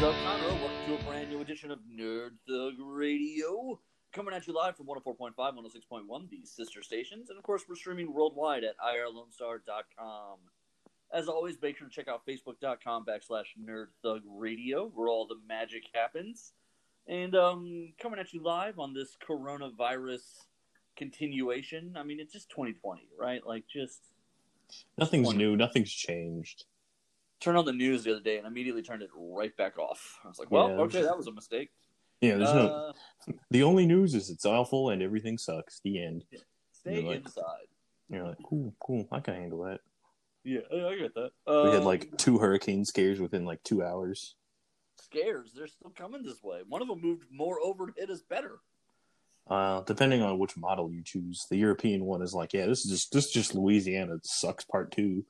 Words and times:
What's 0.00 0.16
up, 0.16 0.24
Conroe? 0.24 0.60
Welcome 0.60 0.86
to 0.86 0.94
a 0.94 1.10
brand 1.10 1.28
new 1.28 1.40
edition 1.40 1.72
of 1.72 1.80
Nerd 1.92 2.30
Thug 2.46 2.74
Radio. 2.78 3.80
Coming 4.12 4.32
at 4.32 4.46
you 4.46 4.54
live 4.54 4.76
from 4.76 4.86
104.5, 4.86 5.34
106.1, 5.36 6.30
the 6.30 6.46
sister 6.46 6.84
stations. 6.84 7.30
And 7.30 7.36
of 7.36 7.42
course, 7.42 7.64
we're 7.68 7.74
streaming 7.74 8.14
worldwide 8.14 8.62
at 8.62 8.76
irlonestar.com. 8.78 10.38
As 11.12 11.26
always, 11.26 11.60
make 11.60 11.78
sure 11.78 11.88
to 11.88 11.92
check 11.92 12.06
out 12.06 12.24
facebook.com 12.24 13.06
backslash 13.06 13.46
Nerd 13.60 13.86
Thug 14.00 14.20
Radio, 14.24 14.88
where 14.94 15.08
all 15.08 15.26
the 15.26 15.34
magic 15.48 15.82
happens. 15.92 16.52
And 17.08 17.34
um, 17.34 17.92
coming 18.00 18.20
at 18.20 18.32
you 18.32 18.40
live 18.40 18.78
on 18.78 18.94
this 18.94 19.16
coronavirus 19.28 20.44
continuation. 20.96 21.96
I 21.96 22.04
mean, 22.04 22.20
it's 22.20 22.32
just 22.32 22.50
2020, 22.50 23.08
right? 23.18 23.44
Like, 23.44 23.64
just 23.66 23.98
Nothing's 24.96 25.34
new. 25.34 25.56
Nothing's 25.56 25.90
changed. 25.90 26.66
Turned 27.40 27.56
on 27.58 27.64
the 27.64 27.72
news 27.72 28.04
the 28.04 28.12
other 28.12 28.20
day 28.20 28.38
and 28.38 28.46
immediately 28.46 28.82
turned 28.82 29.02
it 29.02 29.10
right 29.14 29.56
back 29.56 29.78
off. 29.78 30.18
I 30.24 30.28
was 30.28 30.38
like, 30.38 30.50
well, 30.50 30.68
Yeah, 30.70 30.76
okay, 30.82 31.02
that 31.02 31.16
was 31.16 31.26
a 31.26 31.32
mistake. 31.32 31.70
Yeah, 32.20 32.36
there's 32.36 32.52
no. 32.54 32.66
Uh, 32.68 32.92
The 33.50 33.62
only 33.62 33.86
news 33.86 34.14
is 34.14 34.28
it's 34.30 34.44
awful 34.44 34.90
and 34.90 35.02
everything 35.02 35.38
sucks. 35.38 35.80
The 35.84 36.02
end. 36.04 36.24
stay 36.72 36.94
You're 37.00 37.10
like- 37.10 37.24
inside. 37.24 37.66
You're 38.10 38.26
like, 38.26 38.38
cool, 38.44 38.74
cool. 38.80 39.06
I 39.12 39.20
can 39.20 39.34
handle 39.34 39.64
that. 39.64 39.80
Yeah, 40.42 40.60
I 40.72 40.96
get 40.96 41.14
that. 41.14 41.30
we 41.46 41.70
had 41.70 41.80
Um, 41.80 41.84
like 41.84 42.16
two 42.16 42.38
hurricane 42.38 42.84
scares 42.86 43.20
within 43.20 43.44
like 43.44 43.62
two 43.64 43.82
hours. 43.82 44.34
scares. 44.96 45.52
They're 45.54 45.66
still 45.66 45.90
coming 45.90 46.22
this 46.22 46.42
way. 46.42 46.62
One 46.66 46.80
of 46.82 46.88
them 46.88 47.00
moved 47.02 47.24
more 47.30 47.60
over 47.62 47.86
to 47.86 47.92
hit 47.96 48.08
us 48.10 48.22
better. 48.22 48.60
Uh, 49.48 49.82
depending 49.82 50.22
on 50.22 50.38
which 50.38 50.56
model 50.56 50.90
you 50.90 51.02
choose, 51.04 51.46
the 51.50 51.56
European 51.56 52.04
one 52.04 52.20
is 52.22 52.34
like, 52.34 52.52
yeah, 52.52 52.66
this 52.66 52.84
is 52.84 52.90
just 52.90 53.12
this 53.12 53.26
is 53.26 53.32
just 53.32 53.54
Louisiana. 53.54 54.14
It 54.16 54.26
sucks. 54.26 54.64
Part 54.64 54.90
two. 54.92 55.24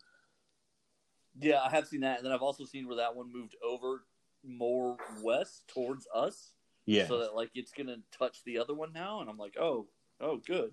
Yeah, 1.41 1.61
I 1.63 1.71
have 1.71 1.87
seen 1.87 2.01
that, 2.01 2.19
and 2.19 2.27
then 2.27 2.33
I've 2.33 2.43
also 2.43 2.65
seen 2.65 2.87
where 2.87 2.97
that 2.97 3.15
one 3.15 3.33
moved 3.33 3.55
over 3.63 4.05
more 4.45 4.97
west 5.23 5.69
towards 5.69 6.07
us, 6.15 6.53
Yeah, 6.87 7.07
so 7.07 7.19
that 7.19 7.35
like 7.35 7.51
it's 7.55 7.71
gonna 7.73 7.99
touch 8.17 8.43
the 8.45 8.59
other 8.59 8.75
one 8.75 8.93
now, 8.93 9.21
and 9.21 9.31
I'm 9.31 9.39
like, 9.39 9.57
oh, 9.59 9.87
oh, 10.21 10.39
good. 10.39 10.73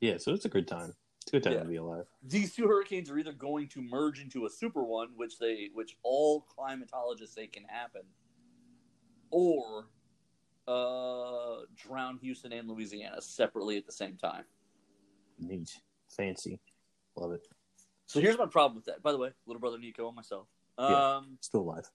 yeah. 0.00 0.16
So 0.18 0.32
it's 0.32 0.44
a 0.44 0.48
good 0.48 0.68
time. 0.68 0.94
It's 1.22 1.32
a 1.32 1.36
good 1.36 1.42
time 1.42 1.52
Yeah. 1.54 1.62
to 1.62 1.68
be 1.68 1.76
alive. 1.76 2.06
These 2.22 2.54
two 2.54 2.68
hurricanes 2.68 3.10
are 3.10 3.18
either 3.18 3.32
going 3.32 3.68
to 3.70 3.82
merge 3.82 4.20
into 4.20 4.46
a 4.46 4.50
super 4.50 4.84
one, 4.84 5.08
which 5.16 5.38
they, 5.38 5.70
which 5.74 5.96
all 6.04 6.46
climatologists 6.56 7.34
say 7.34 7.48
can 7.48 7.64
happen, 7.64 8.02
or 9.30 9.88
uh, 10.68 11.62
drown 11.76 12.18
Houston 12.18 12.52
and 12.52 12.68
Louisiana 12.68 13.20
separately 13.20 13.76
at 13.76 13.86
the 13.86 13.92
same 13.92 14.16
time. 14.16 14.44
Neat, 15.38 15.70
fancy, 16.08 16.60
love 17.16 17.32
it. 17.32 17.46
So 18.06 18.20
here's 18.20 18.38
my 18.38 18.46
problem 18.46 18.76
with 18.76 18.86
that. 18.86 19.02
By 19.02 19.12
the 19.12 19.18
way, 19.18 19.30
little 19.46 19.60
brother 19.60 19.78
Nico 19.78 20.06
and 20.06 20.16
myself. 20.16 20.46
Um, 20.78 20.90
Yeah. 20.90 21.20
Still 21.40 21.60
alive. 21.60 21.90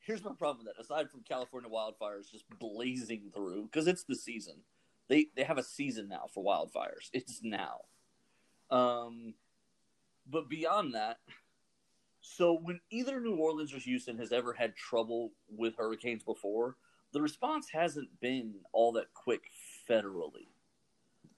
Here's 0.00 0.22
my 0.22 0.32
problem 0.38 0.64
with 0.64 0.74
that. 0.76 0.82
Aside 0.82 1.10
from 1.10 1.22
California 1.22 1.68
wildfires 1.68 2.30
just 2.30 2.44
blazing 2.58 3.30
through, 3.34 3.64
because 3.64 3.86
it's 3.86 4.04
the 4.04 4.14
season. 4.14 4.54
They 5.08 5.28
they 5.36 5.44
have 5.44 5.58
a 5.58 5.62
season 5.62 6.08
now 6.08 6.26
for 6.32 6.44
wildfires. 6.44 7.10
It's 7.12 7.40
now. 7.42 7.82
Um, 8.70 9.34
but 10.28 10.48
beyond 10.48 10.94
that, 10.94 11.18
so 12.20 12.58
when 12.60 12.80
either 12.90 13.20
New 13.20 13.36
Orleans 13.36 13.72
or 13.72 13.78
Houston 13.78 14.18
has 14.18 14.32
ever 14.32 14.52
had 14.52 14.74
trouble 14.74 15.30
with 15.48 15.76
hurricanes 15.76 16.24
before, 16.24 16.76
the 17.12 17.20
response 17.20 17.68
hasn't 17.70 18.08
been 18.20 18.54
all 18.72 18.92
that 18.92 19.14
quick 19.14 19.42
federally. 19.88 20.48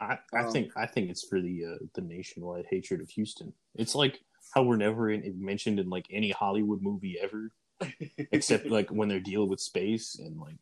I, 0.01 0.19
I 0.33 0.45
Um, 0.45 0.53
think 0.53 0.73
I 0.77 0.87
think 0.87 1.11
it's 1.11 1.25
for 1.27 1.41
the 1.41 1.65
uh, 1.65 1.85
the 1.95 2.01
nationwide 2.03 2.67
hatred 2.71 3.01
of 3.01 3.11
Houston. 3.11 3.53
It's 3.75 3.95
like 3.95 4.21
how 4.55 4.63
we're 4.63 4.77
never 4.77 5.11
in, 5.11 5.35
mentioned 5.45 5.79
in 5.81 5.91
like 5.91 6.07
any 6.11 6.31
Hollywood 6.31 6.83
movie 6.83 7.19
ever, 7.21 7.51
except 8.33 8.67
like 8.67 8.91
when 8.91 9.09
they're 9.09 9.21
dealing 9.21 9.49
with 9.49 9.61
space 9.61 10.19
and 10.19 10.39
like 10.41 10.61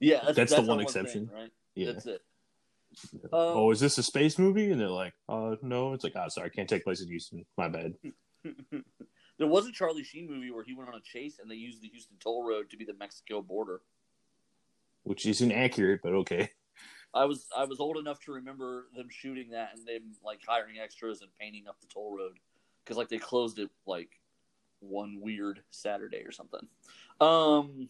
yeah, 0.00 0.20
that's, 0.24 0.36
That's 0.36 0.50
the 0.52 0.58
our 0.60 0.64
one 0.66 0.78
thing, 0.78 0.84
exception. 0.86 1.30
right? 1.32 1.50
yeah. 1.74 1.92
That's 1.92 2.06
it. 2.06 2.20
oh, 3.32 3.70
is 3.70 3.80
this 3.80 3.96
a 3.98 4.02
space 4.02 4.38
movie? 4.38 4.70
And 4.70 4.78
they're 4.80 4.88
like, 4.88 5.14
uh, 5.28 5.56
no. 5.62 5.94
It's 5.94 6.04
like, 6.04 6.12
oh, 6.16 6.28
sorry, 6.28 6.50
can't 6.50 6.68
take 6.68 6.84
place 6.84 7.00
in 7.00 7.08
Houston. 7.08 7.46
My 7.56 7.68
bad. 7.68 7.94
there 9.38 9.46
was 9.46 9.66
a 9.66 9.72
Charlie 9.72 10.04
Sheen 10.04 10.28
movie 10.30 10.50
where 10.50 10.64
he 10.64 10.74
went 10.74 10.90
on 10.90 10.96
a 10.96 11.00
chase 11.02 11.38
and 11.40 11.50
they 11.50 11.54
used 11.56 11.82
the 11.82 11.88
Houston 11.88 12.16
toll 12.20 12.46
road 12.46 12.68
to 12.70 12.76
be 12.76 12.84
the 12.84 12.94
Mexico 12.94 13.40
border. 13.40 13.80
Which 15.04 15.24
is 15.24 15.40
inaccurate, 15.40 16.00
but 16.02 16.12
okay. 16.12 16.50
I 17.16 17.24
was 17.24 17.46
I 17.56 17.64
was 17.64 17.80
old 17.80 17.96
enough 17.96 18.20
to 18.24 18.32
remember 18.32 18.86
them 18.94 19.08
shooting 19.08 19.50
that 19.50 19.70
and 19.76 19.86
them 19.86 20.12
like 20.24 20.40
hiring 20.46 20.78
extras 20.78 21.22
and 21.22 21.30
painting 21.40 21.66
up 21.68 21.80
the 21.80 21.86
toll 21.86 22.16
road 22.16 22.38
because 22.84 22.96
like 22.96 23.08
they 23.08 23.18
closed 23.18 23.58
it 23.58 23.70
like 23.86 24.20
one 24.80 25.20
weird 25.20 25.62
Saturday 25.70 26.22
or 26.24 26.32
something. 26.32 26.60
Um, 27.20 27.88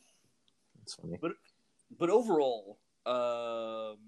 It's 0.82 0.94
funny. 0.94 1.18
but 1.98 2.10
overall, 2.10 2.78
um, 3.04 3.98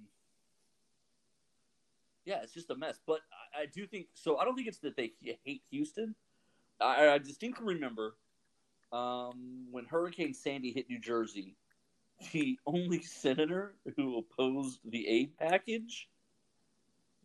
yeah, 2.24 2.42
it's 2.42 2.52
just 2.52 2.70
a 2.70 2.76
mess. 2.76 3.00
But 3.06 3.20
I, 3.54 3.62
I 3.62 3.66
do 3.66 3.86
think 3.86 4.06
so. 4.14 4.38
I 4.38 4.44
don't 4.44 4.54
think 4.54 4.68
it's 4.68 4.78
that 4.78 4.96
they 4.96 5.12
hate 5.44 5.62
Houston. 5.70 6.14
I, 6.80 7.08
I 7.08 7.18
distinctly 7.18 7.74
remember 7.74 8.14
um, 8.92 9.66
when 9.70 9.84
Hurricane 9.84 10.34
Sandy 10.34 10.72
hit 10.72 10.88
New 10.88 11.00
Jersey. 11.00 11.56
The 12.32 12.58
only 12.66 13.02
senator 13.02 13.74
who 13.96 14.18
opposed 14.18 14.80
the 14.84 15.06
aid 15.06 15.36
package 15.38 16.08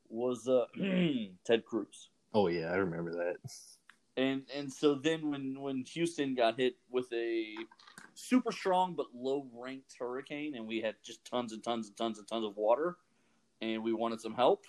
was 0.07 0.47
uh, 0.47 0.65
Ted 1.45 1.65
Cruz. 1.65 2.09
Oh 2.33 2.47
yeah, 2.47 2.71
I 2.71 2.75
remember 2.75 3.11
that. 3.11 3.37
And 4.15 4.43
and 4.55 4.71
so 4.71 4.95
then 4.95 5.31
when 5.31 5.59
when 5.59 5.83
Houston 5.93 6.35
got 6.35 6.59
hit 6.59 6.75
with 6.89 7.11
a 7.11 7.55
super 8.13 8.51
strong 8.51 8.93
but 8.95 9.07
low 9.15 9.47
ranked 9.53 9.95
hurricane 9.97 10.55
and 10.55 10.67
we 10.67 10.81
had 10.81 10.95
just 11.03 11.25
tons 11.25 11.51
and 11.51 11.63
tons 11.63 11.87
and 11.87 11.97
tons 11.97 12.19
and 12.19 12.27
tons 12.27 12.45
of 12.45 12.55
water 12.55 12.97
and 13.61 13.83
we 13.83 13.93
wanted 13.93 14.21
some 14.21 14.35
help, 14.35 14.65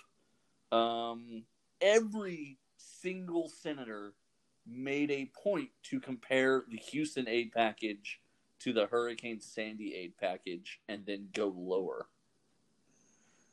um, 0.71 1.43
every 1.81 2.57
single 2.77 3.49
senator 3.49 4.13
made 4.67 5.11
a 5.11 5.29
point 5.43 5.69
to 5.83 5.99
compare 5.99 6.63
the 6.69 6.77
Houston 6.77 7.27
aid 7.27 7.51
package 7.51 8.19
to 8.59 8.73
the 8.73 8.87
Hurricane 8.87 9.41
Sandy 9.41 9.93
aid 9.95 10.13
package 10.19 10.79
and 10.87 11.05
then 11.05 11.27
go 11.33 11.53
lower. 11.55 12.07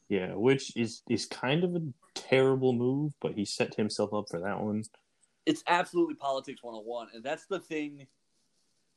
Yeah, 0.09 0.35
which 0.35 0.77
is 0.77 1.03
is 1.09 1.27
kind 1.27 1.65
of 1.65 1.75
a 1.77 1.83
terrible 2.15 2.73
move, 2.73 3.15
but 3.21 3.35
he 3.35 3.45
set 3.45 3.75
himself 3.75 4.13
up 4.13 4.27
for 4.31 4.41
that 4.41 4.61
one. 4.61 4.85
it's 5.47 5.63
absolutely 5.67 6.15
politics 6.15 6.63
101 6.63 7.09
and 7.15 7.25
that's 7.25 7.47
the 7.47 7.59
thing 7.59 8.07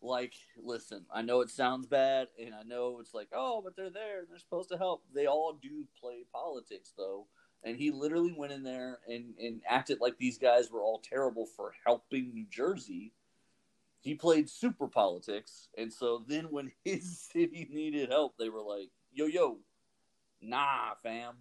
like 0.01 0.33
listen 0.61 1.03
i 1.11 1.21
know 1.21 1.41
it 1.41 1.49
sounds 1.49 1.87
bad 1.87 2.27
and 2.39 2.53
i 2.53 2.61
know 2.63 2.97
it's 2.99 3.13
like 3.13 3.29
oh 3.33 3.61
but 3.63 3.75
they're 3.75 3.89
there 3.89 4.19
and 4.19 4.27
they're 4.29 4.37
supposed 4.37 4.69
to 4.69 4.77
help 4.77 5.03
they 5.13 5.25
all 5.25 5.57
do 5.59 5.85
play 5.99 6.23
politics 6.31 6.93
though 6.97 7.25
and 7.63 7.77
he 7.77 7.89
literally 7.89 8.31
went 8.37 8.53
in 8.53 8.61
there 8.61 8.99
and, 9.07 9.33
and 9.39 9.61
acted 9.67 9.99
like 9.99 10.15
these 10.19 10.37
guys 10.37 10.69
were 10.69 10.83
all 10.83 11.01
terrible 11.03 11.47
for 11.47 11.73
helping 11.85 12.31
new 12.33 12.45
jersey 12.51 13.11
he 14.05 14.15
played 14.15 14.49
super 14.49 14.87
politics 14.87 15.67
and 15.77 15.91
so 15.91 16.23
then 16.27 16.45
when 16.45 16.71
his 16.85 17.19
city 17.19 17.67
needed 17.71 18.09
help 18.09 18.35
they 18.37 18.49
were 18.49 18.61
like 18.61 18.89
yo 19.13 19.25
yo 19.25 19.57
nah 20.41 20.93
fam 21.03 21.35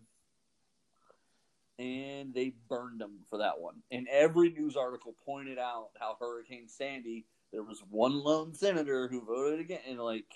and 1.79 2.33
they 2.35 2.55
burned 2.69 3.01
him 3.01 3.19
for 3.29 3.39
that 3.39 3.59
one. 3.59 3.77
And 3.91 4.07
every 4.09 4.51
news 4.51 4.77
article 4.77 5.15
pointed 5.25 5.59
out 5.59 5.89
how 5.99 6.17
Hurricane 6.19 6.69
Sandy, 6.69 7.27
there 7.53 7.63
was 7.63 7.83
one 7.91 8.23
lone 8.23 8.55
senator 8.55 9.09
who 9.09 9.25
voted 9.25 9.61
again, 9.61 9.81
and 9.89 9.99
like, 9.99 10.27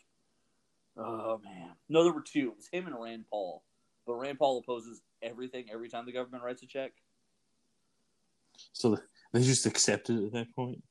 oh 0.96 1.40
man, 1.44 1.70
no, 1.88 2.04
there 2.04 2.12
were 2.12 2.22
two. 2.22 2.50
It 2.50 2.56
was 2.56 2.68
him 2.70 2.86
and 2.86 3.00
Rand 3.00 3.24
Paul, 3.30 3.62
but 4.06 4.14
Rand 4.14 4.38
Paul 4.38 4.58
opposes 4.58 5.00
everything 5.22 5.66
every 5.72 5.88
time 5.88 6.06
the 6.06 6.12
government 6.12 6.42
writes 6.42 6.62
a 6.62 6.66
check. 6.66 6.92
So 8.72 8.98
they 9.32 9.42
just 9.42 9.66
accepted 9.66 10.24
at 10.24 10.32
that 10.32 10.54
point. 10.54 10.82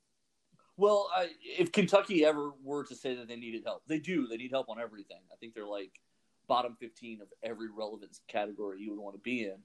Well, 0.77 1.09
I, 1.15 1.29
if 1.41 1.71
Kentucky 1.71 2.23
ever 2.23 2.51
were 2.63 2.83
to 2.85 2.95
say 2.95 3.15
that 3.15 3.27
they 3.27 3.35
needed 3.35 3.63
help, 3.65 3.83
they 3.87 3.97
do. 3.99 4.27
They 4.27 4.37
need 4.37 4.51
help 4.51 4.69
on 4.69 4.79
everything. 4.79 5.17
I 5.31 5.35
think 5.35 5.55
they're 5.55 5.65
like 5.65 5.99
bottom 6.47 6.77
15 6.79 7.21
of 7.21 7.27
every 7.43 7.67
relevance 7.75 8.21
category 8.27 8.81
you 8.81 8.91
would 8.91 8.99
want 8.99 9.15
to 9.15 9.21
be 9.21 9.45
in. 9.45 9.57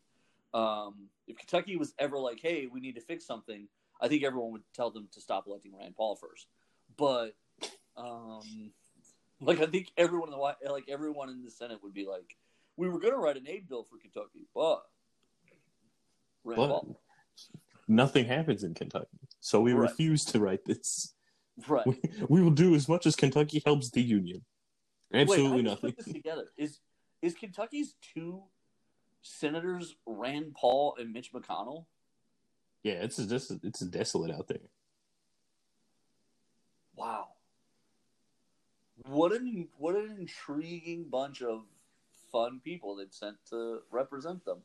Um, 0.59 1.09
if 1.27 1.37
Kentucky 1.37 1.77
was 1.77 1.95
ever 1.99 2.19
like, 2.19 2.41
hey, 2.41 2.67
we 2.67 2.81
need 2.81 2.95
to 2.95 3.01
fix 3.01 3.27
something, 3.27 3.69
I 4.01 4.09
think 4.09 4.25
everyone 4.25 4.53
would 4.53 4.63
tell 4.75 4.91
them 4.91 5.09
to 5.13 5.21
stop 5.21 5.47
electing 5.47 5.73
Rand 5.79 5.97
Paul 5.97 6.17
first. 6.17 6.47
But, 6.97 7.35
um, 7.97 8.73
like, 9.41 9.61
I 9.61 9.67
think 9.67 9.93
everyone 9.97 10.29
in 10.29 10.39
the 10.39 10.73
like 10.73 10.89
everyone 10.89 11.29
in 11.29 11.45
the 11.45 11.51
Senate 11.51 11.79
would 11.83 11.95
be 11.95 12.07
like, 12.07 12.37
we 12.77 12.89
were 12.89 12.99
going 12.99 13.13
to 13.13 13.19
write 13.19 13.37
an 13.37 13.47
aid 13.47 13.69
bill 13.69 13.87
for 13.89 13.99
Kentucky, 13.99 14.47
but 14.55 14.83
Rand 16.45 16.59
But 16.59 16.69
Paul, 16.69 17.01
nothing 17.93 18.25
happens 18.27 18.65
in 18.65 18.75
Kentucky, 18.75 19.19
so 19.41 19.61
we 19.61 19.73
Right. 19.73 19.89
refuse 19.91 20.25
to 20.27 20.41
write 20.41 20.65
this. 20.65 21.15
right? 21.69 21.87
We, 21.87 22.01
we 22.29 22.43
will 22.43 22.51
do 22.51 22.75
as 22.75 22.89
much 22.89 23.07
as 23.07 23.15
Kentucky 23.15 23.63
helps 23.65 23.91
the 23.91 24.03
union. 24.03 24.45
Absolutely 25.13 25.45
Wait, 25.45 25.49
how 25.49 25.53
do 25.53 25.57
you 25.59 25.63
nothing. 25.63 25.93
Put 25.93 26.05
this 26.05 26.15
together 26.15 26.45
is 26.57 26.81
is 27.21 27.35
Kentucky's 27.35 27.95
two 28.15 28.43
senators 29.21 29.95
Rand 30.07 30.55
Paul 30.55 30.97
and 30.99 31.13
Mitch 31.13 31.33
McConnell? 31.33 31.85
Yeah, 32.83 32.95
it's 32.95 33.19
just 33.19 33.53
it's 33.63 33.81
desolate 33.81 34.31
out 34.33 34.49
there. 34.49 34.59
Wow. 36.97 37.29
what 39.07 39.33
an 39.33 39.69
what 39.77 39.95
an 39.97 40.17
intriguing 40.19 41.05
bunch 41.11 41.43
of 41.43 41.65
fun 42.31 42.61
people 42.65 42.97
they'd 42.97 43.13
sent 43.13 43.37
to 43.51 43.81
represent 43.91 44.45
them. 44.45 44.63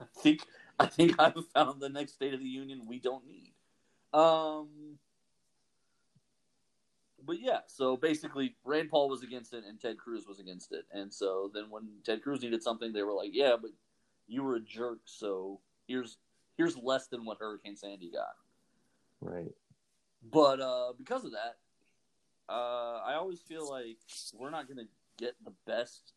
I 0.00 0.04
think 0.16 0.42
I 0.78 0.86
think 0.86 1.14
I've 1.18 1.46
found 1.54 1.80
the 1.80 1.88
next 1.88 2.14
State 2.14 2.34
of 2.34 2.40
the 2.40 2.46
Union 2.46 2.86
we 2.86 2.98
don't 2.98 3.26
need. 3.26 3.52
Um, 4.12 4.98
but 7.24 7.40
yeah, 7.40 7.60
so 7.66 7.96
basically, 7.96 8.56
Rand 8.64 8.90
Paul 8.90 9.08
was 9.08 9.22
against 9.22 9.52
it 9.52 9.64
and 9.68 9.80
Ted 9.80 9.98
Cruz 9.98 10.26
was 10.26 10.40
against 10.40 10.72
it, 10.72 10.86
and 10.92 11.12
so 11.12 11.50
then 11.52 11.70
when 11.70 11.88
Ted 12.04 12.22
Cruz 12.22 12.42
needed 12.42 12.62
something, 12.62 12.92
they 12.92 13.02
were 13.02 13.12
like, 13.12 13.30
"Yeah, 13.32 13.56
but 13.60 13.70
you 14.26 14.42
were 14.42 14.56
a 14.56 14.60
jerk, 14.60 15.00
so 15.04 15.60
here's 15.86 16.18
here's 16.56 16.76
less 16.76 17.08
than 17.08 17.24
what 17.24 17.38
Hurricane 17.38 17.76
Sandy 17.76 18.10
got." 18.10 18.34
Right. 19.20 19.54
But 20.22 20.60
uh, 20.60 20.92
because 20.98 21.24
of 21.24 21.32
that, 21.32 21.56
uh, 22.48 23.00
I 23.06 23.14
always 23.14 23.40
feel 23.40 23.68
like 23.68 23.98
we're 24.34 24.50
not 24.50 24.66
going 24.66 24.78
to 24.78 24.88
get 25.18 25.34
the 25.44 25.52
best, 25.66 26.12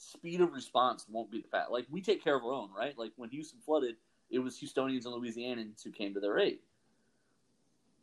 speed 0.00 0.40
of 0.40 0.52
response 0.52 1.06
won't 1.08 1.30
be 1.30 1.40
the 1.42 1.48
fact. 1.48 1.70
Like, 1.70 1.86
we 1.90 2.00
take 2.00 2.24
care 2.24 2.34
of 2.34 2.44
our 2.44 2.52
own, 2.52 2.70
right? 2.76 2.96
Like, 2.96 3.12
when 3.16 3.30
Houston 3.30 3.60
flooded, 3.60 3.96
it 4.30 4.38
was 4.38 4.58
Houstonians 4.58 5.04
and 5.04 5.14
Louisianans 5.14 5.82
who 5.84 5.90
came 5.90 6.14
to 6.14 6.20
their 6.20 6.38
aid. 6.38 6.60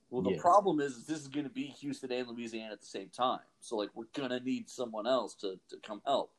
Well, 0.09 0.21
the 0.21 0.31
Yeah. 0.31 0.41
problem 0.41 0.79
is, 0.79 0.95
is 0.95 1.05
this 1.05 1.19
is 1.19 1.27
going 1.27 1.45
to 1.45 1.51
be 1.51 1.65
Houston 1.65 2.11
and 2.11 2.27
Louisiana 2.27 2.73
at 2.73 2.81
the 2.81 2.85
same 2.85 3.09
time. 3.09 3.41
So, 3.59 3.75
like, 3.75 3.89
we're 3.94 4.05
going 4.13 4.29
to 4.29 4.39
need 4.39 4.69
someone 4.69 5.07
else 5.07 5.35
to, 5.35 5.59
to 5.69 5.77
come 5.77 6.01
help. 6.05 6.31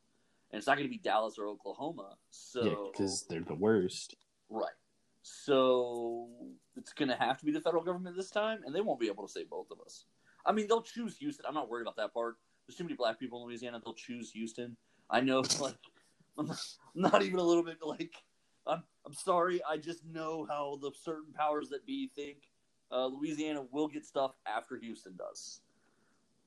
And 0.51 0.57
it's 0.57 0.65
not 0.65 0.77
going 0.77 0.87
to 0.87 0.91
be 0.91 0.97
Dallas 0.97 1.37
or 1.37 1.47
Oklahoma. 1.47 2.15
So, 2.31 2.65
Yeah, 2.65 2.91
because 2.91 3.27
they're 3.27 3.41
the 3.41 3.53
worst. 3.53 4.15
Right. 4.49 4.73
So 5.21 6.29
it's 6.75 6.93
going 6.93 7.09
to 7.09 7.15
have 7.15 7.37
to 7.39 7.45
be 7.45 7.51
the 7.51 7.61
federal 7.61 7.83
government 7.83 8.15
this 8.15 8.31
time, 8.31 8.61
and 8.65 8.73
they 8.73 8.81
won't 8.81 8.99
be 8.99 9.07
able 9.07 9.27
to 9.27 9.31
save 9.31 9.49
both 9.49 9.69
of 9.69 9.79
us. 9.81 10.05
I 10.45 10.51
mean, 10.51 10.67
they'll 10.67 10.81
choose 10.81 11.17
Houston. 11.17 11.45
I'm 11.47 11.53
not 11.53 11.69
worried 11.69 11.83
about 11.83 11.97
that 11.97 12.13
part. 12.13 12.37
There's 12.65 12.77
too 12.77 12.85
many 12.85 12.95
black 12.95 13.19
people 13.19 13.41
in 13.41 13.47
Louisiana. 13.47 13.81
They'll 13.83 13.93
choose 13.93 14.31
Houston. 14.31 14.75
I 15.09 15.21
know, 15.21 15.43
like, 15.59 15.75
I'm 16.37 16.51
not, 16.95 17.23
even 17.23 17.39
a 17.39 17.43
little 17.43 17.63
bit 17.63 17.77
like, 17.83 18.15
I'm, 18.67 18.83
I'm 19.05 19.13
sorry. 19.13 19.61
I 19.69 19.77
just 19.77 20.05
know 20.05 20.45
how 20.49 20.79
the 20.81 20.91
certain 21.03 21.33
powers 21.33 21.69
that 21.69 21.85
be 21.85 22.09
think 22.15 22.37
uh, 22.91 23.07
Louisiana 23.07 23.63
will 23.71 23.87
get 23.87 24.05
stuff 24.05 24.31
after 24.45 24.77
Houston 24.77 25.15
does. 25.17 25.61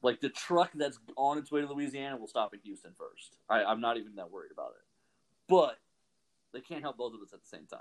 Like, 0.02 0.20
the 0.20 0.30
truck 0.30 0.70
that's 0.74 0.98
on 1.16 1.38
its 1.38 1.52
way 1.52 1.60
to 1.60 1.66
Louisiana 1.66 2.16
will 2.16 2.26
stop 2.26 2.54
in 2.54 2.60
Houston 2.64 2.92
first. 2.98 3.36
I, 3.48 3.64
I'm 3.64 3.80
not 3.80 3.96
even 3.98 4.14
that 4.16 4.30
worried 4.30 4.52
about 4.52 4.70
it. 4.70 4.84
But 5.48 5.78
they 6.52 6.60
can't 6.60 6.82
help 6.82 6.96
both 6.96 7.14
of 7.14 7.20
us 7.20 7.32
at 7.32 7.40
the 7.40 7.48
same 7.48 7.66
time. 7.66 7.80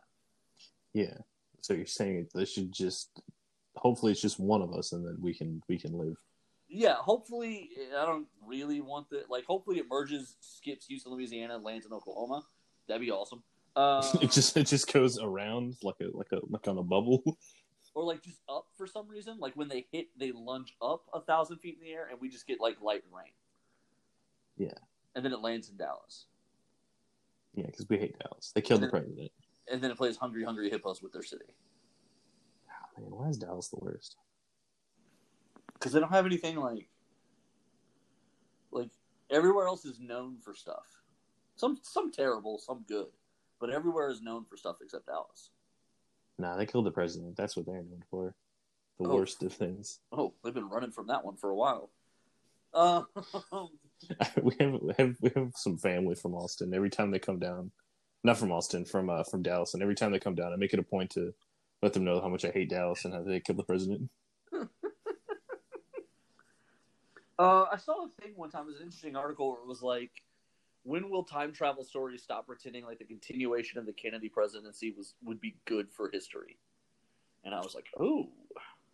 Yeah. 0.93 1.17
So 1.61 1.73
you're 1.73 1.85
saying 1.85 2.27
they 2.33 2.45
should 2.45 2.71
just 2.71 3.21
hopefully 3.75 4.11
it's 4.11 4.21
just 4.21 4.39
one 4.39 4.61
of 4.61 4.73
us 4.73 4.91
and 4.91 5.05
then 5.05 5.17
we 5.21 5.33
can 5.33 5.61
we 5.67 5.77
can 5.77 5.97
live. 5.97 6.17
Yeah, 6.73 6.95
hopefully, 6.95 7.69
I 7.97 8.05
don't 8.05 8.27
really 8.47 8.79
want 8.79 9.09
that. 9.09 9.29
like. 9.29 9.43
Hopefully, 9.45 9.77
it 9.79 9.85
merges, 9.89 10.37
skips 10.39 10.85
Houston, 10.85 11.11
Louisiana, 11.11 11.57
lands 11.57 11.85
in 11.85 11.91
Oklahoma. 11.91 12.43
That'd 12.87 13.01
be 13.01 13.11
awesome. 13.11 13.43
Uh, 13.75 14.09
it 14.21 14.31
just 14.31 14.55
it 14.55 14.67
just 14.67 14.91
goes 14.91 15.19
around 15.19 15.75
like 15.83 15.97
a 16.01 16.15
like 16.15 16.31
a 16.31 16.39
like 16.49 16.65
on 16.69 16.77
a 16.77 16.83
bubble. 16.83 17.21
or 17.93 18.05
like 18.05 18.23
just 18.23 18.39
up 18.47 18.67
for 18.77 18.87
some 18.87 19.09
reason. 19.09 19.37
Like 19.37 19.53
when 19.55 19.67
they 19.67 19.85
hit, 19.91 20.07
they 20.17 20.31
lunge 20.31 20.73
up 20.81 21.03
a 21.13 21.19
thousand 21.19 21.57
feet 21.57 21.77
in 21.81 21.85
the 21.85 21.91
air, 21.93 22.07
and 22.09 22.21
we 22.21 22.29
just 22.29 22.47
get 22.47 22.61
like 22.61 22.81
light 22.81 23.03
rain. 23.11 23.33
Yeah. 24.57 24.77
and 25.15 25.25
then 25.25 25.33
it 25.33 25.41
lands 25.41 25.69
in 25.69 25.75
Dallas, 25.77 26.25
yeah, 27.55 27.65
because 27.65 27.87
we 27.89 27.97
hate 27.97 28.15
Dallas. 28.19 28.51
They 28.53 28.61
killed 28.61 28.81
the 28.81 28.85
then- 28.87 28.91
president. 28.91 29.31
and 29.71 29.81
then 29.81 29.91
it 29.91 29.97
plays 29.97 30.15
"Hungry 30.17 30.43
Hungry 30.45 30.69
Hippos" 30.69 31.01
with 31.01 31.11
their 31.13 31.23
city 31.23 31.45
Oh, 32.69 33.01
man, 33.01 33.11
why 33.11 33.27
is 33.29 33.37
Dallas 33.37 33.69
the 33.69 33.77
worst? 33.81 34.17
Because 35.81 35.93
they 35.93 35.99
don't 35.99 36.11
have 36.13 36.27
anything 36.27 36.57
like 36.57 36.87
like 38.71 38.89
everywhere 39.31 39.67
else 39.67 39.83
is 39.83 39.99
known 39.99 40.37
for 40.43 40.53
stuff. 40.53 40.85
Some 41.55 41.79
some 41.81 42.11
terrible, 42.11 42.59
some 42.59 42.85
good, 42.87 43.07
but 43.59 43.71
everywhere 43.71 44.09
is 44.09 44.21
known 44.21 44.45
for 44.45 44.57
stuff 44.57 44.77
except 44.81 45.07
Dallas. 45.07 45.49
Nah, 46.37 46.55
they 46.55 46.65
killed 46.65 46.85
the 46.85 46.91
president. 46.91 47.35
That's 47.35 47.57
what 47.57 47.65
they're 47.65 47.75
known 47.75 48.03
for. 48.09 48.35
The 48.99 49.09
Oh. 49.09 49.15
worst 49.15 49.41
of 49.43 49.53
things. 49.53 49.99
Oh, 50.11 50.33
they've 50.43 50.53
been 50.53 50.69
running 50.69 50.91
from 50.91 51.07
that 51.07 51.25
one 51.25 51.35
for 51.35 51.49
a 51.49 51.55
while. 51.55 51.89
Um, 52.73 53.07
we 54.41 54.55
have 54.59 54.73
we 54.81 54.93
have 54.97 55.15
we 55.21 55.31
have 55.35 55.51
some 55.55 55.77
family 55.77 56.15
from 56.15 56.35
Austin. 56.35 56.73
Every 56.73 56.89
time 56.89 57.09
they 57.11 57.19
come 57.19 57.39
down, 57.39 57.71
not 58.23 58.37
from 58.37 58.51
Austin, 58.51 58.85
from 58.85 59.09
uh, 59.09 59.23
from 59.23 59.41
Dallas, 59.41 59.73
and 59.73 59.81
every 59.81 59.95
time 59.95 60.11
they 60.11 60.19
come 60.19 60.35
down, 60.35 60.53
I 60.53 60.55
make 60.57 60.73
it 60.73 60.79
a 60.79 60.83
point 60.83 61.09
to 61.11 61.33
let 61.81 61.93
them 61.93 62.03
know 62.05 62.21
how 62.21 62.27
much 62.29 62.45
I 62.45 62.51
hate 62.51 62.69
Dallas 62.69 63.03
and 63.05 63.13
how 63.13 63.23
they 63.23 63.39
killed 63.39 63.57
the 63.57 63.63
president. 63.63 64.09
Uh, 67.39 67.65
I 67.71 67.77
saw 67.77 68.05
a 68.05 68.21
thing 68.21 68.33
one 68.35 68.49
time. 68.49 68.63
It 68.63 68.67
was 68.67 68.77
an 68.77 68.85
interesting 68.85 69.15
article 69.15 69.49
where 69.51 69.61
it 69.61 69.67
was 69.67 69.81
like, 69.81 70.11
when 70.83 71.09
will 71.09 71.23
time 71.23 71.53
travel 71.53 71.83
stories 71.83 72.23
stop 72.23 72.47
pretending 72.47 72.85
like 72.85 72.99
the 72.99 73.05
continuation 73.05 73.77
of 73.77 73.85
the 73.85 73.93
Kennedy 73.93 74.29
presidency 74.29 74.93
was 74.97 75.13
would 75.23 75.39
be 75.39 75.55
good 75.65 75.91
for 75.91 76.09
history? 76.09 76.57
And 77.43 77.53
I 77.53 77.59
was 77.59 77.75
like, 77.75 77.87
oh, 77.99 78.29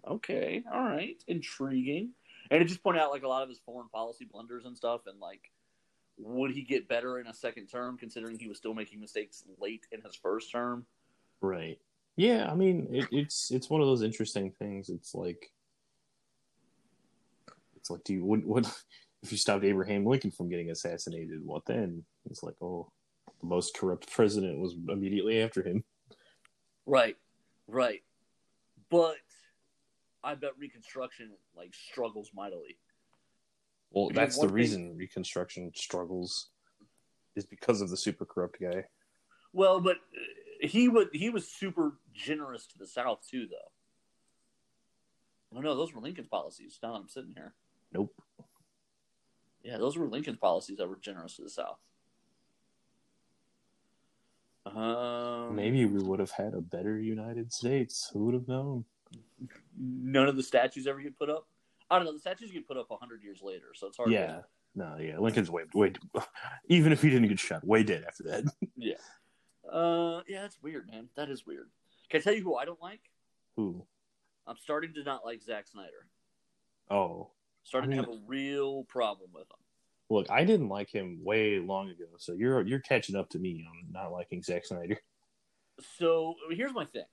okay, 0.07 0.63
all 0.71 0.83
right, 0.83 1.21
intriguing. 1.27 2.11
And 2.49 2.61
it 2.61 2.65
just 2.65 2.83
pointed 2.83 3.01
out 3.01 3.11
like 3.11 3.23
a 3.23 3.27
lot 3.27 3.43
of 3.43 3.49
his 3.49 3.59
foreign 3.59 3.89
policy 3.89 4.25
blunders 4.25 4.65
and 4.65 4.75
stuff, 4.75 5.01
and 5.07 5.19
like, 5.19 5.51
would 6.17 6.51
he 6.51 6.61
get 6.61 6.87
better 6.87 7.19
in 7.19 7.27
a 7.27 7.33
second 7.33 7.67
term 7.67 7.97
considering 7.97 8.39
he 8.39 8.47
was 8.47 8.57
still 8.57 8.73
making 8.73 8.99
mistakes 8.99 9.43
late 9.59 9.85
in 9.91 10.01
his 10.01 10.15
first 10.15 10.51
term? 10.51 10.85
Right. 11.41 11.79
Yeah, 12.15 12.49
I 12.51 12.55
mean, 12.55 12.87
it, 12.89 13.07
it's 13.11 13.51
it's 13.51 13.69
one 13.69 13.81
of 13.81 13.87
those 13.87 14.01
interesting 14.01 14.51
things. 14.51 14.89
It's 14.89 15.13
like, 15.13 15.51
it's 17.87 17.91
like, 17.91 18.03
do 18.03 18.13
you 18.13 18.25
what, 18.25 18.43
what 18.43 18.65
if 19.23 19.31
you 19.31 19.37
stopped 19.37 19.63
Abraham 19.63 20.05
Lincoln 20.05 20.31
from 20.31 20.49
getting 20.49 20.69
assassinated? 20.71 21.39
What 21.43 21.65
then? 21.65 22.03
It's 22.29 22.43
like, 22.43 22.55
oh, 22.61 22.91
the 23.39 23.47
most 23.47 23.75
corrupt 23.77 24.11
president 24.11 24.59
was 24.59 24.75
immediately 24.89 25.41
after 25.41 25.63
him. 25.63 25.83
Right, 26.85 27.15
right. 27.67 28.01
But 28.89 29.15
I 30.23 30.35
bet 30.35 30.51
Reconstruction 30.57 31.31
like 31.55 31.73
struggles 31.73 32.31
mightily. 32.35 32.77
Well, 33.91 34.09
Because 34.09 34.17
that's 34.21 34.35
the 34.35 34.39
one 34.41 34.47
thing- 34.49 34.55
reason 34.55 34.97
Reconstruction 34.97 35.71
struggles 35.75 36.49
is 37.35 37.45
because 37.45 37.79
of 37.81 37.89
the 37.89 37.97
super 37.97 38.25
corrupt 38.25 38.59
guy. 38.59 38.83
Well, 39.53 39.79
but 39.79 39.95
uh, 39.97 40.67
he 40.67 40.89
would 40.89 41.07
he 41.13 41.29
was 41.29 41.47
super 41.47 41.93
generous 42.13 42.67
to 42.67 42.77
the 42.77 42.87
South 42.87 43.25
too, 43.29 43.47
though. 43.49 43.71
Oh 45.57 45.61
no, 45.61 45.75
those 45.75 45.93
were 45.93 46.01
Lincoln's 46.01 46.27
policies. 46.27 46.77
Now 46.83 46.91
that 46.93 46.99
I'm 46.99 47.07
sitting 47.07 47.31
here. 47.33 47.53
Nope. 47.93 48.13
Yeah, 49.63 49.77
those 49.77 49.97
were 49.97 50.07
Lincoln's 50.07 50.37
policies 50.37 50.77
that 50.77 50.87
were 50.87 50.97
generous 50.97 51.35
to 51.37 51.43
the 51.43 51.49
South. 51.49 51.77
Um, 54.65 55.55
Maybe 55.55 55.85
we 55.85 56.01
would 56.03 56.19
have 56.19 56.31
had 56.31 56.53
a 56.53 56.61
better 56.61 56.99
United 56.99 57.53
States. 57.53 58.09
Who 58.13 58.25
would 58.25 58.33
have 58.33 58.47
known? 58.47 58.85
none 59.79 60.27
of 60.27 60.35
the 60.35 60.43
statues 60.43 60.87
ever 60.87 60.99
get 60.99 61.17
put 61.17 61.29
up. 61.29 61.47
I 61.89 61.95
don't 61.97 62.05
know. 62.05 62.11
The 62.13 62.19
statues 62.19 62.51
get 62.51 62.67
put 62.67 62.75
up 62.75 62.87
hundred 62.99 63.23
years 63.23 63.39
later, 63.41 63.67
so 63.75 63.87
it's 63.87 63.95
hard. 63.95 64.11
Yeah. 64.11 64.25
To, 64.27 64.43
No, 64.75 64.97
yeah. 64.99 65.17
Lincoln's 65.19 65.49
way, 65.49 65.63
way, 65.73 65.93
even 66.67 66.91
if 66.91 67.01
he 67.01 67.09
didn't 67.09 67.29
get 67.29 67.39
shot, 67.39 67.65
way 67.65 67.83
dead 67.83 68.03
after 68.07 68.23
that. 68.23 68.43
Yeah, 68.75 68.95
uh, 69.71 70.21
yeah, 70.27 70.41
that's 70.41 70.61
weird, 70.61 70.87
man. 70.91 71.07
That 71.15 71.29
is 71.29 71.45
weird. 71.45 71.69
Can 72.09 72.19
I 72.19 72.23
tell 72.23 72.33
you 72.33 72.43
who 72.43 72.55
I 72.55 72.65
don't 72.65 72.81
like? 72.81 73.01
Who? 73.55 73.85
I'm 74.45 74.55
starting 74.57 74.93
to 74.93 75.03
not 75.03 75.25
like 75.25 75.41
Zack 75.41 75.67
Snyder. 75.67 76.07
Oh, 76.91 77.29
Starting 77.67 77.91
I 77.91 77.95
mean- 77.95 78.05
to 78.05 78.11
have 78.11 78.19
a 78.21 78.23
real 78.25 78.85
problem 78.85 79.29
with 79.33 79.43
him. 79.43 79.57
look, 80.09 80.31
I 80.31 80.45
didn't 80.45 80.69
like 80.69 80.89
him 80.89 81.21
way 81.21 81.59
long 81.59 81.89
ago, 81.89 82.05
so 82.17 82.31
you're 82.31 82.61
you're 82.65 82.79
catching 82.79 83.17
up 83.17 83.29
to 83.31 83.39
me 83.39 83.67
on 83.69 83.91
not 83.91 84.13
liking 84.13 84.41
Zack 84.41 84.65
Snyder. 84.65 84.97
So 85.97 86.33
here's 86.49 86.73
my 86.73 86.85
thing. 86.85 87.05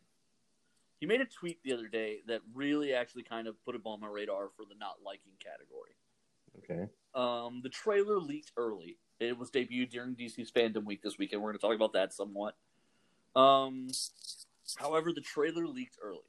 He 0.99 1.07
made 1.07 1.21
a 1.21 1.27
tweet 1.27 1.63
the 1.65 1.75
other 1.75 1.87
day 1.89 2.21
that 2.29 2.41
really 2.55 2.95
actually 2.95 3.25
kind 3.25 3.47
of 3.47 3.63
put 3.63 3.75
him 3.75 3.83
on 3.85 4.01
my 4.01 4.07
radar 4.07 4.49
for 4.57 4.65
the 4.65 4.75
not 4.79 4.95
liking 5.05 5.33
category. 5.39 5.91
Okay. 6.61 6.91
Um, 7.15 7.61
the 7.63 7.69
trailer 7.69 8.19
leaked 8.19 8.53
early. 8.57 8.97
It 9.21 9.37
was 9.37 9.51
debuted 9.51 9.91
during 9.91 10.15
DC's 10.15 10.51
FanDome 10.51 10.85
Week 10.85 11.03
this 11.03 11.19
weekend. 11.19 11.43
We're 11.43 11.51
going 11.51 11.59
to 11.59 11.67
talk 11.67 11.75
about 11.75 11.93
that 11.93 12.15
somewhat. 12.15 12.57
Um, 13.37 13.89
however, 14.79 15.13
the 15.13 15.21
trailer 15.21 15.67
leaked 15.67 15.99
early. 16.03 16.21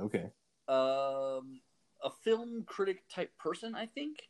Okay. 0.00 0.30
Um, 0.68 1.60
a 2.02 2.10
film 2.10 2.64
critic 2.66 3.02
type 3.08 3.36
person, 3.38 3.74
I 3.74 3.86
think, 3.86 4.28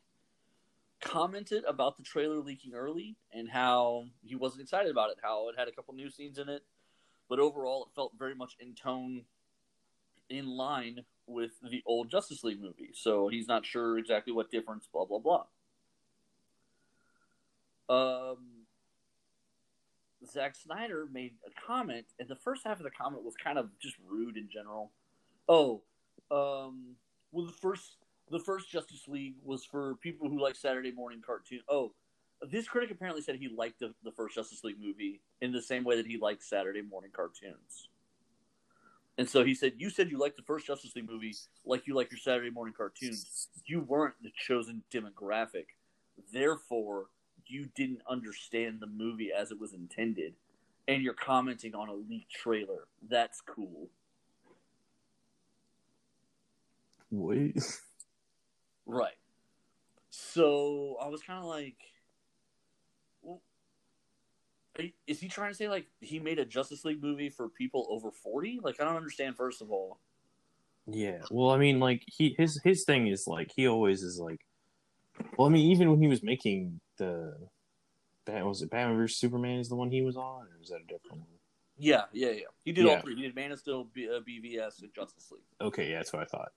commented 1.00 1.64
about 1.64 1.96
the 1.96 2.02
trailer 2.02 2.36
leaking 2.40 2.74
early 2.74 3.16
and 3.32 3.48
how 3.48 4.06
he 4.22 4.34
wasn't 4.34 4.62
excited 4.62 4.90
about 4.90 5.10
it. 5.10 5.18
How 5.22 5.48
it 5.48 5.54
had 5.58 5.68
a 5.68 5.72
couple 5.72 5.94
new 5.94 6.10
scenes 6.10 6.38
in 6.38 6.48
it, 6.48 6.62
but 7.28 7.38
overall, 7.38 7.84
it 7.84 7.94
felt 7.94 8.12
very 8.18 8.34
much 8.34 8.56
in 8.60 8.74
tone, 8.74 9.22
in 10.28 10.46
line 10.46 11.04
with 11.26 11.52
the 11.62 11.82
old 11.86 12.10
Justice 12.10 12.44
League 12.44 12.60
movie. 12.60 12.90
So 12.92 13.28
he's 13.28 13.48
not 13.48 13.64
sure 13.64 13.98
exactly 13.98 14.32
what 14.32 14.50
difference. 14.50 14.88
Blah 14.92 15.04
blah 15.06 15.18
blah. 15.18 15.44
Um, 17.88 18.66
Zack 20.26 20.54
Snyder 20.54 21.08
made 21.12 21.34
a 21.46 21.50
comment, 21.66 22.06
and 22.18 22.28
the 22.28 22.36
first 22.36 22.64
half 22.64 22.78
of 22.78 22.84
the 22.84 22.90
comment 22.90 23.24
was 23.24 23.34
kind 23.42 23.58
of 23.58 23.70
just 23.80 23.96
rude 24.06 24.36
in 24.36 24.48
general. 24.48 24.90
Oh, 25.48 25.82
Um, 26.30 26.96
well, 27.32 27.46
the 27.46 27.52
first 27.52 27.96
the 28.30 28.38
first 28.38 28.70
Justice 28.70 29.08
League 29.08 29.34
was 29.44 29.64
for 29.64 29.96
people 29.96 30.28
who 30.28 30.40
like 30.40 30.54
Saturday 30.54 30.92
morning 30.92 31.20
cartoon. 31.24 31.60
Oh, 31.68 31.92
this 32.48 32.68
critic 32.68 32.90
apparently 32.90 33.22
said 33.22 33.36
he 33.36 33.48
liked 33.48 33.80
the, 33.80 33.92
the 34.04 34.12
first 34.12 34.34
Justice 34.34 34.64
League 34.64 34.80
movie 34.80 35.20
in 35.40 35.52
the 35.52 35.60
same 35.60 35.84
way 35.84 35.96
that 35.96 36.06
he 36.06 36.16
liked 36.16 36.42
Saturday 36.42 36.82
morning 36.82 37.10
cartoons. 37.14 37.88
And 39.18 39.28
so 39.28 39.44
he 39.44 39.54
said, 39.54 39.74
You 39.76 39.90
said 39.90 40.10
you 40.10 40.18
liked 40.18 40.36
the 40.36 40.42
first 40.42 40.66
Justice 40.66 40.94
League 40.96 41.08
movie 41.10 41.34
like 41.64 41.86
you 41.86 41.94
like 41.94 42.10
your 42.10 42.18
Saturday 42.18 42.50
morning 42.50 42.74
cartoons. 42.74 43.48
You 43.66 43.80
weren't 43.80 44.14
the 44.22 44.30
chosen 44.34 44.82
demographic. 44.92 45.66
Therefore, 46.32 47.06
you 47.46 47.68
didn't 47.74 48.00
understand 48.08 48.78
the 48.80 48.86
movie 48.86 49.30
as 49.36 49.50
it 49.50 49.60
was 49.60 49.74
intended. 49.74 50.34
And 50.88 51.02
you're 51.02 51.14
commenting 51.14 51.74
on 51.74 51.88
a 51.88 51.94
leaked 51.94 52.32
trailer. 52.32 52.86
That's 53.08 53.42
cool. 53.42 53.88
Wait. 57.10 57.56
Right. 58.86 59.14
So 60.10 60.96
I 61.00 61.08
was 61.08 61.22
kind 61.22 61.38
of 61.38 61.44
like, 61.44 61.76
well, 63.22 63.40
is 65.06 65.20
he 65.20 65.28
trying 65.28 65.50
to 65.50 65.54
say 65.54 65.68
like 65.68 65.86
he 66.00 66.18
made 66.18 66.38
a 66.38 66.44
Justice 66.44 66.84
League 66.84 67.02
movie 67.02 67.28
for 67.28 67.48
people 67.48 67.86
over 67.90 68.10
forty? 68.10 68.58
Like 68.62 68.80
I 68.80 68.84
don't 68.84 68.96
understand. 68.96 69.36
First 69.36 69.62
of 69.62 69.70
all, 69.70 70.00
Yeah. 70.86 71.22
Well, 71.30 71.50
I 71.50 71.58
mean, 71.58 71.78
like 71.78 72.02
he 72.06 72.34
his 72.36 72.60
his 72.64 72.84
thing 72.84 73.06
is 73.06 73.26
like 73.26 73.52
he 73.54 73.68
always 73.68 74.02
is 74.02 74.18
like. 74.18 74.40
Well, 75.36 75.48
I 75.48 75.50
mean, 75.50 75.70
even 75.70 75.90
when 75.90 76.00
he 76.00 76.08
was 76.08 76.22
making 76.22 76.80
the, 76.96 77.36
Bat 78.24 78.46
was 78.46 78.62
it 78.62 78.70
Batman 78.70 78.96
vs 78.96 79.18
Superman 79.18 79.58
is 79.58 79.68
the 79.68 79.76
one 79.76 79.90
he 79.90 80.00
was 80.02 80.16
on, 80.16 80.46
or 80.46 80.58
is 80.62 80.70
that 80.70 80.76
a 80.76 80.86
different 80.86 81.18
one? 81.18 81.26
yeah, 81.80 82.04
yeah, 82.12 82.30
yeah. 82.30 82.44
He 82.64 82.72
did 82.72 82.86
all 82.86 83.00
three. 83.00 83.16
He 83.16 83.22
did 83.22 83.34
Man 83.34 83.52
of 83.52 83.58
Steel, 83.58 83.84
B, 83.92 84.08
uh, 84.08 84.20
BVS, 84.20 84.82
and 84.82 84.92
Justice 84.94 85.30
League. 85.30 85.42
Okay, 85.60 85.90
yeah, 85.90 85.96
that's 85.96 86.12
what 86.12 86.22
I 86.22 86.26
thought. 86.26 86.52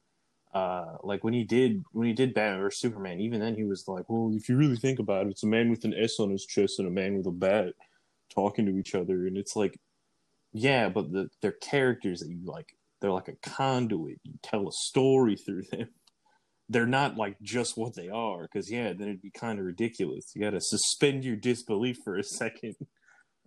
Uh, 0.53 0.98
like 1.03 1.24
when 1.24 1.33
he 1.33 1.43
did 1.43 1.83
when 1.93 2.05
he 2.05 2.13
did 2.13 2.33
Batman 2.33 2.60
or 2.60 2.69
Superman, 2.69 3.19
even 3.19 3.39
then 3.39 3.55
he 3.55 3.63
was 3.63 3.88
like, 3.88 4.07
"Well, 4.07 4.31
if 4.36 4.48
you 4.48 4.55
really 4.55 4.77
think 4.77 5.00
about 5.00 5.25
it, 5.25 5.31
it's 5.31 5.43
a 5.43 5.48
man 5.48 5.72
with 5.72 5.83
an 5.83 5.95
S 5.95 6.19
on 6.19 6.29
his 6.29 6.45
chest 6.45 6.77
and 6.77 6.88
a 6.88 6.91
man 6.91 7.17
with 7.17 7.25
a 7.25 7.31
bat 7.31 7.74
talking 8.29 8.67
to 8.67 8.77
each 8.77 8.93
other," 8.93 9.25
and 9.25 9.36
it's 9.36 9.55
like, 9.55 9.79
yeah, 10.51 10.89
but 10.89 11.12
the, 11.12 11.29
they're 11.41 11.51
characters 11.53 12.19
that 12.19 12.29
you 12.29 12.39
like. 12.45 12.77
They're 13.01 13.12
like 13.12 13.27
a 13.27 13.50
conduit. 13.50 14.19
You 14.24 14.36
tell 14.43 14.67
a 14.67 14.72
story 14.72 15.36
through 15.36 15.63
them. 15.72 15.89
They're 16.69 16.86
not 16.86 17.17
like 17.17 17.41
just 17.41 17.75
what 17.75 17.95
they 17.95 18.10
are, 18.10 18.43
because 18.43 18.72
yeah, 18.72 18.93
then 18.93 19.10
it'd 19.10 19.22
be 19.22 19.31
kind 19.31 19.60
of 19.60 19.65
ridiculous. 19.65 20.31
You 20.33 20.41
got 20.41 20.51
to 20.51 20.62
suspend 20.62 21.25
your 21.25 21.36
disbelief 21.36 21.98
for 22.03 22.15
a 22.15 22.24
second. 22.24 22.75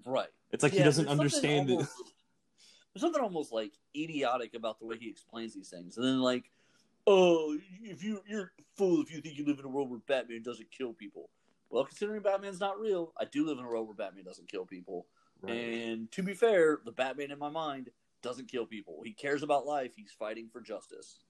Right. 0.04 0.28
It's 0.50 0.62
like 0.62 0.72
he 0.72 0.82
doesn't 0.82 1.08
understand 1.08 1.70
it. 1.70 1.76
There's 1.76 3.00
something 3.00 3.22
almost 3.22 3.52
like 3.52 3.72
idiotic 3.96 4.54
about 4.54 4.78
the 4.78 4.86
way 4.86 4.96
he 4.98 5.08
explains 5.08 5.54
these 5.54 5.70
things, 5.70 5.96
and 5.96 6.04
then 6.04 6.20
like, 6.20 6.50
oh, 7.06 7.56
if 7.82 8.02
you 8.02 8.22
you're 8.26 8.52
fool 8.76 9.00
if 9.02 9.12
you 9.12 9.20
think 9.20 9.38
you 9.38 9.44
live 9.46 9.58
in 9.58 9.64
a 9.64 9.68
world 9.68 9.90
where 9.90 10.00
Batman 10.06 10.42
doesn't 10.42 10.70
kill 10.70 10.92
people. 10.92 11.30
Well, 11.70 11.84
considering 11.84 12.22
Batman's 12.22 12.60
not 12.60 12.78
real, 12.78 13.12
I 13.20 13.24
do 13.24 13.44
live 13.46 13.58
in 13.58 13.64
a 13.64 13.68
world 13.68 13.86
where 13.86 13.94
Batman 13.96 14.24
doesn't 14.24 14.48
kill 14.48 14.64
people. 14.66 15.06
And 15.46 16.10
to 16.12 16.22
be 16.22 16.32
fair, 16.32 16.80
the 16.84 16.92
Batman 16.92 17.30
in 17.30 17.38
my 17.38 17.50
mind 17.50 17.90
doesn't 18.22 18.48
kill 18.48 18.66
people. 18.66 19.00
He 19.04 19.12
cares 19.12 19.42
about 19.42 19.66
life. 19.66 19.92
He's 19.96 20.12
fighting 20.12 20.48
for 20.52 20.60
justice. 20.60 21.20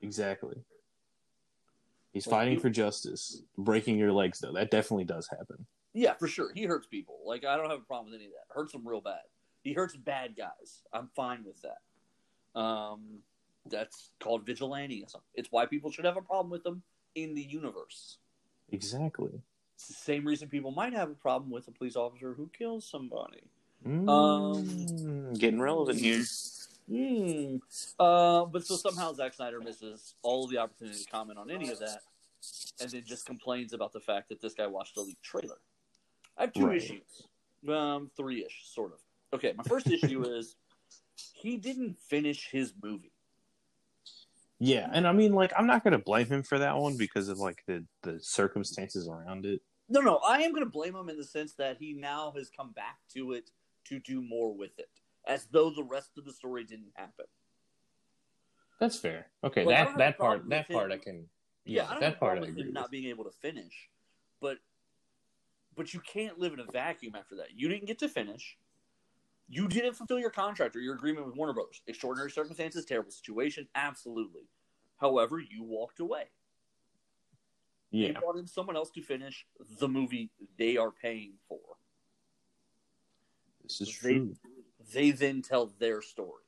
Exactly. 0.00 0.56
He's 2.12 2.26
Like, 2.26 2.32
fighting 2.40 2.54
you- 2.54 2.60
for 2.60 2.70
justice. 2.70 3.42
Breaking 3.56 3.96
your 3.98 4.12
legs, 4.12 4.40
though, 4.40 4.52
that 4.52 4.70
definitely 4.70 5.04
does 5.04 5.28
happen. 5.28 5.66
Yeah, 5.94 6.14
for 6.14 6.26
sure. 6.26 6.52
He 6.54 6.64
hurts 6.64 6.86
people. 6.86 7.20
Like 7.24 7.44
I 7.44 7.56
don't 7.56 7.68
have 7.70 7.80
a 7.80 7.84
problem 7.84 8.12
with 8.12 8.14
any 8.20 8.26
of 8.26 8.32
that. 8.32 8.52
Hurts 8.54 8.72
them 8.72 8.86
real 8.88 9.00
bad. 9.02 9.20
He 9.62 9.72
hurts 9.74 9.94
bad 9.94 10.34
guys. 10.36 10.82
I'm 10.92 11.08
fine 11.14 11.44
with 11.44 11.62
that. 11.62 12.58
Um, 12.58 13.18
that's 13.68 14.10
called 14.20 14.46
vigilantism. 14.46 15.20
It's 15.34 15.50
why 15.50 15.66
people 15.66 15.90
should 15.90 16.04
have 16.04 16.16
a 16.16 16.22
problem 16.22 16.50
with 16.50 16.64
them 16.64 16.82
in 17.14 17.34
the 17.34 17.42
universe. 17.42 18.18
Exactly. 18.70 19.30
It's 19.74 19.88
the 19.88 19.94
same 19.94 20.26
reason 20.26 20.48
people 20.48 20.70
might 20.70 20.92
have 20.92 21.10
a 21.10 21.14
problem 21.14 21.50
with 21.50 21.68
a 21.68 21.70
police 21.70 21.96
officer 21.96 22.34
who 22.34 22.50
kills 22.56 22.88
somebody. 22.88 23.42
Mm, 23.86 25.38
getting 25.38 25.60
relevant 25.60 25.98
here. 25.98 26.22
Hmm. 26.88 27.56
Uh, 27.98 28.44
but 28.44 28.64
so 28.66 28.76
somehow 28.76 29.12
Zack 29.12 29.34
Snyder 29.34 29.60
misses 29.60 30.14
all 30.22 30.44
of 30.44 30.50
the 30.50 30.58
opportunity 30.58 31.02
to 31.04 31.10
comment 31.10 31.38
on 31.38 31.50
any 31.50 31.70
of 31.70 31.78
that, 31.78 32.00
and 32.80 32.90
then 32.90 33.02
just 33.04 33.26
complains 33.26 33.72
about 33.72 33.92
the 33.92 34.00
fact 34.00 34.28
that 34.28 34.40
this 34.40 34.54
guy 34.54 34.66
watched 34.66 34.96
a 34.96 35.00
leaked 35.00 35.22
trailer. 35.22 35.58
I 36.36 36.42
have 36.42 36.52
two 36.52 36.66
Right. 36.66 36.76
issues, 36.76 37.26
um, 37.68 38.10
three 38.16 38.44
ish, 38.44 38.62
sort 38.66 38.92
of. 38.92 38.98
Okay, 39.32 39.52
my 39.56 39.64
first 39.64 39.86
issue 39.88 40.22
is 40.28 40.56
he 41.32 41.56
didn't 41.56 41.98
finish 42.00 42.50
his 42.50 42.72
movie. 42.82 43.11
Yeah, 44.64 44.88
and 44.92 45.08
I 45.08 45.12
mean, 45.12 45.32
like, 45.32 45.52
I'm 45.56 45.66
not 45.66 45.82
gonna 45.82 45.98
blame 45.98 46.26
him 46.26 46.42
for 46.44 46.58
that 46.58 46.76
one 46.76 46.96
because 46.96 47.28
of 47.28 47.38
like 47.38 47.64
the 47.66 47.84
the 48.02 48.20
circumstances 48.20 49.08
around 49.08 49.44
it. 49.44 49.60
No, 49.88 50.00
no, 50.00 50.16
I 50.26 50.38
am 50.38 50.52
going 50.52 50.64
to 50.64 50.70
blame 50.70 50.94
him 50.94 51.08
in 51.10 51.18
the 51.18 51.24
sense 51.24 51.52
that 51.54 51.76
he 51.78 51.92
now 51.92 52.32
has 52.36 52.48
come 52.48 52.70
back 52.72 52.98
to 53.12 53.32
it 53.32 53.50
to 53.84 53.98
do 53.98 54.22
more 54.22 54.54
with 54.56 54.78
it, 54.78 54.88
as 55.26 55.46
though 55.50 55.68
the 55.70 55.82
rest 55.82 56.12
of 56.16 56.24
the 56.24 56.32
story 56.32 56.64
didn't 56.64 56.92
happen. 56.94 57.26
That's 58.80 58.98
fair. 58.98 59.26
Okay, 59.44 59.64
Like, 59.64 59.88
that 59.88 59.98
that 59.98 60.18
part 60.18 60.48
that 60.48 60.68
with 60.68 60.76
part. 60.76 60.92
I 60.92 60.98
can. 60.98 61.28
Yeah, 61.64 61.82
Yeah, 61.82 61.96
I 61.96 62.00
that 62.00 62.20
part 62.20 62.38
I 62.38 62.42
agree 62.42 62.62
him 62.62 62.66
with. 62.68 62.74
not 62.74 62.90
being 62.90 63.08
able 63.08 63.24
to 63.24 63.32
finish, 63.32 63.90
but 64.40 64.58
but 65.76 65.92
you 65.92 66.00
can't 66.00 66.38
live 66.38 66.52
in 66.52 66.60
a 66.60 66.70
vacuum 66.70 67.14
after 67.14 67.36
that. 67.36 67.48
You 67.54 67.68
didn't 67.68 67.86
get 67.86 67.98
to 67.98 68.08
finish. 68.08 68.56
You 69.52 69.68
didn't 69.68 69.92
fulfill 69.92 70.18
your 70.18 70.30
contract 70.30 70.74
or 70.76 70.80
your 70.80 70.94
agreement 70.94 71.26
with 71.26 71.36
Warner 71.36 71.52
Brothers. 71.52 71.82
Extraordinary 71.86 72.30
circumstances, 72.30 72.86
terrible 72.86 73.10
situation, 73.10 73.68
absolutely. 73.74 74.48
However, 74.96 75.40
you 75.40 75.62
walked 75.62 76.00
away. 76.00 76.30
They 77.90 77.98
Yeah, 77.98 78.18
brought 78.18 78.36
in 78.38 78.46
someone 78.46 78.76
else 78.76 78.90
to 78.92 79.02
finish 79.02 79.46
the 79.78 79.88
movie 79.88 80.30
they 80.56 80.78
are 80.78 80.90
paying 80.90 81.34
for. 81.48 81.60
this 83.62 83.82
is 83.82 83.98
They- 84.00 84.14
true. 84.14 84.36
They 84.92 85.10
then 85.10 85.42
tell 85.42 85.66
their 85.66 86.00
story. 86.02 86.44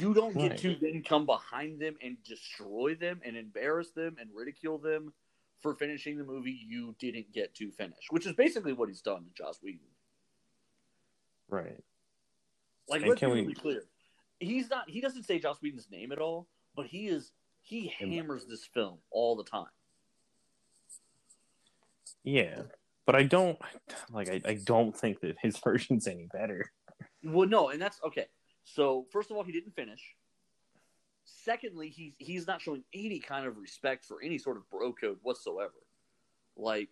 You 0.00 0.12
don't 0.12 0.34
get 0.34 0.50
Right. 0.50 0.58
to 0.60 0.74
then 0.76 1.02
come 1.04 1.24
behind 1.24 1.80
them 1.80 1.96
and 2.02 2.22
destroy 2.24 2.96
them 2.96 3.22
and 3.24 3.36
embarrass 3.36 3.92
them 3.92 4.18
and 4.18 4.34
ridicule 4.34 4.78
them 4.78 5.14
for 5.60 5.74
finishing 5.76 6.18
the 6.18 6.24
movie 6.24 6.52
you 6.52 6.94
didn't 6.98 7.30
get 7.32 7.54
to 7.54 7.70
finish, 7.70 8.10
which 8.10 8.26
is 8.26 8.34
basically 8.34 8.72
what 8.72 8.88
he's 8.88 9.00
done 9.02 9.24
to 9.24 9.30
Joss 9.30 9.62
Whedon. 9.62 9.86
Right. 11.48 11.82
Like, 12.88 13.00
And 13.02 13.10
let's 13.10 13.20
be 13.20 13.26
can 13.26 13.46
we- 13.46 13.54
clear. 13.54 13.84
He's 14.38 14.68
not. 14.68 14.88
He 14.90 15.00
doesn't 15.00 15.22
say 15.24 15.38
Joss 15.38 15.62
Whedon's 15.62 15.90
name 15.90 16.12
at 16.12 16.18
all, 16.18 16.46
but 16.74 16.86
he 16.86 17.06
is. 17.08 17.32
He 17.62 17.92
And- 18.00 18.12
hammers 18.12 18.46
this 18.46 18.64
film 18.64 18.98
all 19.10 19.34
the 19.36 19.44
time. 19.44 19.70
Yeah, 22.22 22.62
but 23.06 23.14
I 23.14 23.22
don't 23.22 23.58
like. 24.10 24.28
I, 24.28 24.40
I 24.44 24.54
don't 24.64 24.96
think 24.96 25.20
that 25.20 25.36
his 25.40 25.58
version's 25.64 26.06
any 26.06 26.26
better. 26.32 26.70
Well, 27.22 27.48
no, 27.48 27.70
and 27.70 27.80
that's 27.80 28.00
okay. 28.04 28.26
So 28.64 29.06
first 29.10 29.30
of 29.30 29.36
all, 29.36 29.44
he 29.44 29.52
didn't 29.52 29.74
finish. 29.74 30.00
Secondly, 31.24 31.88
he's 31.88 32.12
he's 32.18 32.46
not 32.46 32.60
showing 32.60 32.84
any 32.92 33.20
kind 33.20 33.46
of 33.46 33.56
respect 33.56 34.04
for 34.04 34.20
any 34.22 34.38
sort 34.38 34.56
of 34.56 34.68
bro 34.70 34.92
code 34.92 35.18
whatsoever. 35.22 35.74
Like, 36.56 36.90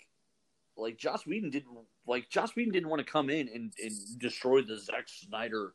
like 0.76 0.98
Joss 0.98 1.26
Whedon 1.26 1.50
didn't 1.50 1.76
like 2.06 2.28
Joss 2.28 2.54
Whedon 2.56 2.72
didn't 2.72 2.88
want 2.88 3.04
to 3.04 3.10
come 3.10 3.30
in 3.30 3.48
and, 3.48 3.72
and 3.82 3.92
destroy 4.18 4.62
the 4.62 4.78
Zack 4.78 5.08
Snyder 5.08 5.74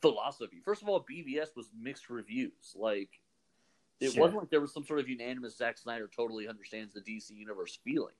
philosophy. 0.00 0.60
First 0.64 0.82
of 0.82 0.88
all, 0.88 1.04
BVS 1.08 1.56
was 1.56 1.70
mixed 1.78 2.10
reviews. 2.10 2.74
Like, 2.74 3.08
it 4.00 4.12
Sure. 4.12 4.22
wasn't 4.22 4.40
like 4.40 4.50
there 4.50 4.60
was 4.60 4.74
some 4.74 4.84
sort 4.84 4.98
of 4.98 5.08
unanimous 5.08 5.56
Zack 5.56 5.78
Snyder 5.78 6.10
totally 6.14 6.48
understands 6.48 6.92
the 6.92 7.00
DC 7.00 7.30
universe 7.30 7.78
feeling. 7.84 8.14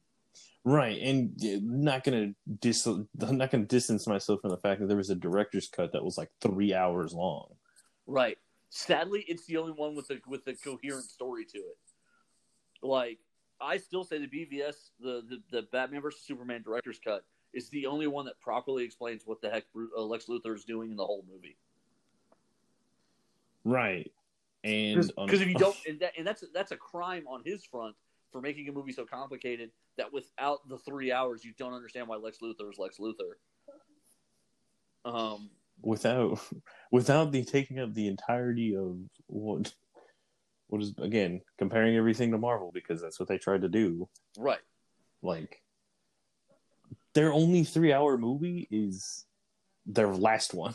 Right, 0.65 1.03
and 1.03 1.37
uh, 1.45 1.59
not 1.63 2.05
gonna 2.05 2.35
dis. 2.61 2.87
I'm 2.87 3.09
not 3.37 3.51
gonna 3.51 3.65
distance 3.65 4.07
myself 4.07 4.41
from 4.41 4.51
the 4.51 4.57
fact 4.57 4.81
that 4.81 4.87
there 4.87 4.97
was 4.97 5.11
a 5.11 5.15
director's 5.15 5.69
cut 5.69 5.93
that 5.93 6.05
was 6.05 6.17
like 6.17 6.31
three 6.41 6.73
hours 6.73 7.13
long. 7.13 7.49
Right. 8.07 8.39
Sadly, 8.71 9.25
it's 9.29 9.45
the 9.45 9.59
only 9.59 9.73
one 9.73 9.95
with 9.95 10.09
a 10.11 10.21
with 10.27 10.47
a 10.47 10.55
coherent 10.55 11.05
story 11.05 11.45
to 11.47 11.59
it. 11.59 11.79
Like, 12.81 13.19
I 13.63 13.77
still 13.77 14.05
say 14.05 14.19
the 14.19 14.27
BVS, 14.27 14.91
the 15.01 15.23
the, 15.29 15.43
the 15.51 15.63
Batman 15.73 16.03
vs 16.03 16.23
Superman 16.23 16.63
director's 16.63 16.99
cut, 16.99 17.25
is 17.53 17.69
the 17.71 17.87
only 17.87 18.07
one 18.07 18.25
that 18.27 18.41
properly 18.41 18.85
explains 18.85 19.23
what 19.25 19.41
the 19.41 19.51
heck 19.51 19.71
Bru- 19.73 19.91
uh, 19.97 20.03
Lex 20.03 20.27
Luthor 20.27 20.55
is 20.55 20.65
doing 20.65 20.91
in 20.91 20.97
the 20.97 21.05
whole 21.05 21.25
movie. 21.31 21.57
Right, 23.65 24.11
and 24.65 24.97
Because 24.97 25.41
if 25.41 25.49
you 25.49 25.55
don't, 25.55 25.77
and, 25.89 26.01
that, 26.01 26.13
and 26.19 26.27
that's 26.27 26.45
that's 26.53 26.73
a 26.73 26.77
crime 26.77 27.25
on 27.29 27.43
his 27.45 27.65
front 27.65 27.95
for 28.33 28.41
making 28.41 28.69
a 28.69 28.73
movie 28.73 28.93
so 28.93 29.05
complicated 29.05 29.71
that 29.97 30.13
without 30.13 30.67
the 30.69 30.79
three 30.79 31.13
hours, 31.13 31.45
you 31.45 31.53
don't 31.59 31.75
understand 31.75 32.09
why 32.09 32.17
Lex 32.17 32.39
Luthor 32.43 32.71
is 32.71 32.79
Lex 32.79 32.99
Luthor. 32.99 33.35
Um, 35.05 35.51
without 35.83 36.41
without 36.91 37.33
the 37.33 37.45
taking 37.45 37.79
up 37.79 37.93
the 37.93 38.07
entirety 38.07 38.77
of 38.77 38.99
what 39.27 39.73
what 40.73 40.81
is 40.81 40.95
again 40.99 41.43
comparing 41.59 41.97
everything 41.97 42.31
to 42.31 42.39
Marvel 42.39 42.71
because 42.73 43.03
that's 43.03 43.21
what 43.21 43.29
they 43.29 43.37
tried 43.37 43.61
to 43.61 43.69
do. 43.69 44.09
right. 44.39 44.59
Like 45.21 45.61
their 47.15 47.33
only 47.33 47.63
three 47.63 47.93
hour 47.93 48.17
movie 48.17 48.67
is 48.71 49.27
their 49.85 50.09
last 50.09 50.55
one. 50.55 50.75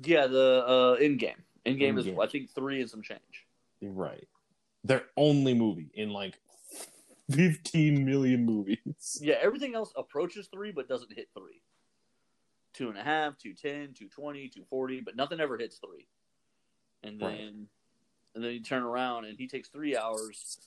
Yeah, 0.00 0.26
the 0.26 0.64
uh, 0.68 1.02
in 1.02 1.16
game. 1.16 1.42
Endgame 1.66 1.98
is 1.98 2.06
I 2.20 2.26
think 2.26 2.50
three 2.54 2.82
and 2.82 2.90
some 2.90 3.02
change. 3.02 3.46
Right. 3.82 4.28
Their 4.84 5.04
only 5.16 5.54
movie 5.54 5.90
in 5.94 6.10
like 6.10 6.38
15 7.30 8.04
million 8.04 8.44
movies. 8.44 9.18
Yeah, 9.20 9.36
everything 9.40 9.74
else 9.74 9.92
approaches 9.96 10.48
three 10.52 10.70
but 10.70 10.86
doesn't 10.86 11.12
hit 11.14 11.28
three. 11.36 11.62
Two 12.74 12.90
and 12.90 12.98
a 12.98 13.02
half, 13.02 13.38
two 13.38 13.54
ten, 13.54 13.94
two 13.94 14.08
twenty, 14.08 14.48
two 14.48 14.64
forty, 14.68 15.00
but 15.00 15.16
nothing 15.16 15.40
ever 15.40 15.56
hits 15.56 15.78
three. 15.78 16.06
And 17.02 17.18
then 17.18 17.28
Right. 17.28 17.54
And 18.34 18.44
then 18.44 18.52
you 18.52 18.62
turn 18.62 18.82
around 18.82 19.24
and 19.24 19.38
he 19.38 19.48
takes 19.48 19.68
three 19.68 19.96
hours 19.96 20.58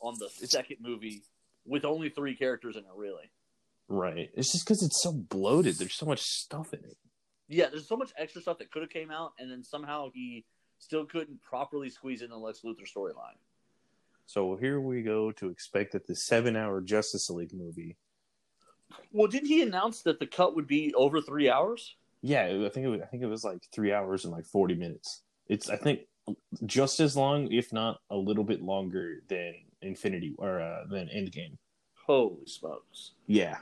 on 0.00 0.14
the 0.18 0.28
second 0.46 0.76
movie 0.80 1.22
with 1.66 1.84
only 1.84 2.08
three 2.08 2.34
characters 2.34 2.76
in 2.76 2.82
it, 2.82 2.90
really. 2.96 3.30
Right. 3.88 4.30
It's 4.34 4.52
just 4.52 4.64
because 4.64 4.82
it's 4.82 5.02
so 5.02 5.12
bloated. 5.12 5.76
There's 5.76 5.96
so 5.96 6.06
much 6.06 6.20
stuff 6.20 6.72
in 6.72 6.80
it. 6.80 6.96
Yeah, 7.48 7.68
there's 7.68 7.88
so 7.88 7.96
much 7.96 8.12
extra 8.16 8.40
stuff 8.40 8.58
that 8.58 8.70
could 8.70 8.82
have 8.82 8.90
came 8.90 9.10
out, 9.10 9.32
and 9.38 9.50
then 9.50 9.64
somehow 9.64 10.10
he 10.14 10.44
still 10.78 11.04
couldn't 11.04 11.42
properly 11.42 11.90
squeeze 11.90 12.22
in 12.22 12.30
the 12.30 12.36
Lex 12.36 12.60
Luthor 12.64 12.86
storyline. 12.88 13.36
So 14.26 14.54
here 14.54 14.80
we 14.80 15.02
go 15.02 15.32
to 15.32 15.48
expect 15.48 15.92
that 15.92 16.06
the 16.06 16.14
seven 16.14 16.54
hour 16.54 16.80
Justice 16.80 17.28
League 17.30 17.52
movie. 17.52 17.96
Well, 19.12 19.26
didn't 19.26 19.48
he 19.48 19.62
announce 19.62 20.02
that 20.02 20.20
the 20.20 20.26
cut 20.26 20.54
would 20.54 20.68
be 20.68 20.94
over 20.94 21.20
three 21.20 21.50
hours? 21.50 21.96
Yeah, 22.22 22.44
I 22.44 22.68
think 22.68 22.86
it 22.86 22.88
was, 22.88 23.00
I 23.00 23.06
think 23.06 23.24
it 23.24 23.26
was 23.26 23.42
like 23.42 23.62
three 23.72 23.92
hours 23.92 24.24
and 24.24 24.32
like 24.32 24.46
40 24.46 24.74
minutes. 24.74 25.22
It's, 25.48 25.68
I 25.68 25.76
think, 25.76 26.02
just 26.66 27.00
as 27.00 27.16
long, 27.16 27.52
if 27.52 27.72
not 27.72 28.00
a 28.10 28.16
little 28.16 28.44
bit 28.44 28.62
longer 28.62 29.22
than 29.28 29.54
Infinity 29.82 30.34
or 30.38 30.60
uh, 30.60 30.84
than 30.88 31.08
Endgame. 31.08 31.56
Holy 32.06 32.46
smokes! 32.46 33.12
Yeah. 33.26 33.58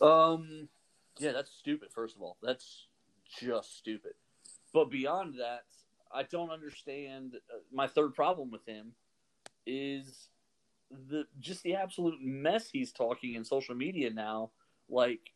Um, 0.00 0.68
yeah, 1.18 1.32
that's 1.32 1.50
stupid. 1.50 1.88
First 1.92 2.16
of 2.16 2.22
all, 2.22 2.36
that's 2.42 2.86
just 3.40 3.76
stupid. 3.76 4.12
But 4.72 4.90
beyond 4.90 5.34
that, 5.38 5.64
I 6.12 6.22
don't 6.24 6.50
understand. 6.50 7.34
Uh, 7.34 7.58
my 7.72 7.86
third 7.86 8.14
problem 8.14 8.50
with 8.50 8.66
him 8.66 8.92
is 9.66 10.28
the 11.08 11.24
just 11.40 11.62
the 11.62 11.74
absolute 11.74 12.20
mess 12.20 12.68
he's 12.70 12.92
talking 12.92 13.34
in 13.34 13.44
social 13.44 13.74
media 13.74 14.10
now. 14.10 14.50
Like, 14.88 15.32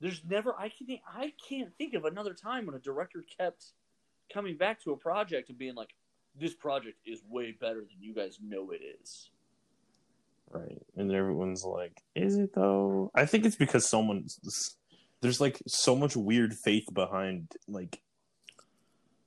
there's 0.00 0.22
never 0.28 0.54
I 0.58 0.68
can 0.68 0.98
I 1.06 1.32
can't 1.48 1.74
think 1.76 1.94
of 1.94 2.04
another 2.04 2.34
time 2.34 2.66
when 2.66 2.74
a 2.74 2.80
director 2.80 3.24
kept 3.38 3.72
coming 4.32 4.56
back 4.56 4.82
to 4.84 4.92
a 4.92 4.96
project 4.96 5.48
and 5.48 5.58
being 5.58 5.74
like, 5.74 5.94
"This 6.38 6.54
project 6.54 6.98
is 7.06 7.22
way 7.28 7.52
better 7.52 7.80
than 7.80 8.00
you 8.00 8.14
guys 8.14 8.38
know 8.42 8.70
it 8.70 8.82
is." 9.00 9.30
Right. 10.50 10.82
And 10.96 11.12
everyone's 11.12 11.64
like, 11.64 12.02
is 12.14 12.36
it 12.36 12.54
though? 12.54 13.10
I 13.14 13.26
think 13.26 13.44
it's 13.44 13.56
because 13.56 13.88
someone's 13.88 14.38
there's 15.20 15.40
like 15.40 15.60
so 15.66 15.96
much 15.96 16.16
weird 16.16 16.54
faith 16.54 16.86
behind 16.92 17.48
like 17.66 18.00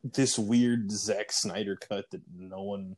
this 0.03 0.39
weird 0.39 0.91
Zack 0.91 1.31
Snyder 1.31 1.75
cut 1.75 2.09
that 2.11 2.21
no 2.37 2.61
one 2.63 2.95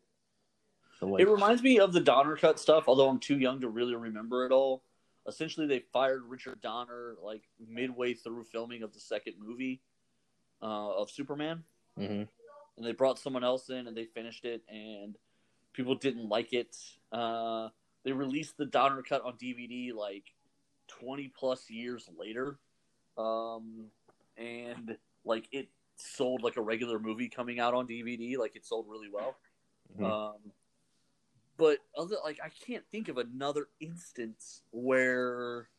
like 1.02 1.22
it 1.22 1.30
reminds 1.30 1.64
me 1.64 1.80
of 1.80 1.94
the 1.94 2.00
Donner 2.00 2.36
cut 2.36 2.60
stuff, 2.60 2.84
although 2.88 3.10
I'm 3.10 3.18
too 3.18 3.40
young 3.40 3.62
to 3.62 3.70
really 3.70 3.96
remember 3.96 4.46
it 4.46 4.52
all. 4.52 4.84
Essentially, 5.28 5.66
they 5.66 5.80
fired 5.92 6.22
Richard 6.28 6.62
Donner 6.62 7.16
like 7.24 7.42
midway 7.60 8.14
through 8.14 8.44
filming 8.44 8.84
of 8.84 8.94
the 8.94 9.00
second 9.00 9.34
movie 9.40 9.82
uh, 10.62 10.92
of 10.98 11.10
Superman, 11.10 11.64
Mhm. 11.98 12.28
and 12.78 12.86
they 12.86 12.94
brought 12.94 13.20
someone 13.20 13.44
else 13.44 13.70
in 13.70 13.88
and 13.88 13.96
they 13.96 14.06
finished 14.06 14.46
it, 14.46 14.64
and 14.68 15.18
people 15.74 15.96
didn't 15.96 16.28
like 16.30 16.54
it. 16.54 16.76
Uh, 17.12 17.70
they 18.04 18.12
released 18.12 18.58
the 18.58 18.66
Donner 18.66 19.04
cut 19.04 19.22
on 19.24 19.38
DVD 19.38 19.94
like 19.94 20.34
20 20.88 21.28
plus 21.30 21.70
years 21.70 22.10
later, 22.18 22.60
um, 23.18 23.92
and 24.38 24.98
like 25.26 25.48
it 25.52 25.70
sold 25.98 26.42
like 26.42 26.58
a 26.58 26.62
regular 26.62 26.98
movie 26.98 27.30
coming 27.30 27.60
out 27.60 27.74
on 27.74 27.88
DVD. 27.88 28.38
Like 28.38 28.56
it 28.56 28.66
sold 28.66 28.88
really 28.90 29.10
well. 29.10 29.38
Mhm. 29.98 30.06
Um, 30.06 30.54
but 31.58 31.80
other 31.96 32.16
like 32.24 32.40
I 32.44 32.50
can't 32.50 32.86
think 32.92 33.08
of 33.08 33.18
another 33.18 33.68
instance 33.80 34.64
where 34.72 35.70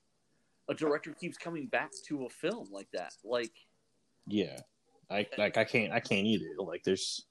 a 0.68 0.74
director 0.74 1.12
keeps 1.12 1.36
coming 1.36 1.66
back 1.66 1.90
to 2.04 2.26
a 2.26 2.30
film 2.30 2.70
like 2.70 2.90
that. 2.92 3.16
Like 3.24 3.66
Yeah. 4.26 4.60
I 5.12 5.26
like 5.38 5.56
I 5.56 5.64
can't 5.64 5.92
I 5.92 6.00
can't 6.00 6.26
either. 6.26 6.54
Like 6.58 6.82
there's 6.84 7.26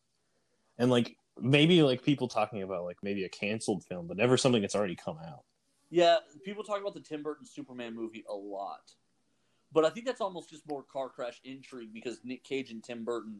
and 0.78 0.92
like 0.92 1.16
maybe 1.40 1.84
like 1.84 2.04
people 2.04 2.28
talking 2.28 2.64
about 2.64 2.86
like 2.86 2.98
maybe 3.04 3.26
a 3.26 3.30
canceled 3.30 3.84
film, 3.86 4.08
but 4.08 4.18
never 4.18 4.38
something 4.38 4.62
that's 4.62 4.76
already 4.76 4.96
come 4.96 5.18
out. 5.26 5.44
Yeah, 5.90 6.18
people 6.46 6.64
talk 6.64 6.80
about 6.80 6.94
the 6.94 7.02
Tim 7.02 7.22
Burton 7.22 7.46
Superman 7.46 7.96
movie 7.96 8.24
a 8.30 8.34
lot. 8.34 8.92
But 9.74 9.86
I 9.86 9.90
think 9.90 10.06
that's 10.06 10.22
almost 10.22 10.50
just 10.50 10.68
more 10.68 10.84
car 10.84 11.10
crash 11.10 11.40
intrigue 11.44 11.94
because 11.94 12.20
Nick 12.24 12.44
Cage 12.44 12.72
and 12.72 12.84
Tim 12.84 13.04
Burton 13.06 13.40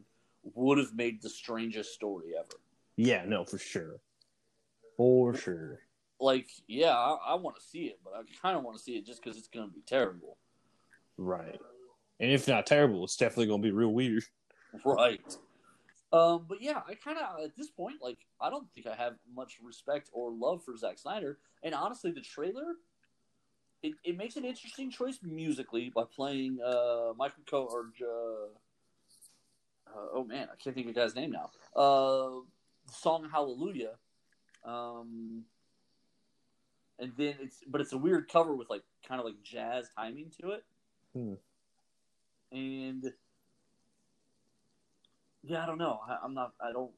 would 0.54 0.78
have 0.78 0.94
made 0.94 1.22
the 1.22 1.28
strangest 1.28 1.92
story 1.92 2.32
ever. 2.38 2.60
Yeah, 2.96 3.24
no, 3.26 3.44
for 3.44 3.58
sure. 3.58 4.00
For 4.96 5.34
sure. 5.34 5.80
Like, 6.20 6.48
yeah, 6.68 6.96
I, 6.96 7.16
I 7.28 7.34
want 7.34 7.56
to 7.56 7.62
see 7.62 7.84
it, 7.84 7.98
but 8.04 8.14
I 8.14 8.22
kind 8.40 8.56
of 8.56 8.64
want 8.64 8.76
to 8.76 8.82
see 8.82 8.92
it 8.92 9.04
just 9.04 9.22
because 9.22 9.36
it's 9.36 9.48
going 9.48 9.68
to 9.68 9.74
be 9.74 9.82
terrible. 9.86 10.36
Right. 11.18 11.58
And 12.20 12.30
if 12.30 12.46
not 12.46 12.66
terrible, 12.66 13.04
it's 13.04 13.16
definitely 13.16 13.46
gonna 13.46 13.62
be 13.62 13.70
real 13.70 13.92
weird. 13.92 14.24
Right. 14.84 15.36
Um, 16.12 16.44
but 16.46 16.60
yeah, 16.60 16.82
I 16.86 16.94
kind 16.94 17.18
of 17.18 17.42
at 17.42 17.56
this 17.56 17.70
point, 17.70 17.96
like, 18.02 18.18
I 18.40 18.50
don't 18.50 18.70
think 18.74 18.86
I 18.86 18.94
have 18.94 19.14
much 19.34 19.58
respect 19.62 20.10
or 20.12 20.30
love 20.30 20.62
for 20.62 20.76
Zack 20.76 20.98
Snyder. 20.98 21.38
And 21.62 21.74
honestly, 21.74 22.12
the 22.12 22.20
trailer, 22.20 22.74
it, 23.82 23.94
it 24.04 24.16
makes 24.16 24.36
an 24.36 24.44
interesting 24.44 24.90
choice 24.90 25.18
musically 25.22 25.90
by 25.94 26.04
playing 26.14 26.58
uh, 26.64 27.12
Michael 27.16 27.42
Co 27.46 27.64
or 27.64 27.86
uh, 28.02 28.48
uh, 29.94 30.08
oh 30.14 30.24
man, 30.24 30.48
I 30.52 30.56
can't 30.56 30.74
think 30.74 30.88
of 30.88 30.94
the 30.94 31.00
guy's 31.00 31.14
name 31.14 31.32
now. 31.32 31.50
Uh, 31.74 32.40
the 32.86 32.92
song 32.92 33.28
Hallelujah. 33.30 33.94
Um, 34.64 35.44
and 36.98 37.12
then 37.16 37.34
it's 37.40 37.58
but 37.66 37.80
it's 37.80 37.92
a 37.92 37.98
weird 37.98 38.28
cover 38.28 38.54
with 38.54 38.70
like 38.70 38.82
kind 39.06 39.20
of 39.20 39.24
like 39.24 39.42
jazz 39.42 39.88
timing 39.96 40.30
to 40.40 40.50
it. 40.50 40.64
Hmm. 41.14 41.34
And 42.52 43.12
yeah, 45.42 45.62
I 45.62 45.66
don't 45.66 45.78
know. 45.78 46.00
I, 46.08 46.18
I'm 46.22 46.34
not. 46.34 46.52
I 46.60 46.72
don't. 46.72 46.90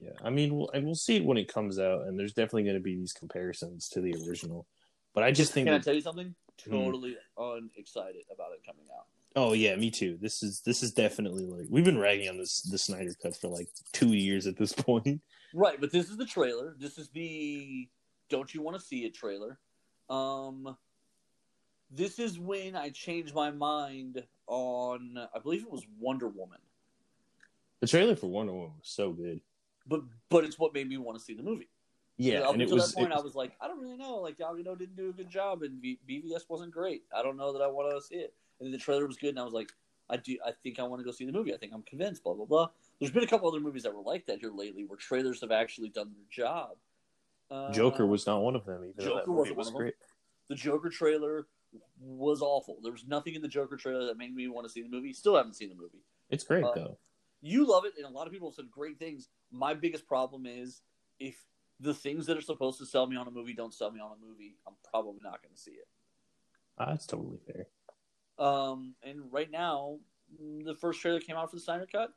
Yeah, 0.00 0.10
I 0.22 0.30
mean, 0.30 0.54
we'll, 0.54 0.70
and 0.70 0.84
we'll 0.84 0.94
see 0.94 1.16
it 1.16 1.24
when 1.24 1.38
it 1.38 1.52
comes 1.52 1.78
out, 1.78 2.02
and 2.02 2.18
there's 2.18 2.34
definitely 2.34 2.64
going 2.64 2.76
to 2.76 2.82
be 2.82 2.94
these 2.96 3.14
comparisons 3.14 3.88
to 3.90 4.00
the 4.00 4.14
original. 4.28 4.66
But 5.14 5.24
I 5.24 5.32
just 5.32 5.52
think, 5.52 5.66
Can 5.66 5.74
I 5.74 5.78
tell 5.78 5.94
you 5.94 6.02
something? 6.02 6.34
Hmm. 6.64 6.70
Totally 6.70 7.16
unexcited 7.38 8.24
about 8.32 8.52
it 8.52 8.60
coming 8.66 8.84
out. 8.94 9.06
oh 9.36 9.52
yeah, 9.54 9.74
me 9.76 9.90
too. 9.90 10.18
This 10.20 10.42
is 10.42 10.60
this 10.60 10.82
is 10.82 10.92
definitely 10.92 11.44
like 11.46 11.66
we've 11.70 11.84
been 11.84 11.98
ragging 11.98 12.28
on 12.28 12.38
this 12.38 12.62
the 12.62 12.78
Snyder 12.78 13.14
cut 13.22 13.36
for 13.36 13.48
like 13.48 13.68
two 13.92 14.12
years 14.14 14.46
at 14.46 14.56
this 14.56 14.72
point. 14.76 15.20
Right, 15.54 15.80
but 15.80 15.90
this 15.92 16.10
is 16.10 16.16
the 16.16 16.26
trailer. 16.26 16.74
This 16.78 16.98
is 16.98 17.08
the 17.10 17.88
"Don't 18.28 18.52
you 18.54 18.60
want 18.62 18.78
to 18.78 18.82
see 18.82 19.04
it" 19.04 19.14
trailer. 19.14 19.58
Um, 20.10 20.76
this 21.90 22.18
is 22.18 22.38
when 22.38 22.76
I 22.76 22.90
changed 22.90 23.34
my 23.34 23.50
mind 23.50 24.24
on. 24.46 25.18
I 25.34 25.38
believe 25.38 25.62
it 25.62 25.70
was 25.70 25.86
Wonder 25.98 26.28
Woman, 26.28 26.58
The 27.80 27.86
trailer 27.86 28.16
for 28.16 28.28
Wonder 28.28 28.52
Woman 28.52 28.72
was 28.78 28.88
so 28.88 29.12
good. 29.12 29.40
but 29.86 30.02
but 30.28 30.44
it's 30.44 30.58
what 30.58 30.74
made 30.74 30.88
me 30.88 30.96
want 30.98 31.18
to 31.18 31.24
see 31.24 31.34
the 31.34 31.42
movie. 31.42 31.68
Yeah, 32.18 32.40
up 32.40 32.54
and 32.54 32.62
it 32.62 32.64
until 32.64 32.76
was, 32.78 32.94
that 32.94 32.98
point, 32.98 33.12
I 33.12 33.20
was 33.20 33.34
like, 33.34 33.52
I 33.60 33.68
don't 33.68 33.78
really 33.78 33.98
know. 33.98 34.16
Like 34.16 34.38
Gadot 34.38 34.78
didn't 34.78 34.96
do 34.96 35.10
a 35.10 35.12
good 35.12 35.28
job, 35.28 35.62
and 35.62 35.80
B- 35.82 35.98
BVS 36.08 36.48
wasn't 36.48 36.70
great. 36.72 37.02
I 37.14 37.22
don't 37.22 37.36
know 37.36 37.52
that 37.52 37.60
I 37.60 37.66
want 37.66 37.94
to 37.94 38.00
see 38.00 38.16
it. 38.16 38.32
And 38.58 38.66
then 38.66 38.72
the 38.72 38.78
trailer 38.78 39.06
was 39.06 39.18
good, 39.18 39.30
and 39.30 39.38
I 39.38 39.44
was 39.44 39.52
like, 39.52 39.70
I 40.08 40.16
do. 40.16 40.38
I 40.44 40.52
think 40.62 40.78
I 40.78 40.82
want 40.84 41.00
to 41.00 41.04
go 41.04 41.10
see 41.10 41.26
the 41.26 41.32
movie. 41.32 41.52
I 41.52 41.58
think 41.58 41.72
I'm 41.74 41.82
convinced. 41.82 42.24
Blah 42.24 42.32
blah 42.34 42.46
blah. 42.46 42.68
There's 42.98 43.12
been 43.12 43.22
a 43.22 43.26
couple 43.26 43.48
other 43.48 43.60
movies 43.60 43.82
that 43.82 43.94
were 43.94 44.02
like 44.02 44.24
that 44.26 44.38
here 44.38 44.50
lately, 44.50 44.84
where 44.84 44.96
trailers 44.96 45.42
have 45.42 45.52
actually 45.52 45.90
done 45.90 46.10
their 46.14 46.24
job. 46.46 46.76
Uh, 47.50 47.70
Joker 47.70 48.06
was 48.06 48.26
not 48.26 48.40
one 48.40 48.56
of 48.56 48.64
them. 48.64 48.82
Even 48.82 49.04
Joker 49.04 49.30
was 49.30 49.50
one 49.50 49.60
of 49.60 49.66
them. 49.66 49.74
great. 49.74 49.94
the 50.48 50.54
Joker 50.54 50.88
trailer 50.88 51.46
was 52.00 52.42
awful. 52.42 52.78
There 52.82 52.92
was 52.92 53.04
nothing 53.06 53.34
in 53.34 53.42
the 53.42 53.48
Joker 53.48 53.76
trailer 53.76 54.06
that 54.06 54.16
made 54.18 54.34
me 54.34 54.48
want 54.48 54.66
to 54.66 54.72
see 54.72 54.82
the 54.82 54.88
movie. 54.88 55.12
Still 55.12 55.36
haven't 55.36 55.54
seen 55.54 55.68
the 55.68 55.74
movie. 55.74 56.02
It's 56.30 56.44
great 56.44 56.64
Uh, 56.64 56.72
though. 56.74 56.98
You 57.40 57.66
love 57.66 57.84
it, 57.84 57.92
and 57.96 58.06
a 58.06 58.10
lot 58.10 58.26
of 58.26 58.32
people 58.32 58.48
have 58.50 58.54
said 58.56 58.70
great 58.70 58.98
things. 58.98 59.28
My 59.50 59.74
biggest 59.74 60.06
problem 60.06 60.46
is 60.46 60.80
if 61.20 61.36
the 61.80 61.94
things 61.94 62.26
that 62.26 62.36
are 62.36 62.42
supposed 62.42 62.78
to 62.78 62.86
sell 62.86 63.06
me 63.06 63.16
on 63.16 63.28
a 63.28 63.30
movie 63.30 63.52
don't 63.54 63.74
sell 63.74 63.90
me 63.90 64.00
on 64.00 64.10
a 64.12 64.26
movie, 64.26 64.56
I'm 64.66 64.74
probably 64.90 65.20
not 65.22 65.42
going 65.42 65.54
to 65.54 65.60
see 65.60 65.72
it. 65.72 65.86
Ah, 66.78 66.86
that's 66.90 67.06
totally 67.06 67.38
fair. 67.46 67.66
Um, 68.38 68.94
and 69.02 69.30
right 69.32 69.50
now, 69.50 69.98
the 70.64 70.74
first 70.74 71.00
trailer 71.00 71.20
came 71.20 71.36
out 71.36 71.50
for 71.50 71.56
the 71.56 71.62
Snyder 71.62 71.86
Cut. 71.90 72.12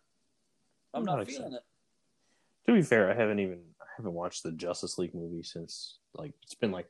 I'm 0.93 1.01
I'm 1.01 1.03
not, 1.05 1.17
not 1.17 1.27
feeling 1.27 1.41
excited. 1.47 1.57
it. 1.57 2.71
To 2.71 2.73
be 2.73 2.81
fair, 2.81 3.11
I 3.11 3.13
haven't 3.15 3.39
even 3.39 3.59
I 3.81 3.85
haven't 3.97 4.13
watched 4.13 4.43
the 4.43 4.51
Justice 4.51 4.97
League 4.97 5.13
movie 5.13 5.43
since 5.43 5.99
like 6.13 6.33
it's 6.43 6.55
been 6.55 6.71
like 6.71 6.87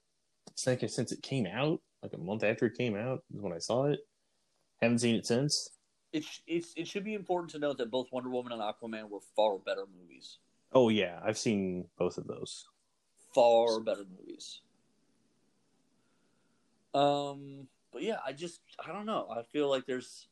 second 0.56 0.90
since 0.90 1.12
it 1.12 1.22
came 1.22 1.46
out, 1.48 1.82
like 2.02 2.14
a 2.14 2.18
month 2.18 2.44
after 2.44 2.66
it 2.66 2.78
came 2.78 2.96
out 2.96 3.24
is 3.34 3.42
when 3.42 3.54
I 3.54 3.60
saw 3.60 3.86
it. 3.86 4.00
Haven't 4.82 5.00
seen 5.00 5.16
it 5.16 5.26
since. 5.26 5.72
It, 6.14 6.26
it's, 6.48 6.74
it 6.76 6.88
should 6.88 7.04
be 7.04 7.14
important 7.14 7.52
to 7.52 7.60
note 7.60 7.78
that 7.78 7.92
both 7.92 8.12
Wonder 8.12 8.30
Woman 8.30 8.54
and 8.54 8.62
Aquaman 8.62 9.10
were 9.10 9.20
far 9.36 9.58
better 9.58 9.86
movies. 10.00 10.38
Oh 10.72 10.90
yeah, 10.90 11.20
I've 11.24 11.38
seen 11.38 11.86
both 11.98 12.18
of 12.18 12.28
those. 12.28 12.66
far 13.34 13.80
better 13.80 14.06
movies. 14.18 14.62
Um, 16.94 17.68
but 17.92 18.02
yeah, 18.02 18.18
I 18.26 18.34
just 18.34 18.62
I 18.84 18.92
don't 18.92 19.06
know. 19.06 19.28
I 19.30 19.44
feel 19.44 19.70
like 19.70 19.86
there's 19.86 20.28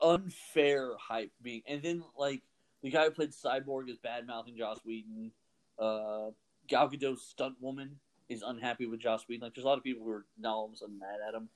unfair 0.00 0.90
hype 0.98 1.32
being, 1.42 1.62
and 1.66 1.82
then 1.82 2.02
like 2.18 2.42
the 2.82 2.90
guy 2.90 3.04
who 3.04 3.10
played 3.10 3.30
Cyborg 3.30 3.88
is 3.88 3.98
bad 3.98 4.26
mouthing 4.26 4.56
Joss 4.56 4.80
Whedon. 4.84 5.30
Uh, 5.78 6.30
Gal 6.68 6.88
Gadot's 6.88 7.22
stunt 7.22 7.56
woman 7.60 7.98
is 8.32 8.42
unhappy 8.42 8.86
with 8.86 9.00
Joss 9.00 9.24
Whedon. 9.28 9.44
Like, 9.44 9.54
there's 9.54 9.64
a 9.64 9.68
lot 9.68 9.78
of 9.78 9.84
people 9.84 10.04
who 10.04 10.10
are 10.10 10.26
now 10.38 10.54
all 10.54 10.66
of 10.66 10.72
a 10.72 10.76
sudden 10.76 10.98
mad 10.98 11.18
at 11.26 11.34
him. 11.34 11.48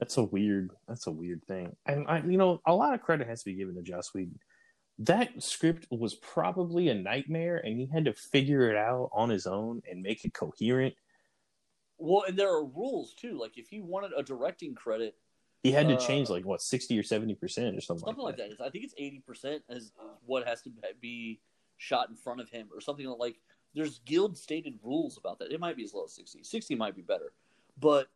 That's 0.00 0.16
a 0.16 0.24
weird. 0.24 0.70
That's 0.88 1.06
a 1.06 1.12
weird 1.12 1.44
thing. 1.46 1.76
And 1.86 2.06
I, 2.08 2.22
you 2.22 2.36
know, 2.38 2.60
a 2.66 2.74
lot 2.74 2.94
of 2.94 3.02
credit 3.02 3.28
has 3.28 3.42
to 3.42 3.50
be 3.50 3.56
given 3.56 3.76
to 3.76 3.82
Joss 3.82 4.12
Whedon. 4.12 4.38
That 4.98 5.42
script 5.42 5.86
was 5.90 6.14
probably 6.16 6.88
a 6.88 6.94
nightmare, 6.94 7.58
and 7.64 7.78
he 7.78 7.86
had 7.86 8.04
to 8.06 8.12
figure 8.12 8.70
it 8.70 8.76
out 8.76 9.10
on 9.12 9.30
his 9.30 9.46
own 9.46 9.82
and 9.88 10.02
make 10.02 10.24
it 10.24 10.34
coherent. 10.34 10.94
Well, 11.98 12.24
and 12.26 12.36
there 12.36 12.52
are 12.52 12.64
rules 12.64 13.14
too. 13.14 13.38
Like, 13.38 13.56
if 13.56 13.68
he 13.68 13.80
wanted 13.80 14.10
a 14.16 14.22
directing 14.22 14.74
credit, 14.74 15.14
He 15.62 15.70
had 15.70 15.88
to 15.88 15.94
Uh, 15.94 15.98
change 15.98 16.28
like 16.28 16.44
what 16.44 16.60
sixty 16.60 16.98
or 16.98 17.04
seventy 17.04 17.36
percent 17.36 17.76
or 17.76 17.80
something, 17.80 18.04
something 18.04 18.24
like 18.24 18.36
that. 18.38 18.50
I 18.60 18.70
think 18.70 18.84
it's 18.84 18.94
eighty 18.98 19.20
percent 19.20 19.62
as 19.68 19.92
what 20.26 20.46
has 20.46 20.62
to 20.62 20.70
be 21.00 21.40
shot 21.76 22.08
in 22.10 22.16
front 22.16 22.40
of 22.40 22.50
him, 22.50 22.68
or 22.74 22.80
something 22.80 23.06
like. 23.06 23.36
There's 23.74 24.00
guild 24.00 24.36
stated 24.36 24.78
rules 24.82 25.16
about 25.16 25.38
that. 25.38 25.52
It 25.52 25.60
might 25.60 25.76
be 25.76 25.84
as 25.84 25.94
low 25.94 26.04
as 26.04 26.12
sixty. 26.12 26.42
Sixty 26.42 26.74
might 26.74 26.94
be 26.94 27.02
better, 27.02 27.32
but 27.80 28.08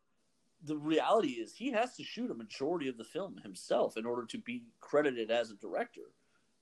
the 0.64 0.76
reality 0.76 1.32
is 1.32 1.54
he 1.54 1.70
has 1.70 1.96
to 1.96 2.02
shoot 2.02 2.30
a 2.30 2.34
majority 2.34 2.88
of 2.88 2.96
the 2.96 3.04
film 3.04 3.36
himself 3.42 3.96
in 3.96 4.06
order 4.06 4.24
to 4.26 4.38
be 4.38 4.64
credited 4.80 5.30
as 5.30 5.50
a 5.50 5.56
director. 5.56 6.12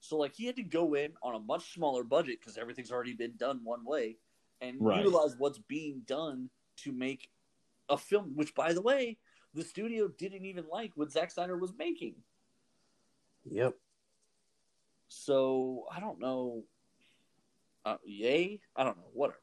So 0.00 0.16
like 0.16 0.35
he 0.35 0.46
had 0.46 0.57
to 0.57 0.62
go 0.62 0.94
in 0.94 1.12
on 1.22 1.35
a 1.35 1.38
much 1.38 1.72
smaller 1.74 2.04
budget 2.04 2.38
because 2.40 2.59
everything's 2.59 2.92
already 2.92 3.14
been 3.14 3.35
done 3.37 3.61
one 3.64 3.85
way, 3.85 4.16
and 4.61 4.76
Right. 4.80 4.98
utilize 4.98 5.35
what's 5.38 5.59
being 5.59 6.02
done 6.07 6.50
to 6.78 6.92
make 6.92 7.30
a 7.88 7.96
film. 7.96 8.33
Which, 8.35 8.54
by 8.54 8.72
the 8.72 8.83
way, 8.83 9.18
the 9.54 9.64
studio 9.64 10.09
didn't 10.09 10.44
even 10.44 10.66
like 10.70 10.92
what 10.96 11.11
Zack 11.11 11.30
Snyder 11.30 11.57
was 11.57 11.72
making. 11.78 12.14
Yep. 13.50 13.76
So 15.09 15.87
I 15.90 16.00
don't 16.00 16.18
know. 16.18 16.64
Uh, 17.85 17.97
yay? 18.05 18.61
I 18.77 18.85
don't 18.85 18.97
know. 18.97 19.09
Whatever. 19.12 19.38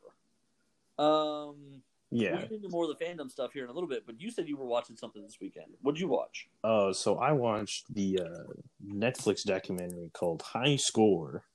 Um, 0.97 1.83
Yeah. 2.09 2.31
we'll 2.31 2.41
get 2.41 2.51
into 2.51 2.69
more 2.69 2.89
of 2.89 2.97
the 2.97 3.03
fandom 3.03 3.29
stuff 3.29 3.53
here 3.53 3.63
in 3.63 3.69
a 3.69 3.73
little 3.73 3.89
bit. 3.89 4.05
But 4.05 4.19
you 4.19 4.31
said 4.31 4.47
you 4.47 4.57
were 4.57 4.65
watching 4.65 4.97
something 4.97 5.21
this 5.21 5.39
weekend. 5.39 5.67
What 5.81 5.95
did 5.95 6.01
you 6.01 6.07
watch? 6.07 6.49
Uh, 6.63 6.91
so 6.93 7.17
I 7.17 7.31
watched 7.31 7.93
the 7.93 8.19
uh, 8.19 8.53
Netflix 8.85 9.43
documentary 9.43 10.09
called 10.13 10.41
High 10.41 10.75
Score. 10.75 11.45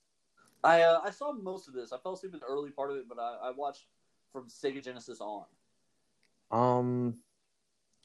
I 0.63 0.81
uh, 0.81 1.01
I 1.03 1.11
saw 1.11 1.33
most 1.33 1.67
of 1.67 1.73
this. 1.73 1.93
I 1.93 1.97
fell 1.99 2.13
asleep 2.13 2.33
in 2.33 2.39
the 2.39 2.45
early 2.45 2.71
part 2.71 2.91
of 2.91 2.97
it, 2.97 3.07
but 3.07 3.19
I, 3.19 3.49
I 3.49 3.51
watched 3.51 3.85
from 4.33 4.47
Sega 4.47 4.83
Genesis 4.83 5.21
on. 5.21 5.45
Um, 6.51 7.15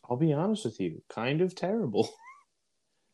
I'll 0.08 0.16
be 0.16 0.32
honest 0.32 0.64
with 0.64 0.78
you, 0.80 1.02
kind 1.08 1.40
of 1.40 1.54
terrible. 1.54 2.08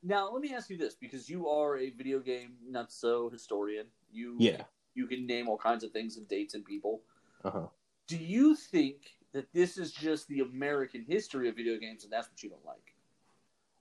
Now 0.00 0.30
let 0.30 0.40
me 0.40 0.54
ask 0.54 0.70
you 0.70 0.76
this, 0.76 0.94
because 0.94 1.28
you 1.28 1.48
are 1.48 1.76
a 1.76 1.90
video 1.90 2.20
game 2.20 2.52
not 2.64 2.92
so 2.92 3.28
historian. 3.30 3.86
You 4.12 4.36
yeah. 4.38 4.62
You 4.98 5.06
can 5.06 5.26
name 5.26 5.48
all 5.48 5.56
kinds 5.56 5.84
of 5.84 5.92
things 5.92 6.16
and 6.16 6.26
dates 6.28 6.54
and 6.54 6.64
people. 6.64 7.00
Uh 7.44 7.50
huh. 7.50 7.66
Do 8.08 8.16
you 8.16 8.56
think 8.56 8.96
that 9.32 9.46
this 9.52 9.78
is 9.78 9.92
just 9.92 10.26
the 10.28 10.40
American 10.40 11.04
history 11.08 11.48
of 11.48 11.54
video 11.56 11.78
games, 11.78 12.02
and 12.02 12.12
that's 12.12 12.28
what 12.28 12.42
you 12.42 12.50
don't 12.50 12.66
like? 12.66 12.94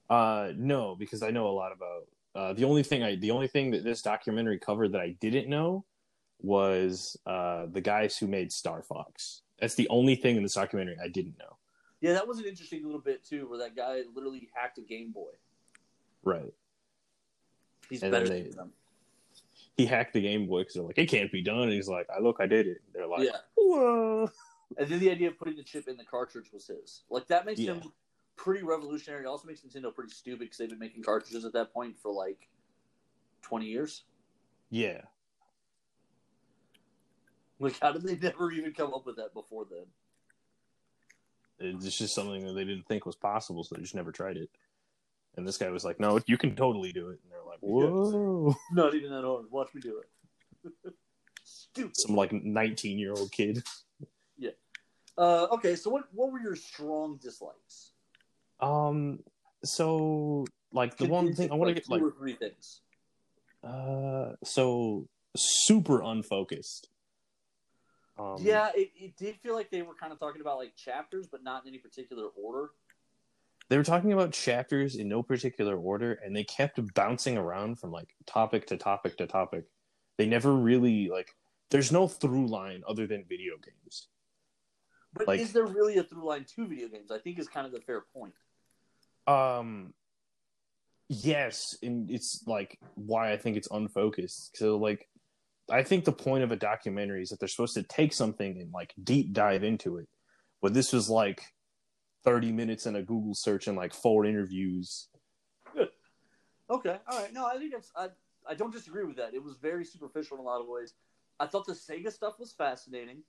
Uh, 0.09 0.53
no, 0.55 0.95
because 0.95 1.23
I 1.23 1.31
know 1.31 1.47
a 1.47 1.49
lot 1.49 1.71
about. 1.71 2.07
Uh, 2.35 2.53
the 2.53 2.65
only 2.65 2.83
thing 2.83 3.01
I, 3.03 3.15
the 3.15 3.31
only 3.31 3.47
thing 3.47 3.71
that 3.71 3.83
this 3.83 4.03
documentary 4.03 4.59
covered 4.59 4.91
that 4.91 5.01
I 5.01 5.15
didn't 5.19 5.49
know 5.49 5.83
was 6.39 7.17
uh 7.25 7.65
the 7.71 7.81
guys 7.81 8.15
who 8.15 8.27
made 8.27 8.51
Star 8.51 8.83
Fox. 8.83 9.41
That's 9.59 9.73
the 9.73 9.89
only 9.89 10.15
thing 10.15 10.37
in 10.37 10.43
this 10.43 10.53
documentary 10.53 10.97
I 11.03 11.07
didn't 11.07 11.39
know. 11.39 11.57
Yeah, 11.99 12.13
that 12.13 12.27
was 12.27 12.37
an 12.37 12.45
interesting 12.45 12.85
little 12.85 13.01
bit 13.01 13.25
too, 13.25 13.49
where 13.49 13.57
that 13.57 13.75
guy 13.75 14.03
literally 14.13 14.49
hacked 14.53 14.77
a 14.77 14.81
Game 14.81 15.11
Boy. 15.11 15.31
Right. 16.23 16.53
He's 17.89 18.03
And 18.03 18.11
better 18.11 18.27
then 18.27 18.43
than 18.43 18.51
them. 18.51 18.71
He 19.77 19.85
hacked 19.85 20.13
the 20.13 20.21
Game 20.21 20.47
Boy 20.47 20.61
because 20.61 20.73
they're 20.73 20.83
like, 20.83 20.97
it 20.97 21.05
can't 21.07 21.31
be 21.31 21.43
done. 21.43 21.59
And 21.61 21.71
he's 21.71 21.87
like, 21.87 22.07
I 22.09 22.19
look, 22.19 22.37
I 22.39 22.47
did 22.47 22.65
it. 22.67 22.81
They're 22.93 23.05
like, 23.07 23.21
Yeah. 23.21 23.37
whoa. 23.55 24.29
And 24.77 24.89
then 24.89 24.99
the 24.99 25.11
idea 25.11 25.27
of 25.29 25.37
putting 25.37 25.55
the 25.55 25.63
chip 25.63 25.87
in 25.87 25.95
the 25.97 26.03
cartridge 26.03 26.51
was 26.51 26.65
his. 26.67 27.03
Like 27.11 27.27
that 27.27 27.45
makes 27.45 27.59
Yeah. 27.59 27.75
him 27.75 27.83
pretty 28.35 28.63
revolutionary. 28.63 29.23
It 29.23 29.27
also 29.27 29.47
makes 29.47 29.61
Nintendo 29.61 29.93
pretty 29.93 30.11
stupid 30.11 30.39
because 30.39 30.57
they've 30.57 30.69
been 30.69 30.79
making 30.79 31.03
cartridges 31.03 31.45
at 31.45 31.53
that 31.53 31.71
point 31.71 31.95
for 31.99 32.11
like 32.11 32.49
twenty 33.43 33.67
years. 33.67 34.03
Yeah. 34.71 35.01
Like, 37.59 37.79
how 37.79 37.91
did 37.91 38.03
they 38.03 38.15
never 38.17 38.51
even 38.51 38.73
come 38.73 38.93
up 38.93 39.05
with 39.05 39.15
that 39.17 39.33
before 39.33 39.65
then? 39.69 39.85
It's 41.59 41.97
just 41.97 42.13
something 42.13 42.45
that 42.45 42.53
they 42.53 42.65
didn't 42.65 42.85
think 42.87 43.05
was 43.05 43.15
possible, 43.15 43.63
so 43.63 43.73
they 43.75 43.81
just 43.81 43.95
never 43.95 44.11
tried 44.11 44.37
it. 44.37 44.49
And 45.37 45.47
this 45.47 45.57
guy 45.57 45.69
was 45.69 45.85
like, 45.85 45.99
"No, 45.99 46.19
you 46.25 46.37
can 46.37 46.55
totally 46.55 46.91
do 46.91 47.09
it." 47.09 47.19
And 47.23 47.31
they're 47.31 47.45
like, 47.45 47.59
"Whoa!" 47.61 48.55
Not 48.71 48.95
even 48.95 49.11
that 49.11 49.23
hard. 49.23 49.45
Watch 49.51 49.73
me 49.73 49.81
do 49.81 50.01
it. 50.65 50.93
Stupid. 51.43 51.95
Some 51.95 52.15
like 52.15 52.33
nineteen-year-old 52.33 53.31
kid. 53.31 53.63
Yeah. 54.37 54.51
Uh, 55.17 55.47
okay, 55.51 55.75
so 55.75 55.89
what 55.89 56.05
what 56.11 56.31
were 56.31 56.39
your 56.39 56.55
strong 56.55 57.17
dislikes? 57.21 57.91
Um. 58.59 59.19
So, 59.63 60.45
like 60.73 60.97
the 60.97 61.05
Can- 61.05 61.13
one 61.13 61.33
thing 61.33 61.51
I 61.51 61.55
want 61.55 61.69
to 61.69 61.75
like 61.75 61.83
get 61.83 61.89
like, 61.89 62.01
two 62.01 62.07
or 62.07 62.11
three 62.11 62.33
things. 62.33 62.81
uh, 63.63 64.33
so 64.43 65.07
super 65.35 66.01
unfocused. 66.01 66.89
Um, 68.19 68.37
yeah, 68.39 68.71
it, 68.75 68.91
it 68.95 69.15
did 69.17 69.35
feel 69.37 69.53
like 69.53 69.69
they 69.69 69.83
were 69.83 69.93
kind 69.93 70.11
of 70.11 70.19
talking 70.19 70.41
about 70.41 70.57
like 70.57 70.75
chapters, 70.75 71.27
but 71.27 71.43
not 71.43 71.63
in 71.63 71.69
any 71.69 71.77
particular 71.77 72.29
order. 72.35 72.71
They 73.69 73.77
were 73.77 73.83
talking 73.83 74.13
about 74.13 74.31
chapters 74.31 74.95
in 74.95 75.09
no 75.09 75.21
particular 75.21 75.75
order, 75.75 76.13
and 76.13 76.35
they 76.35 76.43
kept 76.43 76.79
bouncing 76.93 77.37
around 77.37 77.79
from 77.79 77.91
like 77.91 78.15
topic 78.25 78.67
to 78.67 78.77
topic 78.77 79.17
to 79.17 79.27
topic. 79.27 79.65
They 80.17 80.25
never 80.25 80.53
really 80.53 81.09
like. 81.09 81.35
There's 81.69 81.91
no 81.91 82.07
through 82.07 82.47
line 82.47 82.83
other 82.87 83.07
than 83.07 83.25
video 83.27 83.55
games. 83.57 84.07
But 85.13 85.27
Like- 85.27 85.39
is 85.41 85.51
there 85.51 85.65
really 85.65 85.97
a 85.97 86.03
through 86.03 86.25
line 86.25 86.45
to 86.55 86.67
video 86.67 86.87
games? 86.87 87.11
I 87.11 87.19
think 87.19 87.39
is 87.39 87.47
kind 87.47 87.65
of 87.65 87.73
the 87.73 87.81
fair 87.81 88.05
point. 88.13 88.33
Um, 89.25 89.93
yes, 91.09 91.77
and 91.83 92.09
it's 92.09 92.43
like 92.47 92.79
why 92.95 93.33
I 93.33 93.37
think 93.37 93.57
it's 93.57 93.67
unfocused. 93.69 94.55
So 94.55 94.77
like, 94.77 95.09
I 95.69 95.83
think 95.83 96.05
the 96.05 96.13
point 96.13 96.45
of 96.45 96.53
a 96.53 96.55
documentary 96.55 97.21
is 97.21 97.29
that 97.29 97.39
they're 97.39 97.49
supposed 97.49 97.73
to 97.73 97.83
take 97.83 98.13
something 98.13 98.61
and 98.61 98.71
like 98.71 98.93
deep 99.03 99.33
dive 99.33 99.63
into 99.63 99.97
it. 99.97 100.07
But 100.61 100.73
this 100.73 100.93
was 100.93 101.09
like 101.09 101.41
thirty 102.27 102.51
minutes 102.51 102.85
in 102.85 102.97
a 102.97 103.01
Google 103.01 103.33
search 103.33 103.67
and 103.67 103.77
like 103.77 103.93
four 103.93 104.25
interviews. 104.25 105.07
Okay, 106.69 106.97
all 107.07 107.17
right. 107.17 107.31
No, 107.33 107.45
I 107.45 107.57
think 107.57 107.71
that's 107.71 107.91
I. 107.95 108.09
I 108.49 108.53
don't 108.53 108.73
disagree 108.73 109.05
with 109.05 109.15
that. 109.17 109.33
It 109.33 109.41
was 109.43 109.55
very 109.55 109.85
superficial 109.85 110.35
in 110.37 110.41
a 110.41 110.45
lot 110.45 110.59
of 110.59 110.67
ways. 110.67 110.93
I 111.39 111.45
thought 111.45 111.65
the 111.65 111.73
Sega 111.73 112.11
stuff 112.11 112.39
was 112.39 112.51
fascinating. 112.51 113.23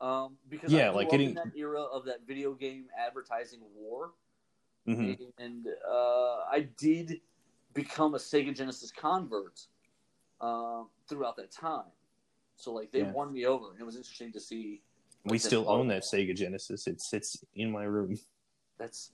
Um, 0.00 0.36
because 0.48 0.72
Yeah, 0.72 0.90
like 0.90 1.10
getting- 1.10 1.28
in 1.28 1.34
that 1.34 1.52
era 1.54 1.82
of 1.82 2.06
that 2.06 2.26
video 2.26 2.54
game 2.54 2.86
advertising 2.98 3.60
war, 3.74 4.12
hmm 4.86 5.12
and 5.38 5.68
uh, 5.88 6.38
I 6.50 6.68
did 6.78 7.20
become 7.74 8.14
a 8.14 8.18
Sega 8.18 8.56
Genesis 8.56 8.90
convert 8.90 9.66
um, 10.40 10.88
throughout 11.08 11.36
that 11.36 11.50
time. 11.52 11.92
So 12.56 12.72
like 12.72 12.90
they 12.90 13.00
Yeah. 13.00 13.12
won 13.12 13.32
me 13.32 13.44
over, 13.46 13.72
and 13.72 13.80
it 13.80 13.84
was 13.84 13.96
interesting 13.96 14.32
to 14.32 14.40
see. 14.40 14.80
We 15.24 15.38
still 15.38 15.68
own 15.70 15.88
that 15.88 16.02
Sega 16.02 16.34
Genesis. 16.34 16.86
It 16.86 17.00
sits 17.00 17.44
in 17.54 17.70
my 17.70 17.84
room. 17.84 18.18
That's. 18.78 19.10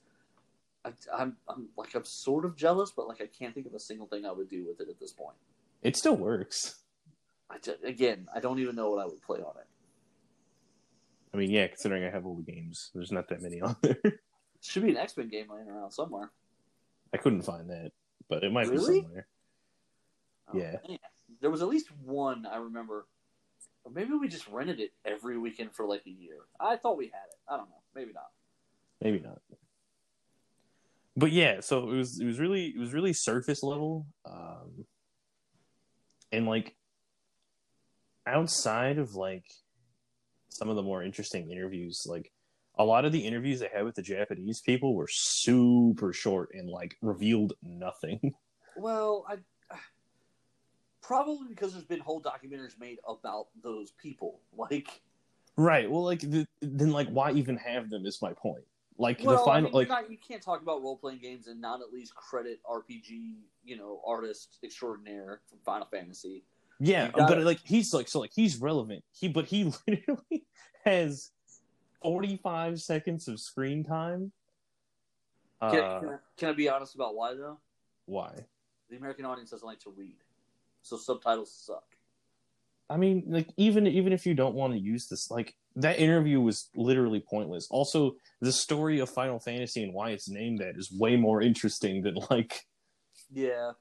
I, 0.84 0.92
I'm, 1.14 1.36
I'm 1.48 1.68
like 1.76 1.94
I'm 1.94 2.04
sort 2.04 2.44
of 2.44 2.56
jealous, 2.56 2.92
but 2.96 3.08
like 3.08 3.20
I 3.20 3.26
can't 3.26 3.54
think 3.54 3.66
of 3.66 3.74
a 3.74 3.80
single 3.80 4.06
thing 4.06 4.24
I 4.24 4.32
would 4.32 4.48
do 4.48 4.64
with 4.66 4.80
it 4.80 4.88
at 4.88 4.98
this 4.98 5.12
point. 5.12 5.36
It 5.82 5.96
still 5.96 6.16
works. 6.16 6.76
I 7.50 7.58
ju- 7.58 7.74
again, 7.84 8.28
I 8.34 8.40
don't 8.40 8.58
even 8.58 8.76
know 8.76 8.90
what 8.90 9.02
I 9.02 9.06
would 9.06 9.20
play 9.22 9.38
on 9.40 9.52
it. 9.58 9.66
I 11.34 11.36
mean, 11.36 11.50
yeah, 11.50 11.66
considering 11.66 12.04
I 12.04 12.10
have 12.10 12.24
all 12.24 12.36
the 12.36 12.50
games, 12.50 12.90
there's 12.94 13.12
not 13.12 13.28
that 13.28 13.42
many 13.42 13.60
on 13.60 13.76
there. 13.82 13.98
Should 14.62 14.84
be 14.84 14.90
an 14.90 14.96
X 14.96 15.16
Men 15.16 15.28
game 15.28 15.46
laying 15.54 15.68
around 15.68 15.90
somewhere. 15.90 16.30
I 17.12 17.16
couldn't 17.18 17.42
find 17.42 17.68
that, 17.70 17.92
but 18.28 18.44
it 18.44 18.52
might 18.52 18.68
Really? 18.68 19.00
be 19.00 19.02
somewhere. 19.02 19.26
Oh, 20.54 20.58
Yeah. 20.58 20.76
man. 20.88 20.98
There 21.40 21.50
was 21.50 21.60
at 21.62 21.68
least 21.68 21.88
one 22.04 22.46
I 22.46 22.56
remember. 22.56 23.06
Or 23.84 23.92
maybe 23.92 24.12
we 24.14 24.28
just 24.28 24.46
rented 24.48 24.80
it 24.80 24.92
every 25.04 25.38
weekend 25.38 25.74
for 25.74 25.86
like 25.86 26.02
a 26.06 26.10
year. 26.10 26.38
I 26.60 26.76
thought 26.76 26.98
we 26.98 27.06
had 27.06 27.26
it. 27.30 27.38
I 27.48 27.56
don't 27.56 27.68
know. 27.68 27.82
Maybe 27.94 28.12
not. 28.12 28.30
maybe 29.00 29.18
not 29.20 29.40
but 31.16 31.32
yeah 31.32 31.58
so 31.60 31.90
it 31.90 31.96
was 31.96 32.20
it 32.20 32.24
was 32.26 32.38
really 32.38 32.66
it 32.66 32.78
was 32.78 32.92
really 32.92 33.12
surface 33.12 33.62
level 33.62 34.06
um 34.24 34.84
and 36.30 36.46
like 36.46 36.76
outside 38.26 38.98
of 38.98 39.14
like 39.14 39.46
some 40.48 40.68
of 40.68 40.76
the 40.76 40.82
more 40.82 41.02
interesting 41.02 41.50
interviews 41.50 42.04
like 42.06 42.30
a 42.78 42.84
lot 42.84 43.04
of 43.04 43.10
the 43.10 43.26
interviews 43.26 43.58
they 43.58 43.68
had 43.74 43.84
with 43.84 43.96
the 43.96 44.02
japanese 44.02 44.60
people 44.60 44.94
were 44.94 45.08
super 45.10 46.12
short 46.12 46.50
and 46.52 46.68
like 46.68 46.96
revealed 47.02 47.54
nothing 47.62 48.20
Well, 48.76 49.24
I 49.28 49.38
probably 51.08 51.48
because 51.48 51.72
there's 51.72 51.84
been 51.84 52.00
whole 52.00 52.20
documentaries 52.20 52.78
made 52.78 52.98
about 53.08 53.46
those 53.62 53.90
people. 53.92 54.40
Like, 54.56 55.00
right 55.56 55.90
well 55.90 56.04
like 56.04 56.20
the, 56.20 56.46
then 56.60 56.92
like 56.92 57.08
why 57.08 57.32
even 57.32 57.56
have 57.56 57.90
them 57.90 58.06
is 58.06 58.22
my 58.22 58.32
point 58.32 58.62
Like 58.96 59.20
well, 59.24 59.36
the 59.38 59.44
final, 59.44 59.56
I 59.56 59.60
mean, 59.62 59.72
like 59.72 59.88
not, 59.88 60.10
you 60.10 60.18
can't 60.18 60.42
talk 60.42 60.62
about 60.62 60.82
role 60.82 60.96
playing 60.96 61.18
games 61.20 61.48
and 61.48 61.60
not 61.60 61.80
at 61.80 61.92
least 61.92 62.14
credit 62.14 62.60
RPG, 62.68 63.38
you 63.64 63.76
know, 63.76 64.00
artist 64.06 64.58
extraordinaire 64.62 65.40
from 65.48 65.58
Final 65.64 65.86
Fantasy. 65.90 66.44
yeah, 66.80 67.10
gotta- 67.10 67.36
but 67.36 67.44
like 67.44 67.60
he's 67.64 67.92
like 67.94 68.08
so 68.08 68.20
like 68.20 68.32
he's 68.34 68.60
relevant. 68.60 69.02
He 69.12 69.28
but 69.28 69.46
he 69.46 69.72
literally 69.88 70.46
has 70.84 71.30
forty 72.02 72.36
five 72.36 72.80
seconds 72.80 73.26
of 73.28 73.40
screen 73.40 73.82
time. 73.84 74.30
Can, 75.60 75.70
Uh, 75.80 76.00
can, 76.00 76.08
I, 76.08 76.16
can 76.36 76.48
I 76.50 76.52
be 76.52 76.68
honest 76.68 76.94
about 76.94 77.14
why 77.16 77.34
though? 77.34 77.58
why? 78.06 78.32
The 78.90 78.96
American 78.96 79.24
audience 79.24 79.50
doesn't 79.50 79.66
like 79.66 79.80
to 79.80 79.90
read, 79.90 80.16
so 80.82 80.96
subtitles 80.96 81.52
suck. 81.52 81.84
I 82.90 82.96
mean, 82.96 83.24
like 83.26 83.48
even 83.56 83.86
even 83.86 84.12
if 84.12 84.24
you 84.24 84.34
don't 84.34 84.54
want 84.54 84.72
to 84.72 84.78
use 84.78 85.08
this, 85.08 85.30
like 85.30 85.54
that 85.76 85.98
interview 85.98 86.40
was 86.40 86.70
literally 86.74 87.20
pointless. 87.20 87.68
Also, 87.70 88.16
the 88.40 88.52
story 88.52 89.00
of 89.00 89.10
Final 89.10 89.38
Fantasy 89.38 89.82
and 89.84 89.92
why 89.92 90.10
it's 90.10 90.28
named 90.28 90.60
that 90.60 90.76
is 90.76 90.90
way 90.90 91.16
more 91.16 91.42
interesting 91.42 92.02
than 92.02 92.16
like 92.30 92.64
Yeah. 93.30 93.72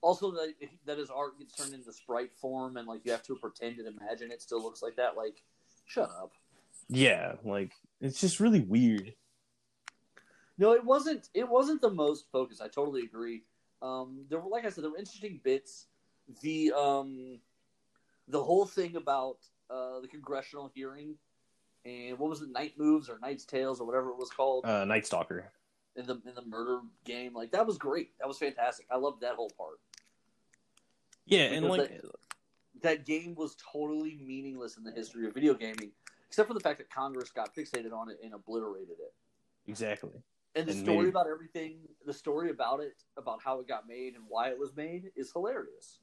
Also, 0.00 0.32
that 0.32 0.54
that 0.86 0.98
his 0.98 1.10
art 1.10 1.38
gets 1.38 1.54
turned 1.54 1.74
into 1.74 1.92
sprite 1.92 2.32
form, 2.32 2.76
and 2.76 2.88
like 2.88 3.02
you 3.04 3.12
have 3.12 3.22
to 3.24 3.36
pretend 3.36 3.78
and 3.78 3.86
imagine 3.86 4.32
it 4.32 4.42
still 4.42 4.62
looks 4.62 4.82
like 4.82 4.96
that. 4.96 5.16
Like, 5.16 5.42
shut 5.86 6.08
up. 6.20 6.32
yeah, 6.88 7.34
like 7.44 7.72
it's 8.00 8.20
just 8.20 8.40
really 8.40 8.60
weird. 8.60 9.14
No, 10.58 10.72
it 10.72 10.84
wasn't. 10.84 11.28
It 11.34 11.48
wasn't 11.48 11.82
the 11.82 11.90
most 11.90 12.26
focused. 12.32 12.60
I 12.62 12.68
totally 12.68 13.02
agree. 13.02 13.44
Um, 13.80 14.24
there 14.28 14.40
were, 14.40 14.50
like 14.50 14.64
I 14.64 14.70
said, 14.70 14.84
there 14.84 14.90
were 14.90 14.98
interesting 14.98 15.40
bits. 15.44 15.86
The 16.40 16.72
um, 16.72 17.38
the 18.28 18.42
whole 18.42 18.66
thing 18.66 18.96
about 18.96 19.38
uh, 19.70 20.00
the 20.00 20.08
congressional 20.08 20.70
hearing 20.74 21.14
and 21.84 22.16
what 22.18 22.30
was 22.30 22.42
it, 22.42 22.50
Night 22.50 22.74
Moves 22.78 23.08
or 23.08 23.18
Knight's 23.20 23.44
Tales 23.44 23.80
or 23.80 23.86
whatever 23.86 24.10
it 24.10 24.16
was 24.18 24.30
called 24.30 24.64
Uh, 24.64 24.84
Night 24.84 25.04
Stalker. 25.06 25.50
in 25.96 26.06
the 26.06 26.14
in 26.26 26.34
the 26.34 26.44
murder 26.46 26.80
game. 27.04 27.34
Like 27.34 27.50
that 27.52 27.66
was 27.66 27.76
great. 27.78 28.16
That 28.18 28.28
was 28.28 28.38
fantastic. 28.38 28.86
I 28.90 28.96
loved 28.96 29.20
that 29.22 29.34
whole 29.34 29.50
part. 29.50 29.78
Yeah, 31.26 31.52
and 31.52 31.62
Because 31.64 31.78
like 31.78 32.00
That 32.82 33.04
game 33.06 33.34
was 33.34 33.56
totally 33.72 34.18
meaningless 34.24 34.76
in 34.76 34.84
the 34.84 34.92
history 34.92 35.26
of 35.26 35.34
video 35.34 35.54
gaming, 35.54 35.90
except 36.28 36.48
for 36.48 36.54
the 36.54 36.60
fact 36.60 36.78
that 36.78 36.90
Congress 36.90 37.30
got 37.30 37.54
fixated 37.54 37.92
on 37.92 38.08
it 38.10 38.18
and 38.24 38.34
obliterated 38.34 38.96
it. 38.98 39.12
exactly. 39.68 40.10
And 40.54 40.66
the 40.66 40.72
And 40.72 40.80
story 40.82 41.04
made- 41.04 41.08
about 41.08 41.26
everything, 41.28 41.78
the 42.04 42.12
story 42.12 42.50
about 42.50 42.80
it, 42.80 43.04
about 43.16 43.40
how 43.42 43.60
it 43.60 43.66
got 43.68 43.86
made 43.88 44.14
and 44.16 44.24
why 44.28 44.48
it 44.50 44.58
was 44.58 44.74
made, 44.76 45.10
is 45.16 45.32
hilarious. 45.32 46.00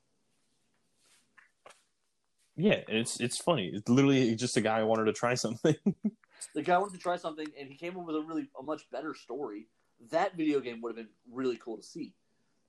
Yeah, 2.59 2.81
it's 2.89 3.21
it's 3.21 3.37
funny. 3.37 3.71
It's 3.73 3.87
literally 3.87 4.35
just 4.35 4.57
a 4.57 4.61
guy 4.61 4.81
who 4.81 4.87
wanted 4.87 5.05
to 5.05 5.13
try 5.13 5.33
something. 5.33 5.75
The 6.55 6.61
guy 6.61 6.77
wanted 6.77 6.93
to 6.93 6.99
try 6.99 7.17
something, 7.17 7.45
and 7.59 7.67
he 7.67 7.75
came 7.75 7.97
up 7.97 8.05
with 8.05 8.15
a 8.15 8.21
really 8.21 8.47
a 8.57 8.63
much 8.63 8.89
better 8.91 9.13
story. 9.13 9.67
That 10.09 10.37
video 10.37 10.61
game 10.61 10.81
would 10.81 10.89
have 10.89 10.95
been 10.95 11.13
really 11.29 11.57
cool 11.57 11.75
to 11.75 11.83
see. 11.83 12.13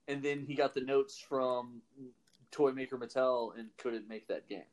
And 0.09 0.21
then 0.21 0.43
he 0.45 0.55
got 0.55 0.73
the 0.73 0.81
notes 0.81 1.17
from 1.17 1.81
toy 2.51 2.73
maker 2.73 2.97
Mattel 2.97 3.57
and 3.57 3.69
couldn't 3.77 4.09
make 4.09 4.27
that 4.27 4.49
game. 4.49 4.65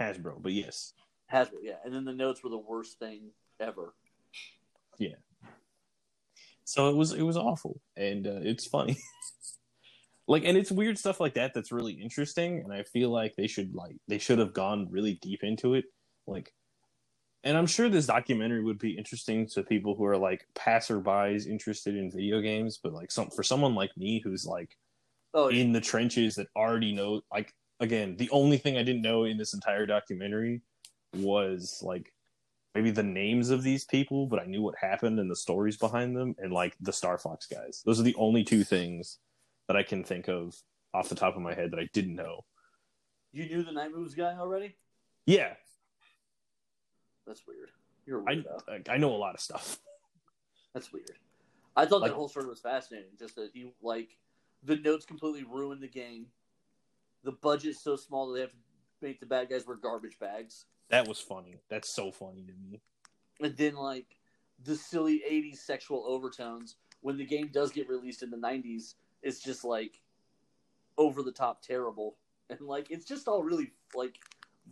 Hasbro, 0.00 0.40
but 0.40 0.52
yes. 0.52 0.92
Hasbro, 1.30 1.58
yeah. 1.62 1.78
And 1.84 1.92
then 1.92 2.04
the 2.04 2.12
notes 2.12 2.44
were 2.44 2.50
the 2.50 2.56
worst 2.56 3.00
thing 3.00 3.30
ever. 3.58 3.94
Yeah. 4.96 5.16
So 6.64 6.88
it 6.88 6.96
was 6.96 7.12
it 7.12 7.22
was 7.22 7.36
awful, 7.36 7.80
and 7.96 8.28
uh, 8.28 8.40
it's 8.42 8.66
funny. 8.66 8.96
like, 10.28 10.44
and 10.44 10.56
it's 10.56 10.72
weird 10.72 10.98
stuff 10.98 11.20
like 11.20 11.34
that 11.34 11.54
that's 11.54 11.72
really 11.72 11.94
interesting, 11.94 12.60
and 12.60 12.72
I 12.72 12.82
feel 12.82 13.10
like 13.10 13.34
they 13.36 13.46
should 13.46 13.74
like 13.74 13.96
they 14.08 14.18
should 14.18 14.38
have 14.38 14.52
gone 14.52 14.88
really 14.90 15.18
deep 15.22 15.42
into 15.42 15.74
it, 15.74 15.84
like. 16.26 16.52
And 17.44 17.56
I'm 17.56 17.66
sure 17.66 17.88
this 17.88 18.06
documentary 18.06 18.64
would 18.64 18.80
be 18.80 18.98
interesting 18.98 19.46
to 19.50 19.62
people 19.62 19.94
who 19.94 20.04
are 20.04 20.16
like 20.16 20.44
passerbys 20.56 21.46
interested 21.46 21.94
in 21.94 22.10
video 22.10 22.40
games, 22.40 22.80
but 22.82 22.92
like 22.92 23.12
some 23.12 23.30
for 23.30 23.44
someone 23.44 23.76
like 23.76 23.96
me 23.96 24.20
who's 24.24 24.44
like 24.44 24.76
Oh, 25.36 25.48
in 25.48 25.72
the 25.72 25.82
trenches 25.82 26.36
that 26.36 26.48
already 26.56 26.94
know 26.94 27.20
like 27.30 27.52
again 27.78 28.16
the 28.16 28.30
only 28.30 28.56
thing 28.56 28.78
i 28.78 28.82
didn't 28.82 29.02
know 29.02 29.24
in 29.24 29.36
this 29.36 29.52
entire 29.52 29.84
documentary 29.84 30.62
was 31.14 31.80
like 31.82 32.10
maybe 32.74 32.90
the 32.90 33.02
names 33.02 33.50
of 33.50 33.62
these 33.62 33.84
people 33.84 34.26
but 34.26 34.40
i 34.40 34.46
knew 34.46 34.62
what 34.62 34.76
happened 34.80 35.20
and 35.20 35.30
the 35.30 35.36
stories 35.36 35.76
behind 35.76 36.16
them 36.16 36.34
and 36.38 36.54
like 36.54 36.74
the 36.80 36.92
star 36.92 37.18
fox 37.18 37.46
guys 37.46 37.82
those 37.84 38.00
are 38.00 38.04
the 38.04 38.14
only 38.14 38.44
two 38.44 38.64
things 38.64 39.18
that 39.68 39.76
i 39.76 39.82
can 39.82 40.02
think 40.04 40.28
of 40.28 40.54
off 40.94 41.08
the 41.08 41.14
top 41.14 41.36
of 41.36 41.42
my 41.42 41.54
head 41.54 41.70
that 41.70 41.80
i 41.80 41.88
didn't 41.92 42.14
know 42.14 42.44
you 43.32 43.46
knew 43.46 43.62
the 43.62 43.72
Night 43.72 43.90
Moves 43.92 44.14
guy 44.14 44.34
already? 44.38 44.74
yeah 45.26 45.54
That's 47.26 47.42
weird. 47.46 47.70
You're 48.06 48.22
a 48.28 48.44
i 48.68 48.80
i 48.88 48.96
know 48.96 49.14
a 49.14 49.16
lot 49.18 49.34
of 49.34 49.40
stuff 49.40 49.78
That's 50.72 50.92
weird. 50.92 51.10
I 51.76 51.84
thought 51.86 52.00
Like- 52.00 52.12
that 52.12 52.16
whole 52.16 52.28
story 52.28 52.46
was 52.46 52.60
fascinating. 52.60 53.10
Just 53.18 53.34
that 53.36 53.50
he 53.52 53.70
like 53.82 54.16
the 54.62 54.76
notes 54.76 55.04
completely 55.04 55.44
ruined 55.44 55.82
the 55.82 55.88
game. 55.88 56.26
The 57.24 57.32
budget's 57.32 57.82
so 57.82 57.96
small 57.96 58.28
that 58.28 58.34
they 58.34 58.40
have 58.42 58.50
to 58.52 58.56
make 59.02 59.20
the 59.20 59.26
bad 59.26 59.50
guys 59.50 59.66
wear 59.66 59.76
garbage 59.76 60.18
bags. 60.18 60.64
that 60.88 61.06
was 61.08 61.18
funny 61.18 61.56
that's 61.68 61.88
so 61.90 62.10
funny 62.12 62.44
to 62.46 62.52
me 62.54 62.80
And 63.40 63.54
then 63.56 63.74
like 63.74 64.16
the 64.64 64.76
silly 64.76 65.22
'80s 65.30 65.58
sexual 65.58 66.04
overtones 66.06 66.76
when 67.02 67.18
the 67.18 67.26
game 67.26 67.48
does 67.52 67.70
get 67.72 67.88
released 67.88 68.22
in 68.22 68.30
the 68.30 68.38
'90s. 68.38 68.94
It's 69.26 69.40
just 69.40 69.64
like 69.64 70.00
over 70.96 71.22
the 71.22 71.32
top 71.32 71.60
terrible, 71.62 72.16
and 72.50 72.60
like 72.60 72.90
it's 72.90 73.04
just 73.06 73.28
all 73.28 73.42
really 73.42 73.72
like 73.94 74.18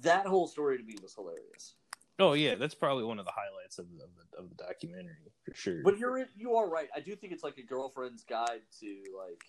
that 0.01 0.27
whole 0.27 0.47
story 0.47 0.79
to 0.79 0.85
me 0.85 0.95
was 1.03 1.14
hilarious. 1.14 1.75
oh 2.19 2.33
yeah 2.35 2.55
that's 2.55 2.75
probably 2.75 3.05
one 3.05 3.19
of 3.19 3.25
the 3.27 3.33
highlights 3.35 3.79
of, 3.79 3.87
of 3.87 4.11
the 4.19 4.38
of 4.38 4.49
the 4.49 4.55
documentary 4.57 5.33
for 5.45 5.55
sure 5.55 5.83
But 5.83 5.99
you're 5.99 6.27
you 6.37 6.55
are 6.57 6.69
right. 6.69 6.88
I 6.97 7.01
do 7.01 7.14
think 7.17 7.33
it's 7.33 7.43
like 7.45 7.59
a 7.59 7.62
girlfriend's 7.62 8.25
guide 8.25 8.62
to 8.81 8.88
like 9.17 9.43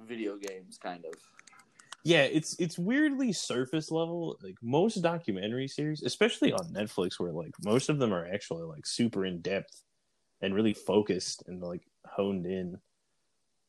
video 0.00 0.36
games, 0.36 0.78
kind 0.78 1.04
of. 1.04 1.14
yeah 2.04 2.22
it's 2.22 2.54
it's 2.60 2.78
weirdly 2.78 3.32
surface 3.32 3.90
level 3.90 4.36
like 4.42 4.54
most 4.62 4.96
documentary 5.02 5.66
series 5.68 6.02
especially 6.02 6.52
on 6.52 6.64
netflix 6.72 7.18
where 7.18 7.32
like 7.32 7.52
most 7.64 7.88
of 7.88 7.98
them 7.98 8.12
are 8.14 8.26
actually 8.32 8.62
like 8.62 8.86
super 8.86 9.24
in 9.26 9.40
depth 9.40 9.82
and 10.40 10.54
really 10.54 10.72
focused 10.74 11.42
and 11.48 11.60
like 11.62 11.82
honed 12.06 12.46
in 12.46 12.78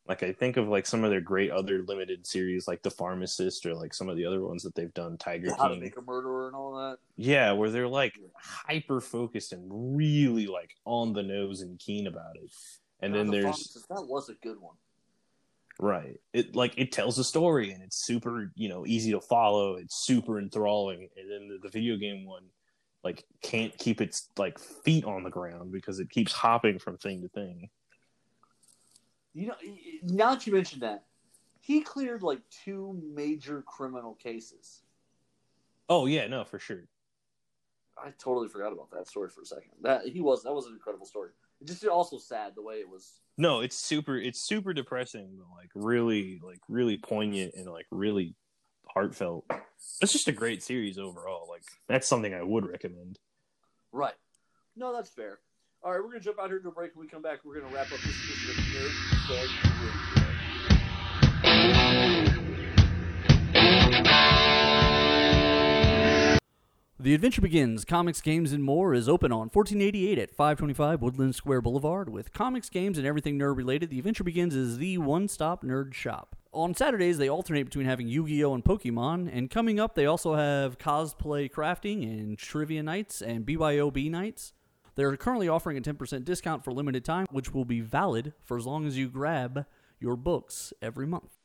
like 0.09 0.23
i 0.23 0.33
think 0.33 0.57
of 0.57 0.67
like 0.67 0.85
some 0.85 1.05
of 1.05 1.11
their 1.11 1.21
great 1.21 1.51
other 1.51 1.83
limited 1.87 2.27
series 2.27 2.67
like 2.67 2.81
the 2.81 2.91
pharmacist 2.91 3.65
or 3.65 3.73
like 3.73 3.93
some 3.93 4.09
of 4.09 4.17
the 4.17 4.25
other 4.25 4.41
ones 4.41 4.63
that 4.63 4.75
they've 4.75 4.93
done 4.93 5.17
tiger 5.17 5.53
How 5.57 5.69
to 5.69 5.75
king 5.75 5.83
make 5.83 5.97
a 5.97 6.01
murderer 6.01 6.47
and 6.47 6.55
all 6.55 6.73
that. 6.75 6.97
yeah 7.15 7.53
where 7.53 7.69
they're 7.69 7.87
like 7.87 8.19
hyper 8.35 8.99
focused 8.99 9.53
and 9.53 9.95
really 9.95 10.47
like 10.47 10.75
on 10.83 11.13
the 11.13 11.23
nose 11.23 11.61
and 11.61 11.79
keen 11.79 12.07
about 12.07 12.35
it 12.35 12.51
and 13.01 13.15
then 13.15 13.27
The 13.27 13.31
there's 13.33 13.43
Pharmacist, 13.45 13.87
that 13.89 14.03
was 14.03 14.29
a 14.29 14.33
good 14.33 14.59
one. 14.59 14.75
Right. 15.79 16.19
It 16.33 16.55
like 16.55 16.73
it 16.77 16.91
tells 16.91 17.17
a 17.17 17.23
story 17.23 17.71
and 17.71 17.81
it's 17.81 17.95
super, 17.95 18.51
you 18.55 18.67
know, 18.67 18.85
easy 18.85 19.11
to 19.11 19.21
follow. 19.21 19.75
It's 19.75 19.95
super 19.95 20.37
enthralling. 20.37 21.07
And 21.15 21.31
then 21.31 21.47
the, 21.47 21.59
the 21.63 21.69
video 21.69 21.95
game 21.95 22.25
one, 22.25 22.43
like, 23.01 23.23
can't 23.41 23.75
keep 23.77 24.01
its 24.01 24.27
like 24.37 24.59
feet 24.59 25.05
on 25.05 25.23
the 25.23 25.29
ground 25.29 25.71
because 25.71 25.99
it 26.01 26.09
keeps 26.09 26.33
hopping 26.33 26.79
from 26.79 26.97
thing 26.97 27.21
to 27.21 27.29
thing. 27.29 27.69
You 29.39 29.47
know, 29.47 29.55
now 30.03 30.33
that 30.33 30.45
you 30.45 30.51
mentioned 30.51 30.81
that, 30.81 31.05
he 31.61 31.79
cleared 31.79 32.23
like 32.23 32.41
two 32.49 33.01
major 33.15 33.61
criminal 33.61 34.15
cases. 34.15 34.81
Oh 35.87 36.07
yeah, 36.07 36.27
no, 36.27 36.43
for 36.43 36.59
sure. 36.59 36.89
I 37.97 38.09
totally 38.19 38.49
forgot 38.49 38.73
about 38.73 38.91
that 38.91 39.07
story 39.07 39.29
for 39.29 39.41
a 39.41 39.45
second. 39.45 39.71
That 39.81 40.05
he 40.07 40.19
was 40.19 40.43
that 40.43 40.53
was 40.53 40.65
an 40.65 40.73
incredible 40.73 41.05
story. 41.05 41.29
It 41.61 41.67
just 41.67 41.85
also 41.87 42.17
sad 42.17 42.53
the 42.53 42.61
way 42.61 42.75
it 42.75 42.89
was. 42.89 43.21
No, 43.37 43.61
it's 43.61 43.77
super. 43.77 44.17
It's 44.17 44.41
super 44.41 44.73
depressing, 44.73 45.29
but 45.37 45.47
like 45.55 45.69
really, 45.73 46.41
like 46.43 46.59
really 46.67 46.97
poignant 46.97 47.53
and 47.55 47.65
like 47.67 47.87
really 47.91 48.35
heartfelt. 48.89 49.45
It's 50.01 50.11
just 50.11 50.27
a 50.27 50.33
great 50.33 50.63
series 50.63 50.97
overall. 50.97 51.47
Like 51.49 51.63
that's 51.87 52.09
something 52.09 52.33
I 52.33 52.43
would 52.43 52.67
recommend. 52.67 53.19
Right. 53.93 54.15
No, 54.75 54.93
that's 54.93 55.09
fair. 55.09 55.39
All 55.81 55.93
right, 55.93 56.03
we're 56.03 56.09
gonna 56.09 56.19
jump 56.19 56.39
out 56.39 56.49
here 56.49 56.59
to 56.59 56.67
a 56.67 56.71
break. 56.71 56.93
When 56.93 57.05
we 57.05 57.09
come 57.09 57.21
back, 57.21 57.39
we're 57.45 57.61
gonna 57.61 57.73
wrap 57.73 57.85
up 57.85 57.99
this 57.99 58.03
edition 58.03 58.51
of 58.51 58.57
Nerd. 58.65 60.09
The 67.01 67.13
Adventure 67.15 67.41
Begins 67.41 67.85
Comics, 67.85 68.19
Games, 68.19 68.51
and 68.51 68.61
More 68.61 68.93
is 68.93 69.07
open 69.07 69.31
on 69.31 69.47
1488 69.47 70.19
at 70.19 70.31
525 70.31 71.01
Woodland 71.01 71.33
Square 71.33 71.61
Boulevard. 71.61 72.09
With 72.09 72.33
comics, 72.33 72.69
games, 72.69 72.97
and 72.97 73.07
everything 73.07 73.39
nerd 73.39 73.55
related, 73.55 73.89
The 73.89 73.99
Adventure 73.99 74.25
Begins 74.25 74.53
is 74.53 74.79
the 74.79 74.97
one 74.97 75.29
stop 75.29 75.63
nerd 75.63 75.93
shop. 75.93 76.35
On 76.51 76.75
Saturdays, 76.75 77.17
they 77.17 77.29
alternate 77.29 77.63
between 77.63 77.85
having 77.85 78.09
Yu 78.09 78.27
Gi 78.27 78.43
Oh! 78.43 78.53
and 78.53 78.65
Pokemon, 78.65 79.29
and 79.31 79.49
coming 79.49 79.79
up, 79.79 79.95
they 79.95 80.05
also 80.05 80.35
have 80.35 80.77
cosplay 80.77 81.49
crafting 81.49 82.03
and 82.03 82.37
trivia 82.37 82.83
nights 82.83 83.21
and 83.21 83.45
BYOB 83.45 84.11
nights. 84.11 84.51
They're 84.99 85.15
currently 85.15 85.47
offering 85.47 85.77
a 85.77 85.81
10% 85.81 86.25
discount 86.25 86.65
for 86.65 86.73
limited 86.73 87.05
time, 87.05 87.25
which 87.31 87.53
will 87.53 87.63
be 87.63 87.79
valid 87.79 88.33
for 88.43 88.57
as 88.57 88.65
long 88.65 88.85
as 88.85 88.97
you 88.97 89.07
grab 89.07 89.65
your 89.97 90.17
books 90.17 90.73
every 90.81 91.07
month. 91.07 91.37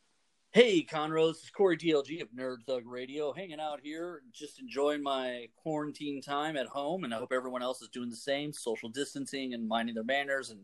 Hey, 0.51 0.83
Conroe, 0.83 1.29
this 1.29 1.43
is 1.43 1.51
Corey 1.51 1.77
DLG 1.77 2.21
of 2.21 2.27
Nerd 2.37 2.65
Thug 2.67 2.85
Radio, 2.85 3.31
hanging 3.31 3.61
out 3.61 3.79
here, 3.81 4.23
just 4.33 4.59
enjoying 4.59 5.01
my 5.01 5.47
quarantine 5.55 6.21
time 6.21 6.57
at 6.57 6.67
home, 6.67 7.05
and 7.05 7.13
I 7.13 7.17
hope 7.17 7.31
everyone 7.31 7.63
else 7.63 7.81
is 7.81 7.87
doing 7.87 8.09
the 8.09 8.17
same, 8.17 8.51
social 8.51 8.89
distancing 8.89 9.53
and 9.53 9.65
minding 9.65 9.95
their 9.95 10.03
manners 10.03 10.49
and 10.49 10.59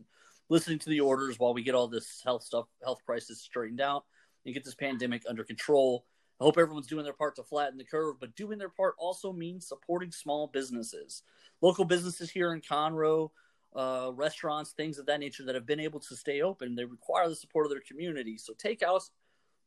listening 0.50 0.78
to 0.80 0.90
the 0.90 1.00
orders 1.00 1.38
while 1.38 1.54
we 1.54 1.62
get 1.62 1.74
all 1.74 1.88
this 1.88 2.20
health 2.22 2.42
stuff, 2.42 2.66
health 2.84 2.98
crisis 3.06 3.40
straightened 3.40 3.80
out 3.80 4.04
and 4.44 4.52
get 4.52 4.64
this 4.64 4.74
pandemic 4.74 5.22
under 5.26 5.44
control. 5.44 6.04
I 6.42 6.44
hope 6.44 6.58
everyone's 6.58 6.88
doing 6.88 7.04
their 7.04 7.12
part 7.12 7.36
to 7.36 7.44
flatten 7.44 7.78
the 7.78 7.84
curve, 7.84 8.16
but 8.18 8.34
doing 8.34 8.58
their 8.58 8.68
part 8.68 8.96
also 8.98 9.32
means 9.32 9.64
supporting 9.64 10.10
small 10.10 10.48
businesses, 10.48 11.22
local 11.60 11.84
businesses 11.84 12.30
here 12.30 12.52
in 12.52 12.60
Conroe, 12.60 13.30
uh, 13.76 14.10
restaurants, 14.12 14.72
things 14.72 14.98
of 14.98 15.06
that 15.06 15.20
nature 15.20 15.44
that 15.44 15.54
have 15.54 15.66
been 15.66 15.78
able 15.78 16.00
to 16.00 16.16
stay 16.16 16.42
open. 16.42 16.74
They 16.74 16.84
require 16.84 17.28
the 17.28 17.36
support 17.36 17.66
of 17.66 17.70
their 17.70 17.82
community. 17.86 18.38
So 18.38 18.54
takeout 18.54 19.08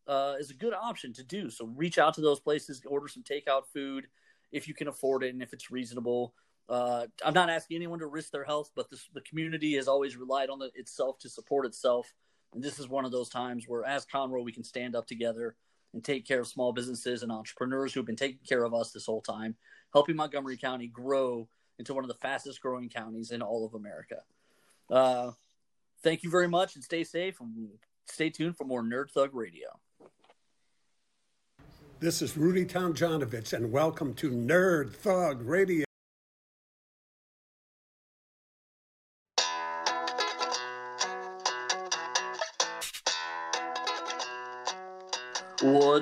uh, 0.05 0.33
is 0.37 0.49
a 0.49 0.53
good 0.53 0.73
option 0.73 1.13
to 1.13 1.23
do. 1.23 1.49
So 1.49 1.65
reach 1.65 1.97
out 1.97 2.13
to 2.15 2.21
those 2.21 2.41
places, 2.41 2.81
order 2.85 3.07
some 3.07 3.23
takeout 3.23 3.67
food 3.73 4.07
if 4.51 4.67
you 4.67 4.73
can 4.73 4.89
afford 4.89 5.23
it 5.23 5.29
and 5.29 5.41
if 5.41 5.53
it's 5.53 5.71
reasonable. 5.71 6.33
Uh, 6.67 7.07
I'm 7.23 7.33
not 7.33 7.49
asking 7.49 7.77
anyone 7.77 7.99
to 7.99 8.07
risk 8.07 8.31
their 8.31 8.43
health, 8.43 8.71
but 8.75 8.89
this, 8.89 9.07
the 9.13 9.21
community 9.21 9.75
has 9.75 9.87
always 9.87 10.17
relied 10.17 10.49
on 10.49 10.59
the, 10.59 10.71
itself 10.75 11.19
to 11.19 11.29
support 11.29 11.65
itself. 11.65 12.13
And 12.53 12.61
this 12.61 12.79
is 12.79 12.89
one 12.89 13.05
of 13.05 13.13
those 13.13 13.29
times 13.29 13.63
where, 13.65 13.85
as 13.85 14.05
Conroe, 14.05 14.43
we 14.43 14.51
can 14.51 14.65
stand 14.65 14.93
up 14.93 15.07
together 15.07 15.55
and 15.95 16.03
take 16.03 16.27
care 16.27 16.41
of 16.41 16.47
small 16.47 16.73
businesses 16.73 17.23
and 17.23 17.31
entrepreneurs 17.31 17.93
who've 17.93 18.05
been 18.05 18.17
taking 18.17 18.45
care 18.47 18.65
of 18.65 18.73
us 18.73 18.91
this 18.91 19.05
whole 19.05 19.21
time, 19.21 19.55
helping 19.93 20.17
Montgomery 20.17 20.57
County 20.57 20.87
grow 20.87 21.47
into 21.79 21.93
one 21.93 22.03
of 22.03 22.09
the 22.09 22.15
fastest 22.15 22.61
growing 22.61 22.89
counties 22.89 23.31
in 23.31 23.41
all 23.41 23.65
of 23.65 23.73
America. 23.73 24.17
Uh, 24.91 25.31
thank 26.03 26.21
you 26.21 26.29
very 26.29 26.49
much 26.49 26.75
and 26.75 26.83
stay 26.83 27.05
safe 27.05 27.39
and 27.39 27.69
stay 28.07 28.29
tuned 28.29 28.57
for 28.57 28.65
more 28.65 28.83
Nerd 28.83 29.09
Thug 29.09 29.29
Radio. 29.33 29.69
This 32.01 32.21
is 32.21 32.35
Rudy 32.35 32.65
Tomjanovich, 32.65 33.53
and 33.53 33.71
welcome 33.71 34.13
to 34.15 34.29
Nerd 34.29 34.93
Thug 34.93 35.41
Radio. 35.43 35.84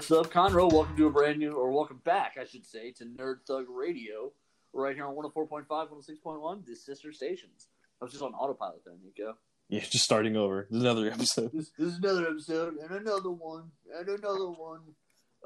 What's 0.06 0.28
up, 0.28 0.34
Conroe? 0.34 0.70
Welcome 0.70 0.98
to 0.98 1.08
a 1.08 1.10
brand 1.10 1.40
new, 1.40 1.54
or 1.54 1.72
welcome 1.72 2.02
back, 2.04 2.36
I 2.38 2.44
should 2.44 2.66
say, 2.66 2.92
to 2.98 3.06
Nerd 3.06 3.46
Thug 3.48 3.68
Radio, 3.70 4.34
right 4.74 4.94
here 4.94 5.06
on 5.06 5.16
104.5, 5.16 5.66
106.1, 5.70 6.66
the 6.66 6.76
sister 6.76 7.14
stations. 7.14 7.70
I 8.02 8.04
was 8.04 8.12
just 8.12 8.22
on 8.22 8.34
autopilot 8.34 8.82
there, 8.84 8.96
Nico. 9.02 9.38
Yeah, 9.70 9.80
just 9.80 10.04
starting 10.04 10.36
over. 10.36 10.68
This 10.70 10.80
is 10.80 10.84
another 10.84 11.08
episode. 11.10 11.52
This, 11.54 11.72
this 11.80 11.94
is 11.94 12.00
another 12.00 12.28
episode, 12.28 12.74
and 12.82 12.92
another 12.92 13.32
one, 13.32 13.72
and 13.98 14.10
another 14.10 14.50
one. 14.50 14.82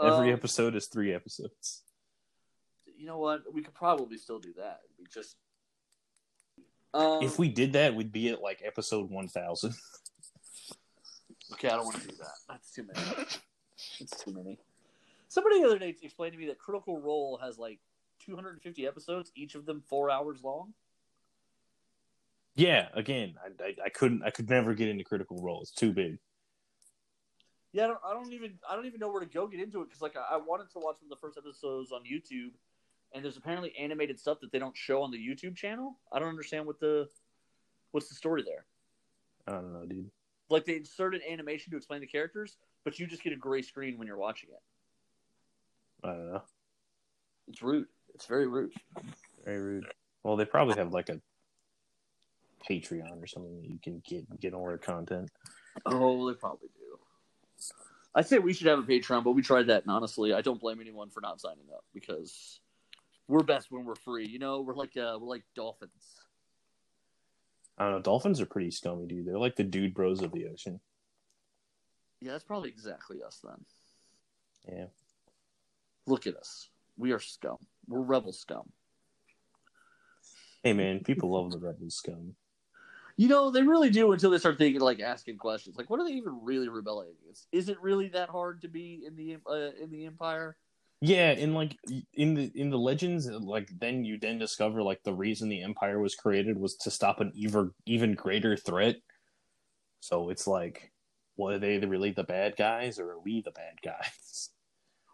Every 0.02 0.30
Um, 0.30 0.34
episode 0.34 0.74
is 0.76 0.88
three 0.92 1.14
episodes. 1.14 1.84
You 2.98 3.06
know 3.06 3.20
what? 3.20 3.42
We 3.54 3.62
could 3.62 3.76
probably 3.76 4.18
still 4.18 4.40
do 4.40 4.54
that. 4.58 4.80
We 4.98 5.06
just. 5.14 5.36
Um, 6.96 7.22
If 7.22 7.38
we 7.38 7.48
did 7.50 7.74
that, 7.74 7.94
we'd 7.94 8.12
be 8.12 8.30
at 8.30 8.42
like 8.42 8.64
episode 8.66 9.12
one 9.12 9.28
thousand. 9.28 9.76
Okay, 11.54 11.68
I 11.70 11.76
don't 11.76 11.86
want 11.86 12.02
to 12.02 12.08
do 12.08 12.16
that. 12.16 12.34
That's 12.50 12.72
too 12.72 12.88
many. 12.92 13.26
That's 14.00 14.24
too 14.24 14.34
many. 14.34 14.60
Somebody 15.28 15.62
the 15.62 15.68
other 15.68 15.80
day 15.80 15.96
explained 16.02 16.34
to 16.34 16.40
me 16.40 16.48
that 16.48 16.58
Critical 16.58 17.00
Role 17.00 17.40
has 17.42 17.58
like 17.58 17.80
250 18.26 18.88
episodes, 18.88 19.32
each 19.36 19.56
of 19.56 19.66
them 19.66 19.84
four 19.88 20.10
hours 20.10 20.44
long. 20.44 20.74
Yeah, 22.56 22.88
again, 22.94 23.36
I, 23.44 23.64
I, 23.64 23.76
I 23.86 23.90
couldn't, 23.90 24.24
I 24.24 24.32
could 24.32 24.50
never 24.50 24.74
get 24.74 24.88
into 24.88 25.04
Critical 25.04 25.38
Role. 25.42 25.62
It's 25.62 25.72
too 25.72 25.94
big. 25.94 26.18
Yeah, 27.72 27.84
I 27.84 27.88
don't, 27.88 28.00
I 28.10 28.14
don't 28.14 28.34
even 28.34 28.54
I 28.68 28.76
don't 28.76 28.88
even 28.88 29.00
know 29.00 29.12
where 29.12 29.20
to 29.20 29.28
go 29.28 29.46
get 29.46 29.60
into 29.60 29.82
it 29.82 29.90
because 29.90 30.02
like 30.02 30.16
I, 30.16 30.36
I 30.36 30.38
wanted 30.38 30.72
to 30.72 30.80
watch 30.80 30.96
one 31.00 31.06
of 31.06 31.10
the 31.10 31.22
first 31.22 31.38
episodes 31.38 31.92
on 31.92 32.02
YouTube, 32.02 32.54
and 33.14 33.24
there's 33.24 33.38
apparently 33.38 33.76
animated 33.80 34.20
stuff 34.20 34.40
that 34.42 34.52
they 34.52 34.58
don't 34.58 34.76
show 34.76 35.04
on 35.04 35.12
the 35.12 35.18
YouTube 35.18 35.56
channel. 35.56 36.00
I 36.12 36.18
don't 36.18 36.30
understand 36.30 36.66
what 36.66 36.80
the 36.80 37.08
what's 37.92 38.10
the 38.10 38.16
story 38.16 38.44
there. 38.44 38.66
I 39.48 39.62
don't 39.62 39.74
know, 39.74 39.86
dude. 39.86 40.10
Like 40.50 40.66
they 40.66 40.78
inserted 40.78 41.22
animation 41.30 41.72
to 41.72 41.78
explain 41.78 42.02
the 42.02 42.08
characters, 42.08 42.58
but 42.88 42.98
you 42.98 43.06
just 43.06 43.22
get 43.22 43.34
a 43.34 43.36
gray 43.36 43.62
screen 43.62 43.98
when 43.98 44.08
you're 44.08 44.16
watching 44.16 44.48
it. 44.50 46.08
I 46.08 46.14
don't 46.14 46.32
know. 46.32 46.42
It's 47.50 47.62
rude. 47.62 47.88
It's 48.16 48.28
very 48.28 48.48
rude. 48.48 48.72
Very 49.44 49.60
rude. 49.60 49.88
Well, 50.24 50.38
they 50.38 50.46
probably 50.46 50.76
have 50.76 50.94
like 50.94 51.10
a 51.10 51.20
Patreon 52.66 53.22
or 53.22 53.28
something 53.28 53.60
that 53.60 53.70
you 53.70 53.78
can 53.84 54.02
get 54.08 54.40
get 54.40 54.54
all 54.54 54.66
their 54.66 54.78
content. 54.78 55.30
Oh, 55.86 56.30
they 56.30 56.36
probably 56.36 56.70
do. 56.78 56.98
I 58.16 58.22
say 58.22 58.40
we 58.40 58.54
should 58.54 58.68
have 58.68 58.80
a 58.80 58.84
Patreon, 58.84 59.26
but 59.26 59.32
we 59.32 59.42
tried 59.42 59.68
that, 59.68 59.84
and 59.84 59.92
honestly, 59.92 60.34
I 60.34 60.40
don't 60.40 60.62
blame 60.62 60.80
anyone 60.80 61.10
for 61.10 61.20
not 61.20 61.42
signing 61.42 61.68
up 61.74 61.84
because 61.94 62.62
we're 63.28 63.44
best 63.44 63.70
when 63.70 63.84
we're 63.84 63.96
free. 63.96 64.28
You 64.28 64.40
know, 64.40 64.62
we're 64.62 64.76
like 64.76 64.96
uh, 64.96 65.18
we're 65.20 65.28
like 65.28 65.44
dolphins. 65.58 66.22
I 67.78 67.84
don't 67.84 67.92
know. 67.96 68.02
Dolphins 68.02 68.40
are 68.40 68.46
pretty 68.46 68.72
scummy, 68.72 69.08
dude. 69.08 69.26
They're 69.26 69.38
like 69.38 69.58
the 69.58 69.66
dude 69.66 69.94
bros 69.94 70.22
of 70.22 70.32
the 70.32 70.48
ocean. 70.48 70.80
Yeah, 72.22 72.32
that's 72.32 72.44
probably 72.44 72.70
exactly 72.70 73.22
us 73.22 73.40
then. 73.44 73.66
Yeah. 74.68 74.86
Look 76.06 76.28
at 76.28 76.36
us. 76.36 76.70
We 76.98 77.12
are 77.12 77.20
scum. 77.20 77.58
We're 77.88 78.02
rebel 78.02 78.34
scum. 78.34 78.72
Hey, 80.64 80.74
man, 80.74 81.04
people 81.04 81.32
love 81.32 81.52
the 81.52 81.60
rebel 81.60 81.90
scum. 81.90 82.36
You 83.16 83.28
know, 83.28 83.52
they 83.52 83.64
really 83.64 83.90
do 83.90 84.12
until 84.12 84.32
they 84.32 84.38
start 84.38 84.58
thinking, 84.58 84.82
like 84.82 85.00
asking 85.00 85.38
questions, 85.38 85.76
like, 85.76 85.90
what 85.90 86.00
are 86.00 86.08
they 86.08 86.14
even 86.16 86.40
really 86.44 86.70
rebelling 86.70 87.10
against? 87.22 87.48
Is 87.52 87.70
it 87.70 87.82
really 87.82 88.10
that 88.10 88.30
hard 88.30 88.62
to 88.62 88.68
be 88.68 89.04
in 89.06 89.16
the 89.16 89.38
uh, 89.50 89.72
in 89.82 89.90
the 89.90 90.06
empire? 90.06 90.58
Yeah, 91.02 91.32
and 91.32 91.54
like 91.54 91.78
in 92.14 92.34
the 92.34 92.52
in 92.56 92.70
the 92.70 92.78
legends, 92.78 93.28
like 93.28 93.70
then 93.80 94.04
you 94.04 94.20
then 94.20 94.40
discover 94.40 94.82
like 94.82 95.04
the 95.04 95.14
reason 95.14 95.48
the 95.48 95.62
empire 95.62 96.00
was 96.00 96.16
created 96.16 96.58
was 96.58 96.76
to 96.78 96.92
stop 96.92 97.20
an 97.20 97.32
even 97.36 97.72
even 97.86 98.14
greater 98.14 98.58
threat. 98.58 98.98
So 100.00 100.30
it's 100.30 100.48
like, 100.48 100.92
what 101.38 101.54
are 101.54 101.60
they 101.60 101.78
really 101.80 102.12
the 102.12 102.24
bad 102.26 102.56
guys, 102.58 103.00
or 103.00 103.12
are 103.12 103.20
we 103.20 103.42
the 103.42 103.52
bad 103.52 103.82
guys? 103.84 104.50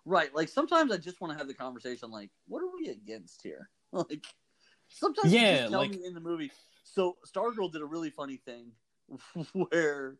Right. 0.06 0.36
Like 0.36 0.50
sometimes 0.50 0.92
I 0.92 0.98
just 0.98 1.22
want 1.22 1.32
to 1.32 1.38
have 1.38 1.48
the 1.48 1.54
conversation, 1.54 2.12
like, 2.12 2.30
what 2.50 2.62
are 2.62 2.68
we 2.78 2.90
against 2.90 3.42
here? 3.42 3.70
Like 3.94 4.26
sometimes 4.90 5.32
you 5.32 5.40
Yeah, 5.40 5.58
just 5.60 5.72
tell 5.72 5.80
like- 5.80 5.92
me 5.92 6.06
in 6.06 6.14
the 6.14 6.20
movie. 6.20 6.52
So 6.84 7.16
Stargirl 7.26 7.72
did 7.72 7.82
a 7.82 7.86
really 7.86 8.10
funny 8.10 8.36
thing 8.36 8.74
where 9.54 10.18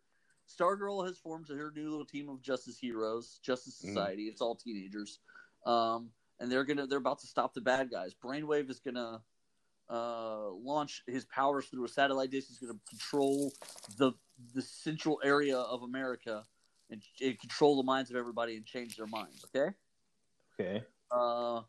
Stargirl 0.48 1.06
has 1.06 1.18
formed 1.18 1.50
her 1.50 1.72
new 1.76 1.90
little 1.90 2.06
team 2.06 2.30
of 2.30 2.42
Justice 2.42 2.78
Heroes, 2.80 3.40
Justice 3.44 3.82
Mhm. 3.84 3.88
Society. 3.90 4.24
It's 4.30 4.40
all 4.42 4.56
teenagers, 4.56 5.20
um, 5.66 6.12
and 6.40 6.50
they're 6.50 6.64
gonna 6.64 6.88
they're 6.88 6.98
about 7.00 7.20
to 7.20 7.28
stop 7.28 7.54
the 7.54 7.60
bad 7.62 7.92
guys. 7.92 8.14
Brainwave 8.16 8.70
is 8.70 8.80
gonna 8.80 9.22
uh, 9.94 10.50
launch 10.50 11.04
his 11.08 11.24
powers 11.26 11.68
through 11.68 11.86
a 11.86 11.90
satellite 11.90 12.32
dish. 12.32 12.46
He's 12.48 12.58
gonna 12.58 12.80
control 12.90 13.54
the 13.98 14.14
the 14.56 14.62
central 14.62 15.22
area 15.24 15.58
of 15.58 15.84
America 15.84 16.44
and, 16.90 17.02
and 17.22 17.40
control 17.40 17.78
the 17.78 17.84
minds 17.84 18.10
of 18.10 18.16
everybody 18.16 18.56
and 18.56 18.66
change 18.66 18.98
their 18.98 19.08
minds. 19.08 19.46
Okay. 19.56 19.76
Okay. 20.60 20.84
Uh, 21.12 21.62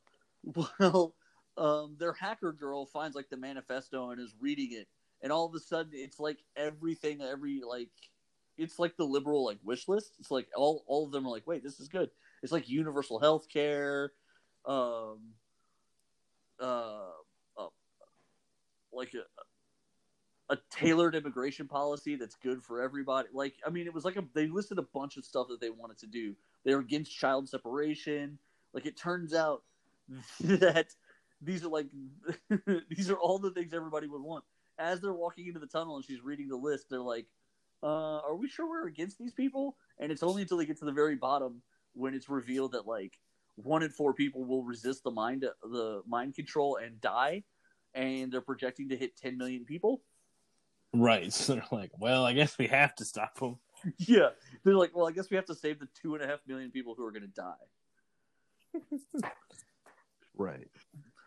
well, 0.79 1.15
um, 1.59 1.97
their 1.99 2.15
hacker 2.15 2.53
girl 2.53 2.87
finds 2.87 3.15
like 3.15 3.29
the 3.29 3.37
manifesto 3.37 4.11
and 4.11 4.21
is 4.21 4.35
reading 4.41 4.73
it, 4.73 4.89
and 5.23 5.31
all 5.31 5.45
of 5.47 5.55
a 5.55 5.61
sudden 5.61 5.93
it's 5.95 6.19
like 6.19 6.39
everything, 6.57 7.21
every 7.21 7.61
like, 7.67 7.91
it's 8.57 8.79
like 8.79 8.97
the 8.97 9.05
liberal 9.05 9.45
like 9.45 9.59
wish 9.63 9.87
list. 9.87 10.15
It's 10.19 10.31
like 10.31 10.49
all 10.57 10.83
all 10.87 11.05
of 11.05 11.13
them 11.13 11.27
are 11.27 11.31
like, 11.31 11.47
wait, 11.47 11.63
this 11.63 11.79
is 11.79 11.89
good. 11.89 12.09
It's 12.43 12.53
like 12.53 12.71
universal 12.71 13.19
health 13.19 13.51
care, 13.51 14.13
um, 14.65 15.19
uh, 16.59 17.11
like 18.95 19.15
a 19.15 19.25
a 20.51 20.59
tailored 20.71 21.15
immigration 21.15 21.67
policy 21.67 22.17
that's 22.17 22.37
good 22.37 22.63
for 22.63 22.83
everybody. 22.83 23.29
Like, 23.33 23.55
I 23.67 23.71
mean, 23.71 23.87
it 23.87 23.95
was 23.95 24.05
like 24.05 24.17
a 24.17 24.25
they 24.35 24.47
listed 24.47 24.79
a 24.79 24.83
bunch 24.83 25.17
of 25.17 25.25
stuff 25.25 25.49
that 25.49 25.61
they 25.61 25.71
wanted 25.71 25.99
to 25.99 26.07
do. 26.07 26.35
They 26.65 26.75
were 26.75 26.81
against 26.81 27.17
child 27.17 27.49
separation. 27.49 28.39
Like, 28.73 28.87
it 28.87 28.97
turns 28.97 29.33
out 29.35 29.63
that 30.41 30.95
these 31.41 31.65
are 31.65 31.69
like 31.69 31.89
these 32.89 33.11
are 33.11 33.17
all 33.17 33.39
the 33.39 33.51
things 33.51 33.73
everybody 33.73 34.07
would 34.07 34.23
want. 34.23 34.45
As 34.79 35.01
they're 35.01 35.13
walking 35.13 35.47
into 35.47 35.61
the 35.61 35.67
tunnel 35.67 35.97
and 35.97 36.05
she's 36.05 36.21
reading 36.21 36.49
the 36.49 36.57
list, 36.57 36.91
they're 36.91 37.01
like, 37.01 37.27
uh, 37.83 38.19
"Are 38.19 38.35
we 38.35 38.49
sure 38.49 38.69
we're 38.69 38.87
against 38.89 39.19
these 39.19 39.33
people?" 39.33 39.77
And 39.99 40.11
it's 40.11 40.23
only 40.23 40.43
until 40.43 40.59
they 40.59 40.67
get 40.67 40.79
to 40.79 40.85
the 40.85 40.93
very 40.93 41.17
bottom 41.17 41.63
when 41.95 42.13
it's 42.13 42.29
revealed 42.29 42.73
that 42.73 42.87
like 42.87 43.19
one 43.57 43.83
in 43.83 43.91
four 43.91 44.13
people 44.13 44.45
will 44.45 44.65
resist 44.65 45.05
the 45.05 45.11
mind 45.11 45.47
the 45.63 46.03
mind 46.07 46.35
control 46.35 46.77
and 46.77 47.01
die, 47.01 47.45
and 47.95 48.33
they're 48.33 48.41
projecting 48.41 48.89
to 48.91 48.97
hit 48.97 49.17
10 49.17 49.39
million 49.39 49.65
people. 49.65 50.03
Right. 50.93 51.33
So 51.33 51.55
they're 51.55 51.65
like, 51.73 51.91
well, 51.99 52.25
I 52.25 52.33
guess 52.33 52.57
we 52.59 52.67
have 52.69 52.95
to 52.97 53.05
stop 53.05 53.39
them. 53.39 53.59
Yeah, 53.99 54.31
they're 54.65 54.77
like, 54.77 54.97
well, 54.97 55.07
I 55.07 55.13
guess 55.13 55.29
we 55.31 55.37
have 55.37 55.45
to 55.47 55.55
save 55.55 55.79
the 55.79 55.89
two 56.01 56.15
and 56.15 56.25
a 56.25 56.27
half 56.27 56.41
million 56.47 56.71
people 56.71 56.95
who 56.97 57.05
are 57.05 57.13
going 57.13 57.23
to 57.23 57.29
die. 57.29 57.53
Right. 60.37 60.69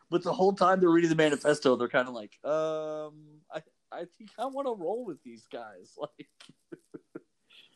But 0.10 0.24
the 0.24 0.34
whole 0.34 0.54
time 0.54 0.80
they're 0.80 0.90
reading 0.90 1.10
the 1.10 1.16
manifesto, 1.16 1.76
they're 1.76 1.88
kind 1.88 2.08
of 2.08 2.14
like, 2.14 2.38
um, 2.44 3.42
I, 3.54 3.62
I 3.92 4.06
think 4.18 4.32
I 4.38 4.46
want 4.46 4.68
to 4.68 4.74
roll 4.74 5.06
with 5.06 5.22
these 5.24 5.46
guys. 5.52 5.98
Like, 5.98 6.28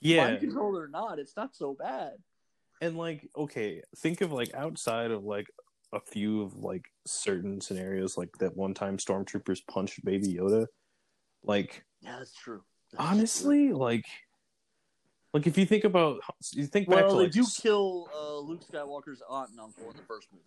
Yeah. 0.02 0.26
mind 0.26 0.39
control 0.39 0.78
or 0.78 0.88
not, 0.88 1.20
it's 1.20 1.36
not 1.38 1.56
so 1.56 1.76
bad. 1.78 2.14
And 2.82 2.98
like, 2.98 3.30
okay, 3.38 3.82
think 3.98 4.22
of 4.22 4.32
like 4.32 4.54
outside 4.54 5.12
of 5.12 5.24
like 5.24 5.48
a 5.94 6.00
few 6.00 6.42
of 6.42 6.56
like 6.58 6.86
certain 7.06 7.60
scenarios, 7.62 8.18
like 8.18 8.38
that 8.39 8.56
one 8.56 8.74
time 8.74 8.98
stormtroopers 8.98 9.60
punched 9.68 10.04
Baby 10.06 10.34
Yoda. 10.36 10.68
Like, 11.44 11.84
Yeah, 12.02 12.18
that's 12.20 12.34
true. 12.34 12.64
That's 12.92 13.04
honestly, 13.04 13.72
like, 13.74 14.06
like 15.34 15.48
if 15.48 15.58
you 15.58 15.66
think 15.66 15.84
about, 15.86 16.22
you 16.54 16.66
think 16.68 16.88
true. 16.88 16.96
back 16.96 17.06
well, 17.06 17.14
to 17.14 17.18
they 17.18 17.24
like, 17.24 17.32
do 17.32 17.46
kill 17.46 18.10
uh, 18.16 18.38
Luke 18.39 18.62
Skywalker's 18.70 19.22
aunt 19.30 19.52
and 19.52 19.60
uncle 19.60 19.89
in 19.89 19.96
the 19.98 20.04
first 20.04 20.28
movie. 20.32 20.44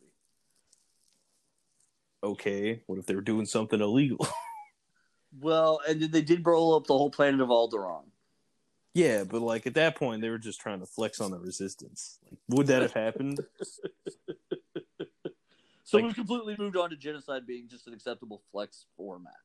okay, 2.23 2.83
what 2.87 2.99
if 2.99 3.07
they 3.07 3.15
were 3.15 3.21
doing 3.21 3.47
something 3.47 3.81
illegal? 3.81 4.27
Well, 5.41 5.81
and 5.89 6.01
then 6.01 6.13
they 6.13 6.23
did 6.23 6.45
blow 6.45 6.77
up 6.77 6.87
the 6.87 6.97
whole 6.97 7.11
planet 7.11 7.41
of 7.41 7.49
Alderaan. 7.49 8.05
yeah, 8.95 9.25
but 9.25 9.43
like 9.43 9.67
at 9.67 9.75
that 9.75 9.97
point, 9.97 10.23
they 10.23 10.31
were 10.31 10.39
just 10.39 10.61
trying 10.61 10.79
to 10.79 10.87
flex 10.87 11.21
on 11.21 11.33
the 11.33 11.41
resistance. 11.41 12.21
Like, 12.31 12.39
would 12.51 12.69
that 12.69 12.83
have 12.83 12.93
happened? 12.93 13.41
So 15.95 15.99
Like- 15.99 16.07
we've 16.07 16.15
completely 16.17 16.57
moved 16.59 16.77
on 16.77 16.91
to 16.91 16.97
genocide 16.97 17.47
being 17.47 17.69
just 17.69 17.87
an 17.87 17.95
acceptable 17.95 18.43
flex 18.51 18.87
format. 18.97 19.37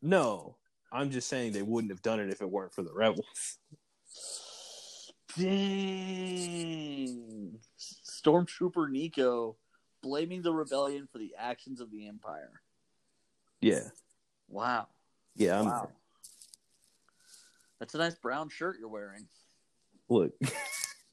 No, 0.00 0.56
I'm 0.90 1.12
just 1.12 1.28
saying 1.28 1.52
they 1.52 1.62
wouldn't 1.62 1.92
have 1.92 2.02
done 2.02 2.18
it 2.18 2.28
if 2.28 2.42
it 2.42 2.50
weren't 2.50 2.74
for 2.74 2.82
the 2.82 2.92
rebels. 2.92 3.58
Dang. 5.38 7.60
Stormtrooper 7.78 8.90
Nico 8.90 9.56
blaming 10.02 10.42
the 10.42 10.52
rebellion 10.52 11.06
for 11.12 11.18
the 11.18 11.36
actions 11.38 11.80
of 11.80 11.92
the 11.92 12.08
Empire. 12.08 12.50
Yeah, 13.60 13.90
Wow. 14.48 14.88
yeah. 15.36 15.60
I'm, 15.60 15.66
wow. 15.66 15.92
That's 17.78 17.94
a 17.94 17.98
nice 17.98 18.16
brown 18.16 18.48
shirt 18.48 18.78
you're 18.80 18.88
wearing. 18.88 19.28
Look, 20.08 20.32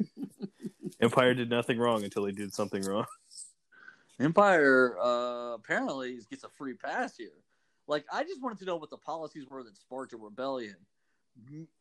Empire 0.99 1.35
did 1.35 1.51
nothing 1.51 1.77
wrong 1.77 2.03
until 2.03 2.23
they 2.23 2.31
did 2.31 2.55
something 2.55 2.81
wrong. 2.81 3.05
Empire 4.19 4.97
uh, 4.99 5.53
apparently 5.53 6.19
gets 6.29 6.43
a 6.43 6.49
free 6.49 6.73
pass 6.73 7.15
here. 7.15 7.29
Like, 7.87 8.05
I 8.11 8.23
just 8.23 8.41
wanted 8.41 8.59
to 8.59 8.65
know 8.65 8.75
what 8.75 8.89
the 8.89 8.97
policies 8.97 9.45
were 9.49 9.63
that 9.63 9.77
sparked 9.77 10.13
a 10.13 10.17
rebellion. 10.17 10.75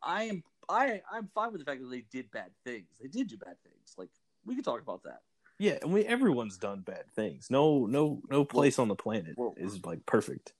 I 0.02 0.24
am 0.24 0.42
I 0.68 1.00
I'm 1.10 1.28
fine 1.34 1.52
with 1.52 1.60
the 1.60 1.64
fact 1.64 1.80
that 1.80 1.90
they 1.90 2.04
did 2.12 2.30
bad 2.30 2.50
things. 2.64 2.88
They 3.00 3.08
did 3.08 3.28
do 3.28 3.36
bad 3.36 3.56
things. 3.62 3.94
Like 3.96 4.10
we 4.44 4.54
could 4.54 4.64
talk 4.64 4.80
about 4.80 5.02
that. 5.04 5.20
Yeah, 5.58 5.78
I 5.82 5.86
mean 5.86 6.04
everyone's 6.06 6.58
done 6.58 6.80
bad 6.80 7.10
things. 7.14 7.48
No, 7.50 7.86
no, 7.86 8.22
no 8.30 8.44
place 8.44 8.78
on 8.78 8.88
the 8.88 8.94
planet 8.94 9.36
Whoa. 9.36 9.54
is 9.56 9.84
like 9.84 10.04
perfect. 10.06 10.52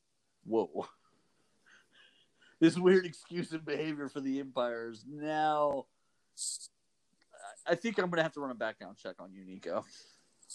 Whoa. 0.45 0.87
This 2.61 2.77
weird 2.77 3.07
excuse 3.07 3.53
and 3.53 3.65
behavior 3.65 4.09
for 4.09 4.19
the 4.19 4.41
empires. 4.41 5.05
Now, 5.09 5.87
I 7.65 7.77
think 7.77 7.99
I'm 7.99 8.11
gonna 8.11 8.25
have 8.25 8.33
to 8.33 8.41
run 8.41 8.51
a 8.51 8.55
background 8.57 8.97
check 9.01 9.15
on 9.21 9.33
you, 9.33 9.45
Nico. 9.45 9.85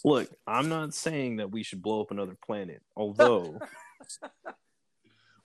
Look, 0.03 0.29
I'm 0.47 0.69
not 0.69 0.93
saying 0.93 1.37
that 1.37 1.51
we 1.51 1.63
should 1.63 1.81
blow 1.81 2.01
up 2.01 2.11
another 2.11 2.37
planet, 2.45 2.81
although 2.95 3.59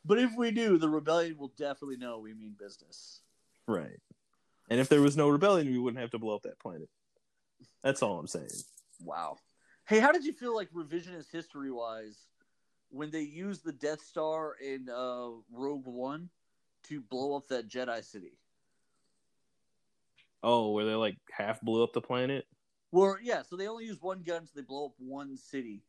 But 0.09 0.19
if 0.19 0.35
we 0.37 0.51
do, 0.51 0.79
the 0.79 0.89
rebellion 0.89 1.37
will 1.37 1.53
definitely 1.59 1.99
know 1.99 2.19
we 2.19 2.33
mean 2.33 2.57
business. 2.59 3.21
right. 3.67 4.01
And 4.71 4.81
if 4.81 4.89
there 4.89 5.01
was 5.01 5.17
no 5.17 5.29
rebellion, 5.29 5.71
we 5.71 5.79
wouldn't 5.79 6.01
have 6.01 6.11
to 6.11 6.19
blow 6.19 6.35
up 6.35 6.43
that 6.43 6.59
planet. 6.59 6.89
That's 7.83 8.03
all 8.03 8.19
I'm 8.19 8.27
saying. 8.27 8.49
Wow. 9.03 9.37
Hey, 9.87 9.99
how 9.99 10.13
did 10.13 10.25
you 10.25 10.33
feel 10.33 10.55
like 10.55 10.71
revisionist 10.73 11.31
history 11.31 11.71
wise 11.71 12.27
when 12.91 13.11
they 13.11 13.23
used 13.23 13.65
the 13.65 13.73
Death 13.73 14.03
Star 14.03 14.57
in 14.63 14.89
uh, 14.91 15.29
Rogue 15.51 15.87
One 15.87 16.29
to 16.85 17.01
blow 17.01 17.37
up 17.37 17.49
that 17.49 17.69
Jedi 17.69 18.05
city? 18.05 18.39
Oh, 20.43 20.73
where 20.73 20.85
they 20.85 20.95
like 20.95 21.17
half 21.31 21.61
blew 21.61 21.83
up 21.83 21.93
the 21.93 22.01
planet? 22.01 22.47
Well, 22.91 23.17
yeah, 23.23 23.43
so 23.43 23.57
they 23.57 23.69
only 23.69 23.85
use 23.85 24.01
one 24.01 24.23
gun, 24.23 24.47
so 24.47 24.53
they 24.55 24.63
blow 24.63 24.87
up 24.87 24.93
one 24.99 25.37
city. 25.37 25.83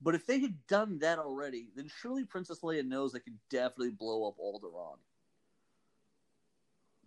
But 0.00 0.14
if 0.14 0.26
they 0.26 0.40
had 0.40 0.66
done 0.66 0.98
that 1.00 1.18
already, 1.18 1.68
then 1.74 1.90
surely 2.00 2.24
Princess 2.24 2.60
Leia 2.60 2.86
knows 2.86 3.12
they 3.12 3.20
could 3.20 3.38
definitely 3.50 3.90
blow 3.90 4.28
up 4.28 4.36
Alderaan. 4.38 4.98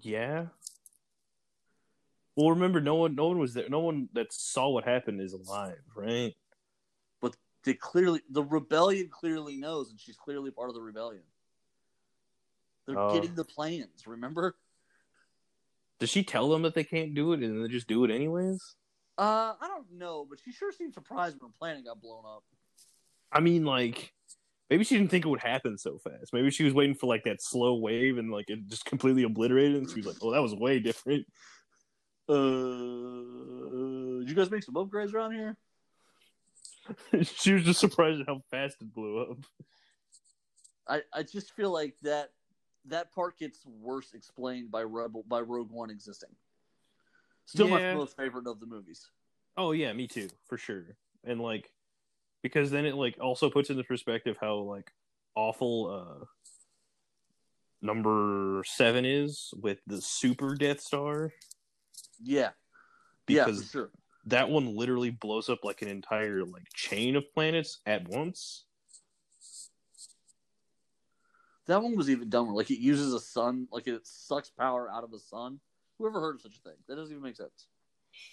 Yeah. 0.01 0.47
Well, 2.35 2.51
remember, 2.51 2.79
no 2.79 2.95
one, 2.95 3.15
no 3.15 3.27
one 3.27 3.37
was 3.37 3.53
there. 3.53 3.69
No 3.69 3.79
one 3.79 4.07
that 4.13 4.31
saw 4.31 4.69
what 4.69 4.85
happened 4.85 5.19
is 5.21 5.33
alive, 5.33 5.81
right? 5.93 6.35
But 7.21 7.35
they 7.63 7.73
clearly, 7.73 8.21
the 8.29 8.43
rebellion 8.43 9.09
clearly 9.09 9.57
knows, 9.57 9.89
and 9.89 9.99
she's 9.99 10.15
clearly 10.15 10.49
part 10.51 10.69
of 10.69 10.75
the 10.75 10.81
rebellion. 10.81 11.23
They're 12.85 12.97
Oh. 12.97 13.13
getting 13.13 13.35
the 13.35 13.43
plans, 13.43 14.07
remember? 14.07 14.55
Does 15.99 16.09
she 16.09 16.23
tell 16.23 16.49
them 16.49 16.61
that 16.61 16.73
they 16.73 16.85
can't 16.85 17.13
do 17.13 17.33
it, 17.33 17.43
and 17.43 17.63
they 17.63 17.67
just 17.67 17.87
do 17.87 18.03
it 18.05 18.11
anyways? 18.11 18.75
Uh, 19.19 19.53
I 19.59 19.67
don't 19.67 19.91
know, 19.91 20.25
but 20.29 20.39
she 20.39 20.53
sure 20.53 20.71
seemed 20.71 20.93
surprised 20.93 21.35
when 21.41 21.49
her 21.49 21.55
planet 21.59 21.83
got 21.83 22.01
blown 22.01 22.23
up. 22.25 22.45
I 23.33 23.41
mean, 23.41 23.65
like, 23.65 24.13
maybe 24.69 24.85
she 24.85 24.97
didn't 24.97 25.11
think 25.11 25.25
it 25.25 25.27
would 25.27 25.41
happen 25.41 25.77
so 25.77 25.97
fast. 25.97 26.31
Maybe 26.31 26.49
she 26.51 26.63
was 26.63 26.73
waiting 26.73 26.95
for 26.95 27.07
like 27.07 27.25
that 27.25 27.41
slow 27.41 27.75
wave, 27.75 28.17
and 28.17 28.31
like 28.31 28.49
it 28.49 28.65
just 28.69 28.85
completely 28.85 29.23
obliterated. 29.23 29.75
And 29.75 29.89
she 29.89 29.97
was 29.97 30.05
like, 30.05 30.15
"Oh, 30.21 30.31
that 30.31 30.41
was 30.41 30.55
way 30.55 30.79
different." 30.79 31.27
Uh, 32.29 34.19
did 34.19 34.29
you 34.29 34.35
guys 34.35 34.49
make 34.49 34.63
some 34.63 34.75
upgrades 34.75 35.13
around 35.13 35.33
here? 35.33 35.57
she 37.23 37.51
was 37.51 37.63
just 37.65 37.81
surprised 37.81 38.21
at 38.21 38.27
how 38.27 38.41
fast 38.49 38.77
it 38.79 38.93
blew 38.93 39.19
up. 39.19 39.37
I, 40.87 41.01
I 41.13 41.23
just 41.23 41.51
feel 41.51 41.71
like 41.71 41.95
that 42.03 42.29
that 42.85 43.11
part 43.11 43.37
gets 43.37 43.65
worse 43.65 44.13
explained 44.13 44.71
by 44.71 44.83
Rebel 44.83 45.25
by 45.27 45.41
Rogue 45.41 45.71
One 45.71 45.89
existing. 45.89 46.29
Still 47.49 47.67
Yeah. 47.67 47.93
my 47.93 47.93
most 47.95 48.15
favorite 48.15 48.45
of 48.45 48.59
the 48.59 48.67
movies. 48.67 49.09
Oh 49.57 49.71
yeah, 49.71 49.91
me 49.91 50.05
too, 50.05 50.29
for 50.47 50.55
sure. 50.55 50.95
And 51.23 51.41
like, 51.41 51.71
because 52.43 52.69
then 52.69 52.85
it 52.85 52.93
like 52.93 53.17
also 53.19 53.49
puts 53.49 53.71
into 53.71 53.83
perspective 53.83 54.37
how 54.39 54.57
like 54.57 54.91
awful 55.33 56.21
uh 56.21 56.25
number 57.81 58.61
seven 58.67 59.03
is 59.03 59.51
with 59.57 59.79
the 59.87 59.99
super 59.99 60.53
Death 60.53 60.79
Star. 60.79 61.33
Yeah, 62.21 62.51
yeah, 63.27 63.45
Because 63.45 63.63
for 63.63 63.67
sure. 63.67 63.89
that 64.27 64.47
one 64.47 64.75
literally 64.75 65.09
blows 65.09 65.49
up 65.49 65.63
like 65.63 65.81
an 65.81 65.87
entire 65.87 66.45
like 66.45 66.71
chain 66.75 67.15
of 67.15 67.23
planets 67.33 67.79
at 67.87 68.07
once. 68.07 68.65
That 71.65 71.81
one 71.81 71.95
was 71.97 72.11
even 72.11 72.29
dumber. 72.29 72.53
Like 72.53 72.69
it 72.69 72.79
uses 72.79 73.11
a 73.11 73.19
sun, 73.19 73.67
like 73.71 73.87
it 73.87 74.05
sucks 74.05 74.51
power 74.51 74.87
out 74.91 75.03
of 75.03 75.13
a 75.13 75.19
sun. 75.19 75.59
Whoever 75.99 76.21
heard 76.21 76.35
of 76.35 76.41
such 76.41 76.57
a 76.57 76.61
thing? 76.61 76.77
That 76.87 76.95
doesn't 76.95 77.11
even 77.13 77.23
make 77.23 77.35
sense. 77.35 77.67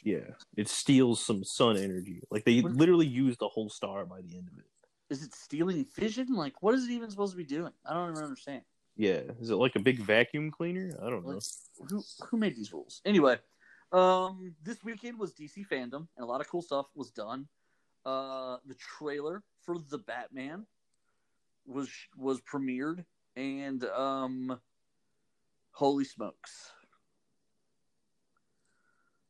Yeah, 0.03 0.31
it 0.57 0.69
steals 0.69 1.21
some 1.21 1.45
sun 1.45 1.77
energy. 1.77 2.23
Like 2.31 2.45
they 2.45 2.61
What- 2.61 2.73
literally 2.73 3.07
use 3.07 3.37
the 3.37 3.49
whole 3.49 3.69
star 3.69 4.07
by 4.07 4.23
the 4.23 4.37
end 4.39 4.49
of 4.49 4.59
it. 4.59 4.65
Is 5.11 5.23
it 5.23 5.35
stealing 5.35 5.85
fission? 5.85 6.29
Like, 6.33 6.63
what 6.63 6.75
is 6.75 6.85
it 6.85 6.91
even 6.93 7.11
supposed 7.11 7.33
to 7.33 7.37
be 7.37 7.45
doing? 7.45 7.73
I 7.85 7.93
don't 7.93 8.13
even 8.13 8.25
understand. 8.25 8.65
Yeah, 8.97 9.21
is 9.41 9.51
it 9.51 9.57
like 9.57 9.77
a 9.77 9.81
big 9.81 9.99
vacuum 10.01 10.51
cleaner? 10.51 10.97
I 11.03 11.11
don't 11.11 11.25
know. 11.25 11.35
Like, 11.35 11.91
who 11.91 12.03
who 12.29 12.37
made 12.39 12.57
these 12.57 12.73
rules? 12.73 13.03
Anyway, 13.05 13.39
um, 13.93 14.55
this 14.63 14.83
weekend 14.83 15.19
was 15.19 15.35
DC 15.35 15.65
FanDome, 15.69 16.09
and 16.17 16.25
a 16.25 16.25
lot 16.25 16.41
of 16.41 16.49
cool 16.49 16.63
stuff 16.63 16.87
was 16.95 17.11
done. 17.11 17.47
Uh, 18.05 18.59
the 18.65 18.75
trailer 18.75 19.43
for 19.61 19.79
the 19.79 19.99
Batman 19.99 20.67
was 21.67 21.91
was 22.17 22.41
premiered, 22.41 23.05
and 23.37 23.85
um, 23.85 24.59
holy 25.73 26.05
smokes, 26.05 26.73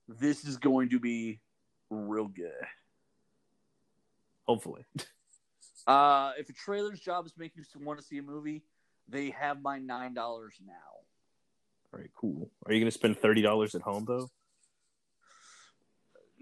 this 0.08 0.44
is 0.44 0.56
going 0.56 0.90
to 0.90 1.00
be 1.00 1.40
real 1.90 2.28
good. 2.28 2.52
Hopefully, 4.44 4.84
Uh, 5.86 6.32
if 6.36 6.48
a 6.48 6.52
trailer's 6.52 6.98
job 6.98 7.26
is 7.26 7.32
to 7.32 7.38
make 7.38 7.52
you 7.56 7.62
want 7.80 7.96
to 7.96 8.04
see 8.04 8.18
a 8.18 8.22
movie, 8.22 8.64
they 9.08 9.30
have 9.30 9.62
my 9.62 9.78
nine 9.78 10.14
dollars 10.14 10.54
now. 10.66 10.72
all 11.92 12.00
right, 12.00 12.10
cool. 12.16 12.50
Are 12.66 12.72
you 12.72 12.80
gonna 12.80 12.90
spend 12.90 13.18
thirty 13.18 13.40
dollars 13.40 13.76
at 13.76 13.82
home 13.82 14.04
though? 14.04 14.28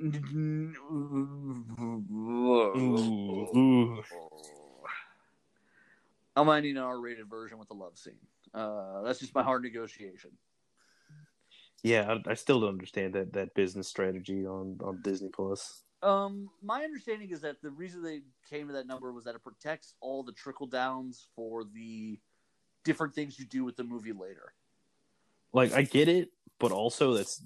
Ooh, 0.03 0.75
ooh. 3.55 4.03
I 6.37 6.43
might 6.43 6.63
need 6.63 6.77
an 6.77 6.83
R-rated 6.83 7.29
version 7.29 7.59
with 7.59 7.71
a 7.71 7.75
love 7.75 7.97
scene. 7.97 8.19
Uh, 8.53 9.03
that's 9.03 9.21
just 9.21 9.35
my 9.35 9.43
hard 9.43 9.63
negotiation. 9.63 10.31
Yeah, 11.85 12.17
I, 12.27 12.31
I 12.31 12.35
still 12.35 12.61
don't 12.61 12.71
understand 12.71 13.13
that 13.13 13.35
that 13.35 13.55
business 13.55 13.87
strategy 13.87 14.47
on 14.47 14.79
on 14.83 15.03
Disney 15.03 15.29
Plus. 15.29 15.83
Um, 16.03 16.51
my 16.63 16.83
understanding 16.83 17.31
is 17.31 17.43
that 17.43 17.63
the 17.63 17.71
reason 17.71 18.03
they 18.03 18.23
came 18.51 18.67
to 18.69 18.73
that 18.73 18.87
number 18.87 19.13
was 19.13 19.25
that 19.25 19.35
it 19.35 19.43
protects 19.45 19.95
all 20.01 20.23
the 20.23 20.33
trickle 20.33 20.67
downs 20.67 21.29
for 21.37 21.65
the 21.65 22.19
different 22.85 23.15
things 23.15 23.39
you 23.39 23.45
do 23.45 23.65
with 23.65 23.77
the 23.77 23.85
movie 23.85 24.13
later. 24.13 24.53
Like, 25.53 25.73
I 25.73 25.83
get 25.83 26.09
it, 26.09 26.31
but 26.59 26.73
also 26.73 27.15
that's 27.15 27.41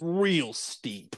real 0.00 0.52
steep. 0.52 1.16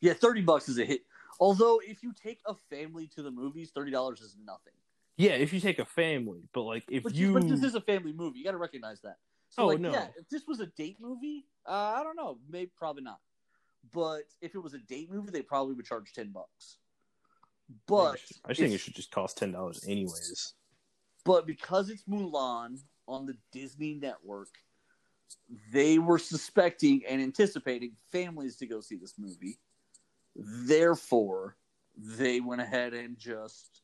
Yeah, 0.00 0.14
thirty 0.14 0.42
bucks 0.42 0.68
is 0.68 0.78
a 0.78 0.84
hit. 0.84 1.02
Although, 1.38 1.80
if 1.86 2.02
you 2.02 2.12
take 2.12 2.40
a 2.46 2.54
family 2.70 3.08
to 3.14 3.22
the 3.22 3.30
movies, 3.30 3.70
thirty 3.72 3.92
dollars 3.92 4.20
is 4.20 4.36
nothing. 4.44 4.74
Yeah, 5.16 5.32
if 5.32 5.52
you 5.52 5.60
take 5.60 5.78
a 5.78 5.84
family, 5.84 6.48
but 6.52 6.62
like 6.62 6.84
if 6.90 7.04
But, 7.04 7.14
you, 7.14 7.32
but 7.32 7.48
this 7.48 7.62
is 7.62 7.76
a 7.76 7.80
family 7.80 8.12
movie. 8.12 8.40
You 8.40 8.44
got 8.44 8.50
to 8.50 8.58
recognize 8.58 9.00
that. 9.02 9.18
So, 9.50 9.62
Oh, 9.62 9.66
like, 9.68 9.80
no. 9.80 9.92
yeah, 9.92 10.08
if 10.16 10.28
this 10.28 10.46
was 10.46 10.60
a 10.60 10.66
date 10.66 10.98
movie, 11.00 11.46
uh, 11.66 11.94
I 11.96 12.02
don't 12.02 12.16
know, 12.16 12.38
maybe 12.48 12.70
probably 12.76 13.02
not. 13.02 13.20
But 13.92 14.24
if 14.40 14.54
it 14.54 14.58
was 14.58 14.74
a 14.74 14.78
date 14.78 15.10
movie, 15.10 15.30
they 15.30 15.42
probably 15.42 15.74
would 15.74 15.86
charge 15.86 16.12
ten 16.12 16.30
bucks. 16.30 16.78
But 17.86 18.20
I 18.44 18.54
think 18.54 18.72
it 18.72 18.78
should 18.78 18.94
just 18.94 19.10
cost 19.10 19.38
ten 19.38 19.52
dollars 19.52 19.84
anyways. 19.86 20.54
But 21.24 21.46
because 21.46 21.90
it's 21.90 22.04
Mulan 22.04 22.78
on 23.08 23.26
the 23.26 23.36
Disney 23.52 23.94
network, 23.94 24.48
they 25.72 25.98
were 25.98 26.18
suspecting 26.18 27.02
and 27.08 27.20
anticipating 27.20 27.92
families 28.12 28.56
to 28.56 28.66
go 28.66 28.80
see 28.80 28.96
this 28.96 29.14
movie. 29.18 29.58
Therefore, 30.34 31.56
they 31.96 32.40
went 32.40 32.60
ahead 32.60 32.94
and 32.94 33.18
just 33.18 33.82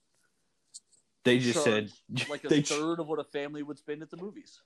They 1.24 1.38
just 1.38 1.64
said 1.64 1.90
like 2.28 2.44
a 2.44 2.48
they 2.50 2.62
third 2.62 3.00
of 3.00 3.08
what 3.08 3.18
a 3.18 3.24
family 3.24 3.62
would 3.62 3.78
spend 3.78 4.02
at 4.02 4.10
the 4.10 4.16
movies. 4.16 4.60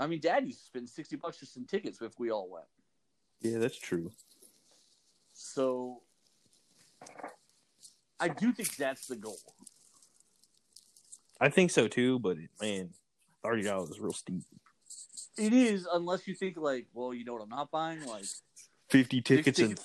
I 0.00 0.06
mean, 0.06 0.18
Dad 0.18 0.46
used 0.46 0.60
to 0.60 0.64
spend 0.64 0.88
sixty 0.88 1.16
bucks 1.16 1.38
just 1.38 1.56
in 1.58 1.66
tickets 1.66 2.00
if 2.00 2.18
we 2.18 2.30
all 2.30 2.48
went. 2.50 2.66
Yeah, 3.42 3.58
that's 3.58 3.78
true. 3.78 4.10
So, 5.34 6.00
I 8.18 8.28
do 8.28 8.52
think 8.52 8.76
that's 8.76 9.06
the 9.06 9.16
goal. 9.16 9.38
I 11.40 11.50
think 11.50 11.70
so 11.70 11.86
too, 11.86 12.18
but 12.18 12.38
it, 12.38 12.48
man, 12.60 12.90
thirty 13.44 13.62
dollars 13.62 13.90
is 13.90 14.00
real 14.00 14.12
steep. 14.12 14.42
It 15.36 15.52
is, 15.52 15.86
unless 15.92 16.26
you 16.26 16.34
think 16.34 16.56
like, 16.56 16.86
well, 16.94 17.14
you 17.14 17.24
know 17.24 17.34
what 17.34 17.42
I'm 17.42 17.50
not 17.50 17.70
buying, 17.70 18.04
like 18.06 18.24
Fifty 18.88 19.20
tickets 19.20 19.58
and 19.60 19.78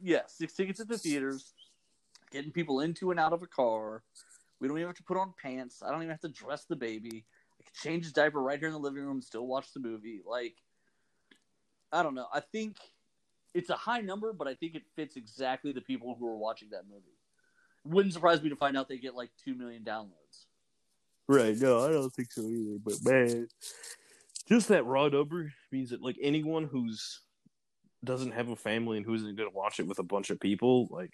yeah, 0.00 0.20
six 0.28 0.52
tickets 0.54 0.78
at 0.78 0.88
the 0.88 0.98
theaters, 0.98 1.54
getting 2.30 2.52
people 2.52 2.80
into 2.80 3.10
and 3.10 3.18
out 3.18 3.32
of 3.32 3.42
a 3.42 3.46
car. 3.46 4.02
We 4.60 4.68
don't 4.68 4.76
even 4.78 4.88
have 4.88 4.96
to 4.96 5.02
put 5.02 5.16
on 5.16 5.34
pants. 5.42 5.82
I 5.84 5.90
don't 5.90 6.00
even 6.00 6.10
have 6.10 6.20
to 6.20 6.28
dress 6.28 6.64
the 6.64 6.76
baby. 6.76 7.24
Change 7.82 8.04
his 8.04 8.12
diaper 8.12 8.40
right 8.40 8.58
here 8.58 8.68
in 8.68 8.74
the 8.74 8.80
living 8.80 9.04
room 9.04 9.20
still 9.20 9.46
watch 9.46 9.72
the 9.72 9.80
movie. 9.80 10.20
Like, 10.26 10.54
I 11.92 12.02
don't 12.02 12.14
know. 12.14 12.26
I 12.32 12.40
think 12.40 12.76
it's 13.52 13.70
a 13.70 13.76
high 13.76 14.00
number, 14.00 14.32
but 14.32 14.48
I 14.48 14.54
think 14.54 14.74
it 14.74 14.82
fits 14.96 15.16
exactly 15.16 15.72
the 15.72 15.80
people 15.80 16.16
who 16.18 16.26
are 16.28 16.36
watching 16.36 16.70
that 16.70 16.84
movie. 16.88 17.16
Wouldn't 17.84 18.14
surprise 18.14 18.42
me 18.42 18.48
to 18.48 18.56
find 18.56 18.76
out 18.76 18.88
they 18.88 18.98
get 18.98 19.14
like 19.14 19.30
two 19.44 19.54
million 19.54 19.82
downloads. 19.82 20.46
Right, 21.28 21.56
no, 21.56 21.84
I 21.84 21.92
don't 21.92 22.10
think 22.10 22.32
so 22.32 22.42
either. 22.42 22.78
But 22.82 22.94
man, 23.02 23.48
just 24.48 24.68
that 24.68 24.84
raw 24.84 25.08
number 25.08 25.52
means 25.70 25.90
that 25.90 26.02
like 26.02 26.16
anyone 26.20 26.64
who's 26.64 27.20
doesn't 28.02 28.32
have 28.32 28.48
a 28.48 28.56
family 28.56 28.98
and 28.98 29.06
who 29.06 29.14
isn't 29.14 29.36
going 29.36 29.48
to 29.48 29.56
watch 29.56 29.80
it 29.80 29.86
with 29.86 29.98
a 29.98 30.04
bunch 30.04 30.30
of 30.30 30.40
people, 30.40 30.88
like 30.90 31.12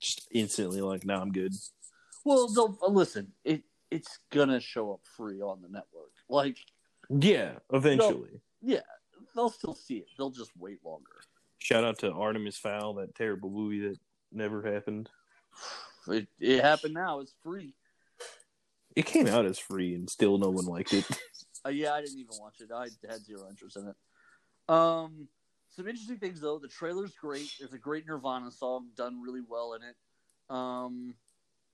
just 0.00 0.28
instantly 0.30 0.80
like, 0.80 1.04
nah, 1.04 1.20
I'm 1.20 1.32
good. 1.32 1.54
Well, 2.24 2.78
uh, 2.82 2.88
listen. 2.88 3.32
It 3.44 3.62
it's 3.90 4.18
gonna 4.30 4.60
show 4.60 4.92
up 4.92 5.00
free 5.16 5.40
on 5.40 5.60
the 5.62 5.68
network. 5.68 6.12
Like, 6.28 6.58
Yeah, 7.08 7.58
eventually. 7.72 8.40
yeah, 8.60 8.80
they'll 9.34 9.50
still 9.50 9.74
see 9.74 9.98
it. 9.98 10.06
They'll 10.16 10.30
just 10.30 10.52
wait 10.56 10.84
longer. 10.84 11.20
Shout 11.58 11.84
out 11.84 11.98
to 12.00 12.12
Artemis 12.12 12.56
Fowl, 12.56 12.94
that 12.94 13.14
terrible 13.14 13.50
movie 13.50 13.80
that 13.80 13.98
never 14.32 14.62
happened. 14.62 15.10
It, 16.08 16.28
it 16.38 16.62
happened 16.62 16.94
now. 16.94 17.20
It's 17.20 17.34
free. 17.42 17.74
It 18.96 19.06
came 19.06 19.26
out 19.26 19.44
as 19.46 19.58
free 19.58 19.94
and 19.94 20.08
still 20.08 20.38
no 20.38 20.50
one 20.50 20.64
liked 20.66 20.92
it. 20.92 21.04
Uh, 21.62 21.68
yeah, 21.68 21.92
I 21.92 22.00
didn't 22.00 22.18
even 22.18 22.36
watch 22.40 22.54
it. 22.60 22.70
I 22.74 22.84
had 23.06 23.20
zero 23.20 23.46
interest 23.50 23.76
in 23.76 23.86
it. 23.88 24.74
Um, 24.74 25.28
some 25.68 25.86
interesting 25.86 26.16
things 26.16 26.40
though. 26.40 26.58
The 26.58 26.68
trailer's 26.68 27.12
great. 27.20 27.52
There's 27.58 27.74
a 27.74 27.78
great 27.78 28.06
Nirvana 28.06 28.50
song 28.50 28.86
done 28.96 29.20
really 29.20 29.42
well 29.46 29.74
in 29.74 29.82
it. 29.82 29.94
Um, 30.48 31.14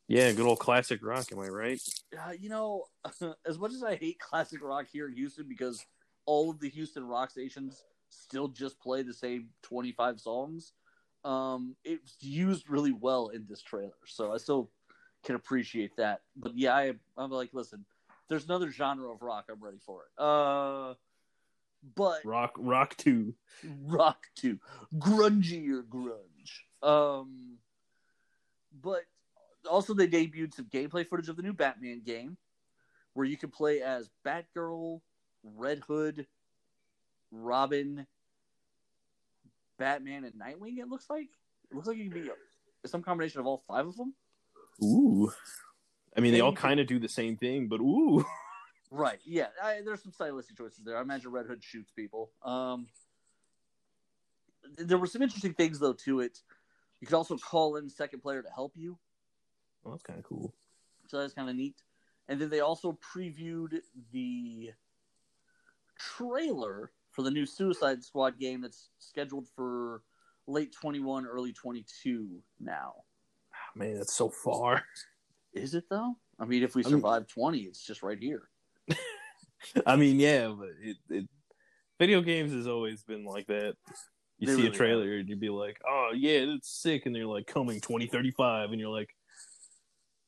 yeah, 0.09 0.33
good 0.33 0.47
old 0.47 0.59
classic 0.59 1.05
rock, 1.05 1.31
am 1.33 1.41
I 1.41 1.49
right? 1.49 1.81
uh, 2.15 2.33
you 2.33 2.49
know, 2.49 2.85
as 3.47 3.59
much 3.59 3.73
as 3.73 3.83
I 3.83 3.97
hate 3.97 4.19
classic 4.19 4.63
rock 4.63 4.87
here 4.93 5.09
in 5.09 5.15
Houston 5.15 5.47
because 5.49 5.85
all 6.25 6.51
of 6.51 6.61
the 6.61 6.69
Houston 6.69 7.07
rock 7.07 7.31
stations 7.31 7.85
still 8.09 8.49
just 8.49 8.81
play 8.81 9.03
the 9.03 9.15
same 9.15 9.49
25 9.63 10.21
songs, 10.21 10.73
um, 11.25 11.75
it's 11.85 12.17
used 12.21 12.69
really 12.71 12.93
well 12.93 13.29
in 13.29 13.47
this 13.49 13.63
trailer. 13.63 13.91
So 14.07 14.33
I 14.33 14.39
still 14.39 14.71
can 15.25 15.35
appreciate 15.35 15.97
that. 15.97 16.21
But 16.37 16.57
yeah, 16.57 16.75
I, 16.75 16.93
I'm 17.17 17.31
like, 17.31 17.51
listen, 17.53 17.85
there's 18.29 18.45
another 18.45 18.71
genre 18.71 19.11
of 19.11 19.23
rock. 19.23 19.47
I'm 19.51 19.63
ready 19.63 19.79
for 19.85 20.03
it. 20.03 20.23
Uh, 20.23 20.95
but 21.95 22.25
Rock 22.25 22.55
Rock 22.59 22.97
2. 22.97 23.35
rock 23.85 24.27
to 24.37 24.59
grungier 24.99 25.83
grunge. 25.83 26.63
Um, 26.83 27.59
but 28.83 29.03
also 29.67 29.95
they 29.95 30.09
debuted 30.09 30.55
some 30.55 30.67
gameplay 30.67 31.07
footage 31.07 31.29
of 31.29 31.37
the 31.37 31.43
new 31.43 31.53
Batman 31.53 32.03
game, 32.05 32.37
where 33.15 33.27
you 33.27 33.37
can 33.37 33.51
play 33.51 33.83
as 33.83 34.11
Batgirl, 34.25 35.01
Red 35.43 35.81
Hood, 35.87 36.27
Robin, 37.31 38.07
Batman, 39.79 40.25
and 40.25 40.35
Nightwing. 40.35 40.79
It 40.79 40.89
looks 40.89 41.11
like 41.11 41.29
it 41.71 41.75
looks 41.75 41.89
like 41.89 41.97
you 41.97 42.11
can 42.11 42.23
be 42.23 42.31
some 42.85 43.03
combination 43.03 43.41
of 43.41 43.47
all 43.47 43.63
five 43.67 43.87
of 43.87 43.97
them. 43.97 44.15
Ooh. 44.83 45.33
I 46.17 46.21
mean, 46.21 46.33
they 46.33 46.41
all 46.41 46.55
kind 46.55 46.81
of 46.81 46.87
do 46.87 46.99
the 46.99 47.09
same 47.09 47.37
thing, 47.37 47.69
but 47.69 47.81
ooh. 47.81 48.25
Right. 48.91 49.19
Yeah. 49.25 49.49
I, 49.61 49.81
there's 49.85 50.03
some 50.03 50.13
stylistic 50.13 50.57
choices 50.57 50.85
there. 50.85 50.97
I 50.97 51.01
imagine 51.01 51.33
Red 51.33 51.47
Hood 51.47 51.63
shoots 51.63 51.91
people. 51.91 52.31
Um, 52.45 52.87
there 54.79 54.97
were 54.97 55.09
some 55.09 55.23
interesting 55.23 55.55
things 55.55 55.79
though 55.79 55.93
to 56.05 56.21
it. 56.21 56.39
You 57.01 57.07
could 57.07 57.17
also 57.17 57.37
call 57.37 57.77
in 57.77 57.91
second 57.91 58.21
player 58.21 58.43
to 58.43 58.49
help 58.49 58.73
you, 58.77 58.97
Well, 59.87 59.95
that's 59.95 60.03
kind 60.03 60.19
of 60.19 60.25
cool. 60.25 60.53
so 61.07 61.21
that's 61.21 61.33
kind 61.33 61.49
of 61.49 61.55
neat. 61.55 61.77
And 62.29 62.41
then 62.41 62.51
they 62.51 62.59
also 62.59 62.99
previewed 63.15 63.79
the 64.13 64.73
trailer 65.97 66.91
for 67.13 67.23
the 67.23 67.31
new 67.31 67.47
Suicide 67.47 68.03
Squad 68.03 68.37
game 68.41 68.63
that's 68.63 68.89
scheduled 68.99 69.47
for 69.55 70.03
late 70.49 70.73
21, 70.73 71.25
early 71.25 71.53
22 71.53 72.43
now. 72.59 72.95
Ah, 73.55 73.57
man, 73.77 73.95
that's 73.95 74.13
so 74.13 74.29
far. 74.29 74.83
Is 75.55 75.75
it 75.75 75.85
though? 75.89 76.17
I 76.41 76.47
mean, 76.47 76.65
if 76.65 76.75
we 76.75 76.83
I 76.83 76.89
mean- 76.89 76.99
survive 76.99 77.29
20, 77.29 77.61
it's 77.61 77.87
just 77.87 78.03
right 78.03 78.19
here. 78.19 78.49
I 79.87 79.95
mean, 79.95 80.19
yeah, 80.19 80.49
but 80.49 80.71
it, 80.83 80.97
it 81.11 81.29
video 81.99 82.23
games 82.23 82.53
has 82.53 82.67
always 82.67 83.05
been 83.05 83.25
like 83.25 83.47
that. 83.47 83.77
You 84.39 84.49
They 84.49 84.53
see 84.53 84.63
really 84.63 84.75
a 84.75 84.77
trailer 84.77 85.17
and 85.17 85.29
you'd 85.29 85.41
be 85.41 85.49
like, 85.49 85.81
"Oh 85.89 86.11
yeah, 86.15 86.41
it's 86.41 86.69
sick," 86.69 87.07
and 87.07 87.15
they're 87.15 87.25
like, 87.25 87.47
"Coming 87.47 87.81
2035," 87.81 88.71
and 88.71 88.79
you're 88.79 88.91
like, 88.91 89.16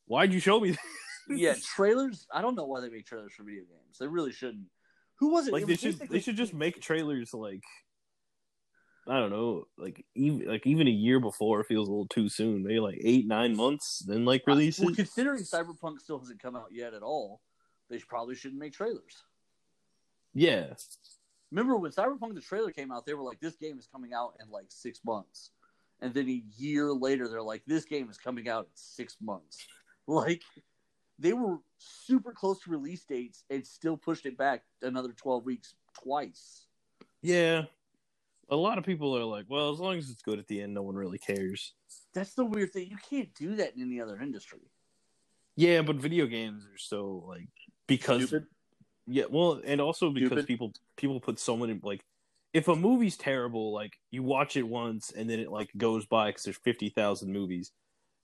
"Why'd 0.09 0.33
you 0.33 0.39
show 0.41 0.59
me?" 0.59 0.71
This? 0.71 0.79
yeah, 1.39 1.53
trailers. 1.75 2.27
I 2.33 2.41
don't 2.41 2.55
know 2.55 2.65
why 2.65 2.81
they 2.81 2.89
make 2.89 3.05
trailers 3.05 3.31
for 3.33 3.43
video 3.43 3.61
games. 3.63 3.97
They 3.99 4.07
really 4.07 4.31
shouldn't. 4.33 4.65
Who 5.19 5.31
was 5.31 5.47
it? 5.47 5.53
like 5.53 5.63
It 5.63 5.67
they 5.67 5.75
should 5.75 5.97
basically- 5.99 6.17
they 6.17 6.21
should 6.21 6.37
just 6.37 6.53
make 6.53 6.81
trailers 6.81 7.33
like 7.33 7.63
I 9.07 9.19
don't 9.19 9.31
know, 9.31 9.63
like 9.77 10.05
even 10.15 10.47
like 10.47 10.67
even 10.67 10.87
a 10.87 10.91
year 10.91 11.19
before 11.19 11.63
feels 11.63 11.87
a 11.87 11.91
little 11.91 12.07
too 12.07 12.29
soon. 12.29 12.63
Maybe 12.63 12.79
like 12.79 12.99
eight 13.03 13.25
nine 13.27 13.55
months, 13.55 13.99
then 14.05 14.23
like 14.25 14.43
release 14.45 14.79
Well, 14.79 14.89
it. 14.89 14.95
considering 14.97 15.41
Cyberpunk 15.43 15.99
still 15.99 16.19
hasn't 16.19 16.41
come 16.41 16.55
out 16.55 16.67
yet 16.71 16.93
at 16.93 17.01
all, 17.01 17.41
they 17.89 17.97
probably 17.99 18.35
shouldn't 18.35 18.59
make 18.59 18.73
trailers. 18.73 19.23
Yeah, 20.33 20.73
Remember 21.51 21.75
when 21.77 21.91
Cyberpunk 21.91 22.35
the 22.35 22.41
trailer 22.41 22.71
came 22.71 22.91
out, 22.91 23.07
they 23.07 23.15
were 23.15 23.23
like, 23.23 23.39
"This 23.39 23.55
game 23.55 23.79
is 23.79 23.87
coming 23.87 24.13
out 24.13 24.35
in 24.39 24.49
like 24.51 24.65
six 24.69 24.99
months," 25.03 25.49
and 26.01 26.13
then 26.13 26.29
a 26.29 26.43
year 26.57 26.93
later, 26.93 27.27
they're 27.27 27.41
like, 27.41 27.63
"This 27.65 27.85
game 27.85 28.09
is 28.11 28.17
coming 28.19 28.47
out 28.47 28.65
in 28.65 28.71
six 28.75 29.17
months." 29.19 29.57
Like 30.09 30.41
they 31.19 31.33
were 31.33 31.57
super 31.77 32.31
close 32.31 32.59
to 32.61 32.71
release 32.71 33.05
dates 33.05 33.43
and 33.51 33.65
still 33.65 33.95
pushed 33.95 34.25
it 34.25 34.37
back 34.37 34.63
another 34.81 35.13
twelve 35.13 35.45
weeks 35.45 35.75
twice. 36.01 36.65
yeah. 37.21 37.65
A 38.51 38.55
lot 38.55 38.79
of 38.79 38.83
people 38.83 39.15
are 39.15 39.23
like, 39.23 39.45
"Well, 39.47 39.71
as 39.71 39.79
long 39.79 39.99
as 39.99 40.09
it's 40.09 40.23
good 40.23 40.39
at 40.39 40.47
the 40.47 40.63
end, 40.63 40.73
no 40.73 40.81
one 40.81 40.95
really 40.95 41.19
cares." 41.19 41.75
That's 42.15 42.33
the 42.33 42.43
weird 42.43 42.73
thing. 42.73 42.87
You 42.89 42.97
can't 43.07 43.31
do 43.35 43.55
that 43.57 43.75
in 43.75 43.83
any 43.83 44.01
other 44.01 44.19
industry. 44.19 44.71
Yeah, 45.55 45.83
but 45.83 45.97
video 45.97 46.25
games 46.25 46.65
are 46.65 46.77
so 46.79 47.23
like 47.27 47.49
because 47.85 48.27
Stupid. 48.29 48.47
Yeah, 49.05 49.25
well, 49.29 49.61
and 49.63 49.79
also 49.79 50.09
because 50.09 50.29
Stupid. 50.29 50.47
people 50.47 50.73
people 50.97 51.19
put 51.19 51.37
so 51.37 51.55
many 51.55 51.79
like 51.83 52.03
if 52.51 52.67
a 52.67 52.75
movie's 52.75 53.17
terrible, 53.17 53.71
like 53.71 53.93
you 54.09 54.23
watch 54.23 54.57
it 54.57 54.63
once 54.67 55.11
and 55.11 55.29
then 55.29 55.39
it 55.39 55.51
like 55.51 55.69
goes 55.77 56.07
by 56.07 56.29
because 56.29 56.45
there's 56.45 56.57
fifty 56.57 56.89
thousand 56.89 57.31
movies. 57.31 57.71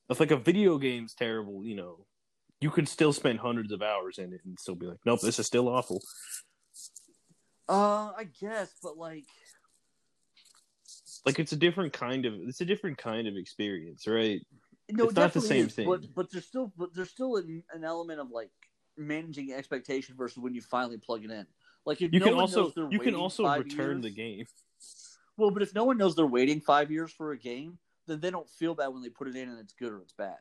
If 0.10 0.20
like 0.20 0.32
a 0.32 0.38
video 0.38 0.78
game's 0.78 1.14
terrible, 1.14 1.66
you 1.66 1.76
know, 1.76 2.06
you 2.62 2.70
could 2.70 2.88
still 2.88 3.14
spend 3.14 3.40
hundreds 3.40 3.72
of 3.72 3.82
hours 3.82 4.18
in 4.18 4.34
it 4.34 4.42
and 4.46 4.60
still 4.60 4.76
be 4.76 4.86
like, 4.86 5.00
nope, 5.06 5.22
this 5.22 5.40
is 5.40 5.48
still 5.48 5.68
awful. 5.68 6.02
Uh, 7.68 8.12
I 8.16 8.28
guess, 8.40 8.72
but 8.84 8.98
like, 8.98 9.26
Like 11.26 11.40
it's 11.40 11.52
a 11.52 11.58
different 11.58 11.94
kind 11.94 12.26
of 12.26 12.34
it's 12.48 12.62
a 12.62 12.66
different 12.66 12.98
kind 12.98 13.28
of 13.28 13.36
experience, 13.36 14.06
right? 14.08 14.40
no, 14.92 15.06
It's 15.06 15.16
not 15.16 15.34
the 15.34 15.42
same 15.42 15.68
is, 15.68 15.74
thing. 15.74 15.88
But 15.88 16.14
but 16.14 16.32
there's 16.32 16.46
still 16.46 16.72
but 16.78 16.94
there's 16.94 17.10
still 17.10 17.38
an, 17.38 17.64
an 17.74 17.84
element 17.84 18.20
of 18.20 18.30
like 18.30 18.52
managing 18.98 19.52
expectation 19.54 20.16
versus 20.16 20.38
when 20.38 20.54
you 20.54 20.62
finally 20.62 20.98
plug 20.98 21.24
it 21.24 21.32
in. 21.32 21.48
Like 21.86 22.02
if 22.02 22.14
You 22.14 22.20
no 22.20 22.26
can 22.28 22.36
one 22.36 22.42
also 22.42 22.64
knows 22.64 22.74
they're 22.76 22.88
you 22.92 23.00
can 23.00 23.16
also 23.16 23.48
return 23.58 24.02
the 24.02 24.12
game. 24.12 24.46
Well, 25.38 25.52
but 25.52 25.64
if 25.64 25.74
no 25.74 25.84
one 25.84 25.98
knows 25.98 26.16
they're 26.16 26.26
waiting 26.26 26.62
five 26.62 26.92
years 26.92 27.12
for 27.12 27.32
a 27.32 27.38
game, 27.38 27.78
then 28.08 28.20
they 28.20 28.32
don't 28.32 28.50
feel 28.50 28.76
bad 28.76 28.88
when 28.90 29.02
they 29.02 29.10
put 29.10 29.28
it 29.28 29.36
in 29.36 29.50
and 29.50 29.60
it's 29.60 29.74
good 29.74 29.92
or 29.92 30.02
it's 30.02 30.14
bad. 30.14 30.38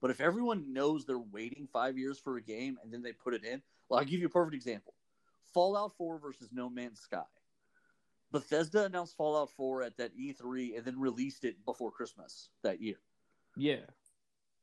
But 0.00 0.10
if 0.10 0.20
everyone 0.20 0.72
knows 0.72 1.04
they're 1.04 1.18
waiting 1.18 1.66
five 1.72 1.96
years 1.98 2.18
for 2.18 2.36
a 2.36 2.42
game 2.42 2.78
and 2.82 2.92
then 2.92 3.02
they 3.02 3.12
put 3.12 3.34
it 3.34 3.44
in, 3.44 3.62
well, 3.88 3.98
I'll 4.00 4.06
give 4.06 4.20
you 4.20 4.26
a 4.26 4.30
perfect 4.30 4.54
example: 4.54 4.94
Fallout 5.54 5.96
Four 5.96 6.18
versus 6.18 6.50
No 6.52 6.68
Man's 6.68 7.00
Sky. 7.00 7.22
Bethesda 8.32 8.84
announced 8.84 9.16
Fallout 9.16 9.50
4 9.52 9.84
at 9.84 9.96
that 9.98 10.10
E3 10.18 10.76
and 10.76 10.84
then 10.84 10.98
released 10.98 11.44
it 11.44 11.64
before 11.64 11.92
Christmas 11.92 12.50
that 12.62 12.82
year. 12.82 12.96
Yeah, 13.56 13.86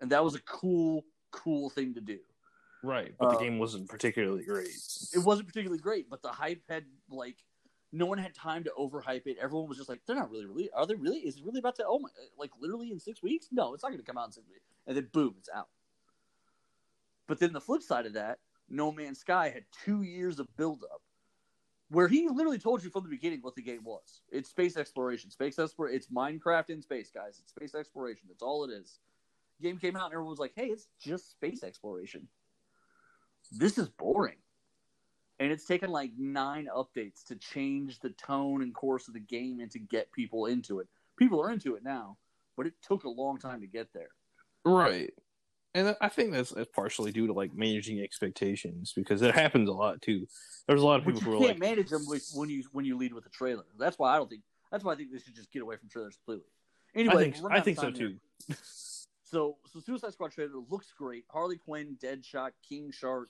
And 0.02 0.12
that 0.12 0.24
was 0.24 0.36
a 0.36 0.42
cool, 0.42 1.06
cool 1.32 1.70
thing 1.70 1.94
to 1.96 2.02
do. 2.02 2.20
right. 2.84 3.16
But 3.18 3.28
Uh, 3.30 3.32
the 3.32 3.40
game 3.40 3.58
wasn't 3.58 3.88
particularly 3.90 4.44
great. 4.44 4.68
It 5.14 5.20
wasn't 5.24 5.48
particularly 5.48 5.82
great, 5.82 6.10
but 6.10 6.22
the 6.22 6.28
hype 6.30 6.62
had 6.68 6.86
like 7.10 7.38
no 7.94 8.08
one 8.08 8.18
had 8.18 8.34
time 8.34 8.64
to 8.64 8.72
overhype 8.78 9.28
it. 9.28 9.38
Everyone 9.40 9.70
was 9.70 9.78
just 9.78 9.88
like, 9.88 10.02
"They're 10.06 10.16
not 10.16 10.32
really, 10.32 10.48
really. 10.48 10.70
Are 10.72 10.86
they 10.86 10.96
really? 10.96 11.20
Is 11.20 11.38
it 11.38 11.46
really 11.46 11.60
about 11.60 11.76
to? 11.76 11.86
Oh 11.88 12.00
my! 12.00 12.10
Like 12.38 12.50
literally 12.60 12.92
in 12.92 13.00
six 13.00 13.22
weeks? 13.22 13.48
No, 13.52 13.74
it's 13.74 13.84
not 13.84 13.90
going 13.90 14.02
to 14.02 14.06
come 14.06 14.18
out 14.18 14.26
in 14.26 14.32
six 14.32 14.48
weeks." 14.50 14.66
And 14.88 14.98
then 14.98 15.10
boom, 15.14 15.36
it's 15.38 15.50
out. 15.56 15.70
But 17.28 17.40
then 17.40 17.54
the 17.54 17.62
flip 17.62 17.84
side 17.84 18.08
of 18.08 18.14
that, 18.14 18.40
No 18.68 18.92
Man's 18.92 19.20
Sky 19.20 19.50
had 19.50 19.66
two 19.86 20.02
years 20.02 20.40
of 20.40 20.48
buildup, 20.58 21.02
where 21.90 22.08
he 22.08 22.28
literally 22.28 22.58
told 22.58 22.84
you 22.84 22.90
from 22.90 23.04
the 23.04 23.10
beginning 23.10 23.40
what 23.42 23.56
the 23.56 23.62
game 23.62 23.84
was. 23.84 24.24
It's 24.32 24.50
space 24.50 24.76
exploration, 24.76 25.30
space 25.30 25.60
exploration. 25.60 25.96
It's 25.96 26.08
Minecraft 26.08 26.72
in 26.72 26.82
space, 26.82 27.12
guys. 27.12 27.40
It's 27.42 27.52
space 27.52 27.76
exploration. 27.76 28.28
That's 28.28 28.44
all 28.44 28.66
it 28.66 28.72
is. 28.72 29.00
Game 29.62 29.78
came 29.78 29.96
out 29.96 30.06
and 30.06 30.14
everyone 30.14 30.32
was 30.32 30.40
like, 30.40 30.54
"Hey, 30.56 30.68
it's 30.68 30.88
just 31.00 31.30
space 31.30 31.64
exploration." 31.64 32.28
This 33.52 33.78
is 33.78 33.88
boring 33.88 34.38
and 35.44 35.52
it's 35.52 35.66
taken 35.66 35.92
like 35.92 36.12
nine 36.18 36.70
updates 36.74 37.26
to 37.26 37.36
change 37.36 38.00
the 38.00 38.12
tone 38.12 38.62
and 38.62 38.74
course 38.74 39.10
of 39.10 39.14
the 39.14 39.20
game 39.20 39.60
and 39.60 39.70
to 39.72 39.80
get 39.80 40.10
people 40.14 40.46
into 40.46 40.80
it. 40.80 40.88
People 41.20 41.42
are 41.42 41.52
into 41.52 41.76
it 41.76 41.84
now, 41.84 42.16
but 42.56 42.66
it 42.66 42.74
took 42.82 43.04
a 43.04 43.10
long 43.10 43.38
time 43.38 43.60
to 43.60 43.68
get 43.68 43.92
there. 43.94 44.08
Right. 44.64 45.12
And 45.76 45.98
I 46.00 46.08
think 46.08 46.32
that's, 46.32 46.52
that's 46.52 46.70
partially 46.74 47.12
due 47.12 47.28
to 47.28 47.34
like 47.34 47.54
managing 47.54 48.00
expectations 48.00 48.94
because 48.96 49.22
it 49.22 49.36
happens 49.36 49.68
a 49.68 49.74
lot 49.74 50.02
too. 50.02 50.28
There's 50.66 50.82
a 50.82 50.86
lot 50.86 51.02
of 51.02 51.06
people 51.06 51.20
who 51.20 51.34
are 51.34 51.40
can't 51.40 51.50
like, 51.50 51.60
manage 51.60 51.90
them 51.90 52.06
when 52.36 52.50
you 52.50 52.64
when 52.72 52.86
you 52.86 52.96
lead 52.96 53.14
with 53.14 53.26
a 53.26 53.30
trailer. 53.30 53.66
That's 53.78 54.00
why 54.00 54.14
I 54.14 54.18
don't 54.18 54.30
think. 54.30 54.44
That's 54.72 54.86
why 54.86 54.94
I 54.94 54.96
think 54.96 55.12
they 55.12 55.20
should 55.20 55.36
just 55.36 55.52
get 55.52 55.62
away 55.62 55.76
from 55.76 55.90
trailers 55.90 56.16
completely. 56.16 56.48
Anyway, 56.96 57.16
I 57.16 57.32
think 57.32 57.52
I 57.52 57.60
think 57.60 57.80
so 57.80 57.92
too. 57.92 58.16
So, 59.34 59.58
so 59.66 59.80
Suicide 59.80 60.14
Squad 60.14 60.32
trailer 60.32 60.52
looks 60.70 60.94
great. 60.96 61.26
Harley 61.28 61.58
Quinn, 61.58 61.98
Deadshot, 62.00 62.52
King 62.70 62.92
Shark, 62.92 63.30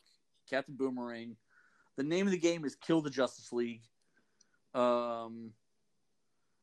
Captain 0.49 0.75
Boomerang. 0.75 1.37
The 1.97 2.03
name 2.03 2.25
of 2.25 2.31
the 2.31 2.39
game 2.39 2.65
is 2.65 2.75
Kill 2.75 3.01
the 3.01 3.09
Justice 3.09 3.51
League. 3.51 3.83
Um, 4.73 5.51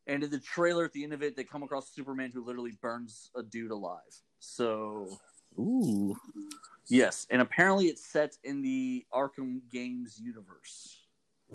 and 0.06 0.24
in 0.24 0.30
the 0.30 0.40
trailer, 0.40 0.84
at 0.84 0.92
the 0.92 1.04
end 1.04 1.12
of 1.12 1.22
it, 1.22 1.36
they 1.36 1.44
come 1.44 1.62
across 1.62 1.94
Superman 1.94 2.32
who 2.34 2.44
literally 2.44 2.72
burns 2.82 3.30
a 3.36 3.42
dude 3.42 3.70
alive. 3.70 4.00
So, 4.40 5.20
Ooh, 5.58 6.16
yes, 6.88 7.26
and 7.30 7.40
apparently 7.42 7.86
it's 7.86 8.04
set 8.04 8.36
in 8.42 8.62
the 8.62 9.04
Arkham 9.14 9.60
Games 9.70 10.20
universe. 10.20 10.98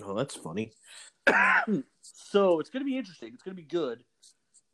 Oh, 0.01 0.13
that's 0.13 0.35
funny. 0.35 0.71
so 2.01 2.59
it's 2.59 2.69
going 2.69 2.81
to 2.81 2.89
be 2.89 2.97
interesting. 2.97 3.31
It's 3.33 3.43
going 3.43 3.55
to 3.55 3.61
be 3.61 3.67
good, 3.67 4.03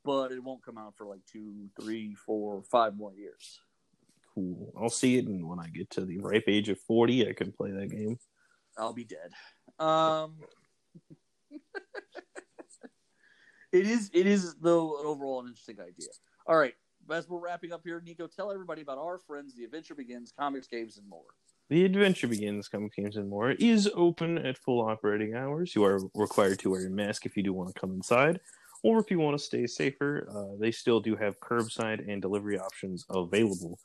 but 0.04 0.32
it 0.32 0.44
won't 0.44 0.64
come 0.64 0.78
out 0.78 0.96
for 0.98 1.08
like 1.08 1.22
two, 1.32 1.70
three, 1.80 2.14
four, 2.14 2.64
five 2.70 2.96
more 2.96 3.14
years. 3.14 3.60
Cool. 4.36 4.72
I'll 4.80 4.90
see 4.90 5.18
it, 5.18 5.26
and 5.26 5.48
when 5.48 5.60
I 5.60 5.68
get 5.68 5.90
to 5.92 6.06
the 6.06 6.20
ripe 6.20 6.46
age 6.48 6.70
of 6.70 6.80
forty, 6.80 7.28
I 7.28 7.34
can 7.34 7.52
play 7.52 7.72
that 7.72 7.90
game. 7.90 8.18
I'll 8.78 8.94
be 8.94 9.06
dead. 9.06 9.32
Um, 9.80 10.36
it 13.72 13.88
is. 13.88 14.10
It 14.14 14.28
is 14.28 14.56
though 14.56 14.98
overall 14.98 15.42
an 15.42 15.48
interesting 15.48 15.80
idea. 15.80 16.10
All 16.48 16.58
right, 16.58 16.74
as 17.12 17.30
we're 17.30 17.40
wrapping 17.40 17.74
up 17.74 17.82
here, 17.84 18.02
Nico, 18.06 18.28
tell 18.28 18.52
everybody 18.52 18.82
about 18.82 18.98
our 18.98 19.18
friends. 19.20 19.56
The 19.56 19.64
adventure 19.64 19.96
begins. 19.96 20.34
Comics, 20.38 20.68
games, 20.68 20.98
and 20.98 21.08
more. 21.08 21.24
The 21.72 21.86
Adventure 21.86 22.28
Begins 22.28 22.68
Comic 22.68 22.94
Games 22.94 23.16
and 23.16 23.30
More 23.30 23.52
is 23.52 23.90
open 23.96 24.38
at 24.40 24.58
full 24.58 24.82
operating 24.82 25.36
hours. 25.36 25.74
You 25.74 25.86
are 25.86 26.02
required 26.14 26.60
to 26.60 26.72
wear 26.72 26.82
your 26.82 26.90
mask 26.90 27.26
if 27.26 27.38
you 27.38 27.44
do 27.44 27.54
want 27.54 27.74
to 27.74 27.80
come 27.80 27.94
inside, 27.94 28.42
or 28.84 29.00
if 29.00 29.10
you 29.10 29.20
want 29.20 29.38
to 29.38 29.44
stay 29.44 29.66
safer, 29.66 30.28
uh, 30.30 30.58
they 30.60 30.72
still 30.72 31.00
do 31.00 31.16
have 31.16 31.40
curbside 31.40 32.12
and 32.12 32.22
delivery 32.22 32.60
options 32.60 33.06
available. 33.10 33.80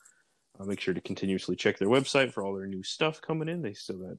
Uh, 0.59 0.64
make 0.64 0.80
sure 0.80 0.95
to 0.95 1.01
continuously 1.01 1.55
check 1.55 1.78
their 1.78 1.87
website 1.87 2.32
for 2.32 2.45
all 2.45 2.57
their 2.57 2.66
new 2.66 2.82
stuff 2.82 3.20
coming 3.22 3.49
in. 3.49 3.62
They 3.62 3.74
still 3.74 3.99
got 3.99 4.16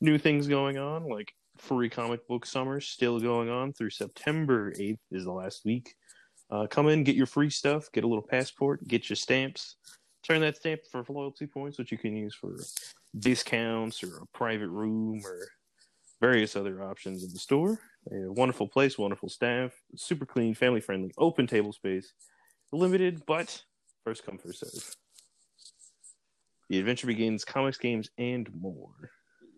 new 0.00 0.18
things 0.18 0.46
going 0.46 0.78
on, 0.78 1.08
like 1.08 1.32
free 1.58 1.88
comic 1.88 2.26
book 2.26 2.46
summer 2.46 2.80
still 2.80 3.20
going 3.20 3.50
on 3.50 3.72
through 3.72 3.90
September 3.90 4.72
8th 4.72 4.98
is 5.10 5.24
the 5.24 5.32
last 5.32 5.64
week. 5.64 5.94
Uh, 6.50 6.66
come 6.66 6.88
in, 6.88 7.04
get 7.04 7.16
your 7.16 7.26
free 7.26 7.50
stuff, 7.50 7.90
get 7.92 8.04
a 8.04 8.06
little 8.06 8.26
passport, 8.26 8.86
get 8.88 9.08
your 9.08 9.16
stamps, 9.16 9.76
turn 10.22 10.40
that 10.40 10.56
stamp 10.56 10.80
for 10.90 11.04
loyalty 11.08 11.46
points, 11.46 11.78
which 11.78 11.92
you 11.92 11.98
can 11.98 12.16
use 12.16 12.34
for 12.34 12.56
discounts 13.18 14.02
or 14.02 14.18
a 14.18 14.26
private 14.36 14.68
room 14.68 15.20
or 15.24 15.48
various 16.20 16.56
other 16.56 16.82
options 16.82 17.22
in 17.22 17.32
the 17.32 17.38
store. 17.38 17.78
A 18.10 18.32
wonderful 18.32 18.66
place, 18.66 18.98
wonderful 18.98 19.28
staff, 19.28 19.72
super 19.94 20.26
clean, 20.26 20.54
family 20.54 20.80
friendly, 20.80 21.12
open 21.18 21.46
table 21.46 21.72
space, 21.72 22.12
limited 22.72 23.22
but 23.26 23.62
first 24.04 24.24
come 24.24 24.38
first 24.38 24.60
serve. 24.60 24.96
The 26.68 26.78
adventure 26.78 27.08
begins, 27.08 27.44
comics, 27.44 27.78
games, 27.78 28.10
and 28.16 28.48
more. 28.54 29.10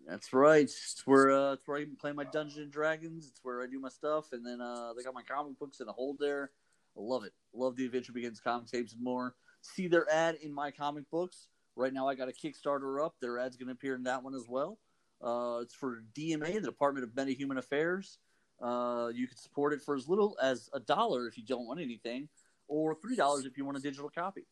That's 0.07 0.33
right. 0.33 0.63
It's 0.63 1.01
where 1.05 1.31
uh, 1.31 1.53
it's 1.53 1.67
where 1.67 1.77
I 1.77 1.85
play 1.99 2.11
my 2.11 2.25
Dungeons 2.25 2.57
and 2.59 2.71
Dragons. 2.71 3.27
It's 3.27 3.39
where 3.43 3.61
I 3.63 3.67
do 3.67 3.79
my 3.79 3.89
stuff, 3.89 4.33
and 4.33 4.45
then 4.45 4.59
uh, 4.61 4.93
they 4.93 5.03
got 5.03 5.13
my 5.13 5.21
comic 5.23 5.57
books 5.59 5.79
in 5.79 5.87
a 5.87 5.91
hold 5.93 6.17
there. 6.19 6.51
I 6.97 7.01
love 7.01 7.23
it. 7.23 7.33
Love 7.53 7.75
the 7.75 7.85
Adventure 7.85 8.11
Begins 8.11 8.39
comic 8.39 8.69
games, 8.71 8.93
and 8.93 9.01
more. 9.01 9.35
See 9.61 9.87
their 9.87 10.11
ad 10.11 10.35
in 10.43 10.53
my 10.53 10.71
comic 10.71 11.09
books. 11.09 11.47
Right 11.75 11.93
now, 11.93 12.07
I 12.07 12.15
got 12.15 12.27
a 12.29 12.31
Kickstarter 12.33 13.03
up. 13.03 13.15
Their 13.19 13.39
ad's 13.39 13.55
going 13.57 13.67
to 13.67 13.73
appear 13.73 13.95
in 13.95 14.03
that 14.03 14.23
one 14.23 14.35
as 14.35 14.45
well. 14.47 14.77
Uh, 15.21 15.59
it's 15.61 15.73
for 15.73 16.03
DMA, 16.13 16.53
the 16.55 16.61
Department 16.61 17.05
of 17.05 17.15
Meta 17.15 17.31
Human 17.31 17.57
Affairs. 17.57 18.19
Uh, 18.61 19.09
you 19.13 19.25
can 19.27 19.37
support 19.37 19.73
it 19.73 19.81
for 19.81 19.95
as 19.95 20.07
little 20.07 20.37
as 20.41 20.69
a 20.73 20.79
dollar 20.79 21.27
if 21.27 21.37
you 21.37 21.43
don't 21.45 21.65
want 21.65 21.79
anything, 21.79 22.27
or 22.67 22.93
three 22.93 23.15
dollars 23.15 23.45
if 23.45 23.57
you 23.57 23.65
want 23.65 23.77
a 23.77 23.81
digital 23.81 24.09
copy. 24.09 24.43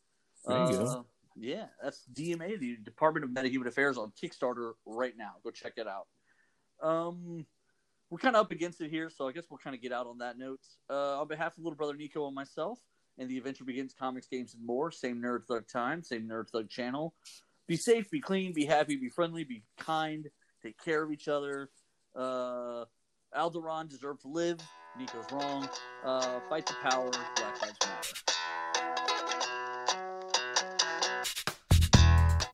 There 0.46 0.58
you 0.58 0.64
Uh, 0.64 0.72
go. 0.72 1.06
Yeah, 1.38 1.66
that's 1.82 2.04
DMA, 2.14 2.60
the 2.60 2.78
Department 2.78 3.24
of 3.24 3.32
Meta 3.32 3.48
Human 3.48 3.68
Affairs, 3.68 3.98
on 3.98 4.12
Kickstarter 4.22 4.74
right 4.86 5.14
now. 5.18 5.32
Go 5.44 5.52
check 5.52 5.74
it 5.78 5.88
out. 5.88 6.08
Um, 6.82 7.46
we're 8.10 8.18
kind 8.18 8.36
of 8.36 8.46
up 8.46 8.52
against 8.52 8.82
it 8.82 8.90
here, 8.90 9.10
so 9.10 9.28
I 9.28 9.32
guess 9.32 9.46
we'll 9.50 9.58
kind 9.58 9.76
of 9.76 9.82
get 9.82 9.94
out 9.94 10.08
on 10.08 10.18
that 10.18 10.38
note. 10.38 10.60
Uh, 10.90 11.22
on 11.22 11.28
behalf 11.28 11.58
of 11.58 11.64
little 11.64 11.78
brother 11.78 11.96
Nico 11.96 12.26
and 12.26 12.36
myself, 12.36 12.80
and 13.18 13.30
the 13.30 13.38
Adventure 13.38 13.64
Begins 13.64 13.94
comics, 13.94 14.28
games, 14.28 14.54
and 14.54 14.66
more. 14.66 14.92
Same 14.92 15.22
Nerd 15.22 15.46
Thug 15.46 15.68
time, 15.68 16.04
same 16.04 16.28
Nerd 16.28 16.50
Thug 16.50 16.70
channel. 16.70 17.14
Be 17.68 17.78
safe, 17.78 18.10
be 18.12 18.20
clean, 18.20 18.52
be 18.52 18.66
happy, 18.66 18.98
be 18.98 19.10
friendly, 19.10 19.44
be 19.44 19.64
kind, 19.78 20.28
take 20.62 20.78
care 20.84 21.04
of 21.04 21.12
each 21.12 21.28
other. 21.28 21.70
Uh, 22.16 22.84
Alderaan 23.38 23.90
deserved 23.90 24.22
to 24.22 24.28
live. 24.28 24.60
Nico's 24.98 25.32
wrong. 25.32 25.70
Uh, 26.04 26.40
fight 26.50 26.66
the 26.66 26.76
power. 26.82 27.10
Black 27.10 27.62
Lives 27.62 27.78
Matter. 27.86 28.31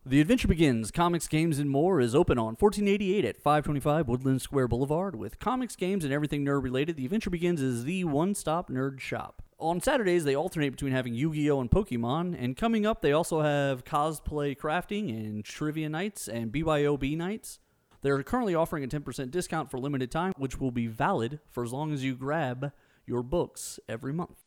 The 0.08 0.22
Adventure 0.22 0.48
Begins, 0.48 0.90
Comics, 0.90 1.28
Games, 1.28 1.60
and 1.60 1.70
More 1.70 2.00
is 2.00 2.16
open 2.16 2.38
on 2.38 2.56
1488 2.56 3.26
at 3.26 3.36
525 3.36 4.08
Woodland 4.08 4.42
Square 4.42 4.70
Boulevard. 4.70 5.18
With 5.18 5.38
comics, 5.38 5.76
games, 5.76 6.06
and 6.06 6.14
everything 6.14 6.46
nerd 6.46 6.64
related, 6.64 6.96
The 6.96 7.04
Adventure 7.04 7.30
Begins 7.30 7.62
is 7.62 7.84
the 7.84 8.06
one 8.06 8.34
stop 8.34 8.70
nerd 8.70 9.02
shop. 9.02 9.42
On 9.60 9.82
Saturdays, 9.82 10.24
they 10.24 10.34
alternate 10.34 10.70
between 10.70 10.94
having 10.94 11.14
Yu 11.14 11.34
Gi 11.34 11.52
Oh! 11.52 11.60
and 11.60 11.70
Pokemon, 11.70 12.42
and 12.42 12.56
coming 12.56 12.86
up, 12.86 13.02
they 13.02 13.12
also 13.12 13.42
have 13.42 13.84
cosplay 13.84 14.58
crafting 14.58 15.10
and 15.10 15.44
trivia 15.44 15.90
nights 15.90 16.30
and 16.30 16.54
BYOB 16.54 17.18
nights. 17.18 17.60
They're 18.02 18.24
currently 18.24 18.56
offering 18.56 18.86
a 18.86 18.88
10% 18.88 19.30
discount 19.30 19.70
for 19.70 19.78
limited 19.78 20.10
time, 20.10 20.32
which 20.38 20.58
will 20.58 20.72
be 20.72 20.88
valid 20.88 21.42
for 21.52 21.66
as 21.66 21.74
long 21.74 21.92
as 21.92 22.06
you 22.06 22.16
grab 22.16 22.72
your 23.06 23.24
books 23.24 23.78
every 23.90 24.14
month. 24.14 24.47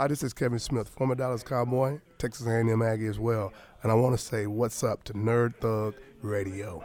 Hi, 0.00 0.06
this 0.06 0.22
is 0.22 0.32
Kevin 0.32 0.58
Smith, 0.58 0.88
former 0.88 1.14
Dallas 1.14 1.42
Cowboy, 1.42 2.00
Texas 2.16 2.46
A&M 2.46 2.80
Aggie 2.80 3.06
as 3.06 3.18
well, 3.18 3.52
and 3.82 3.92
I 3.92 3.94
want 3.94 4.18
to 4.18 4.24
say 4.24 4.46
what's 4.46 4.82
up 4.82 5.04
to 5.04 5.12
Nerd 5.12 5.54
Thug 5.56 5.94
Radio. 6.22 6.82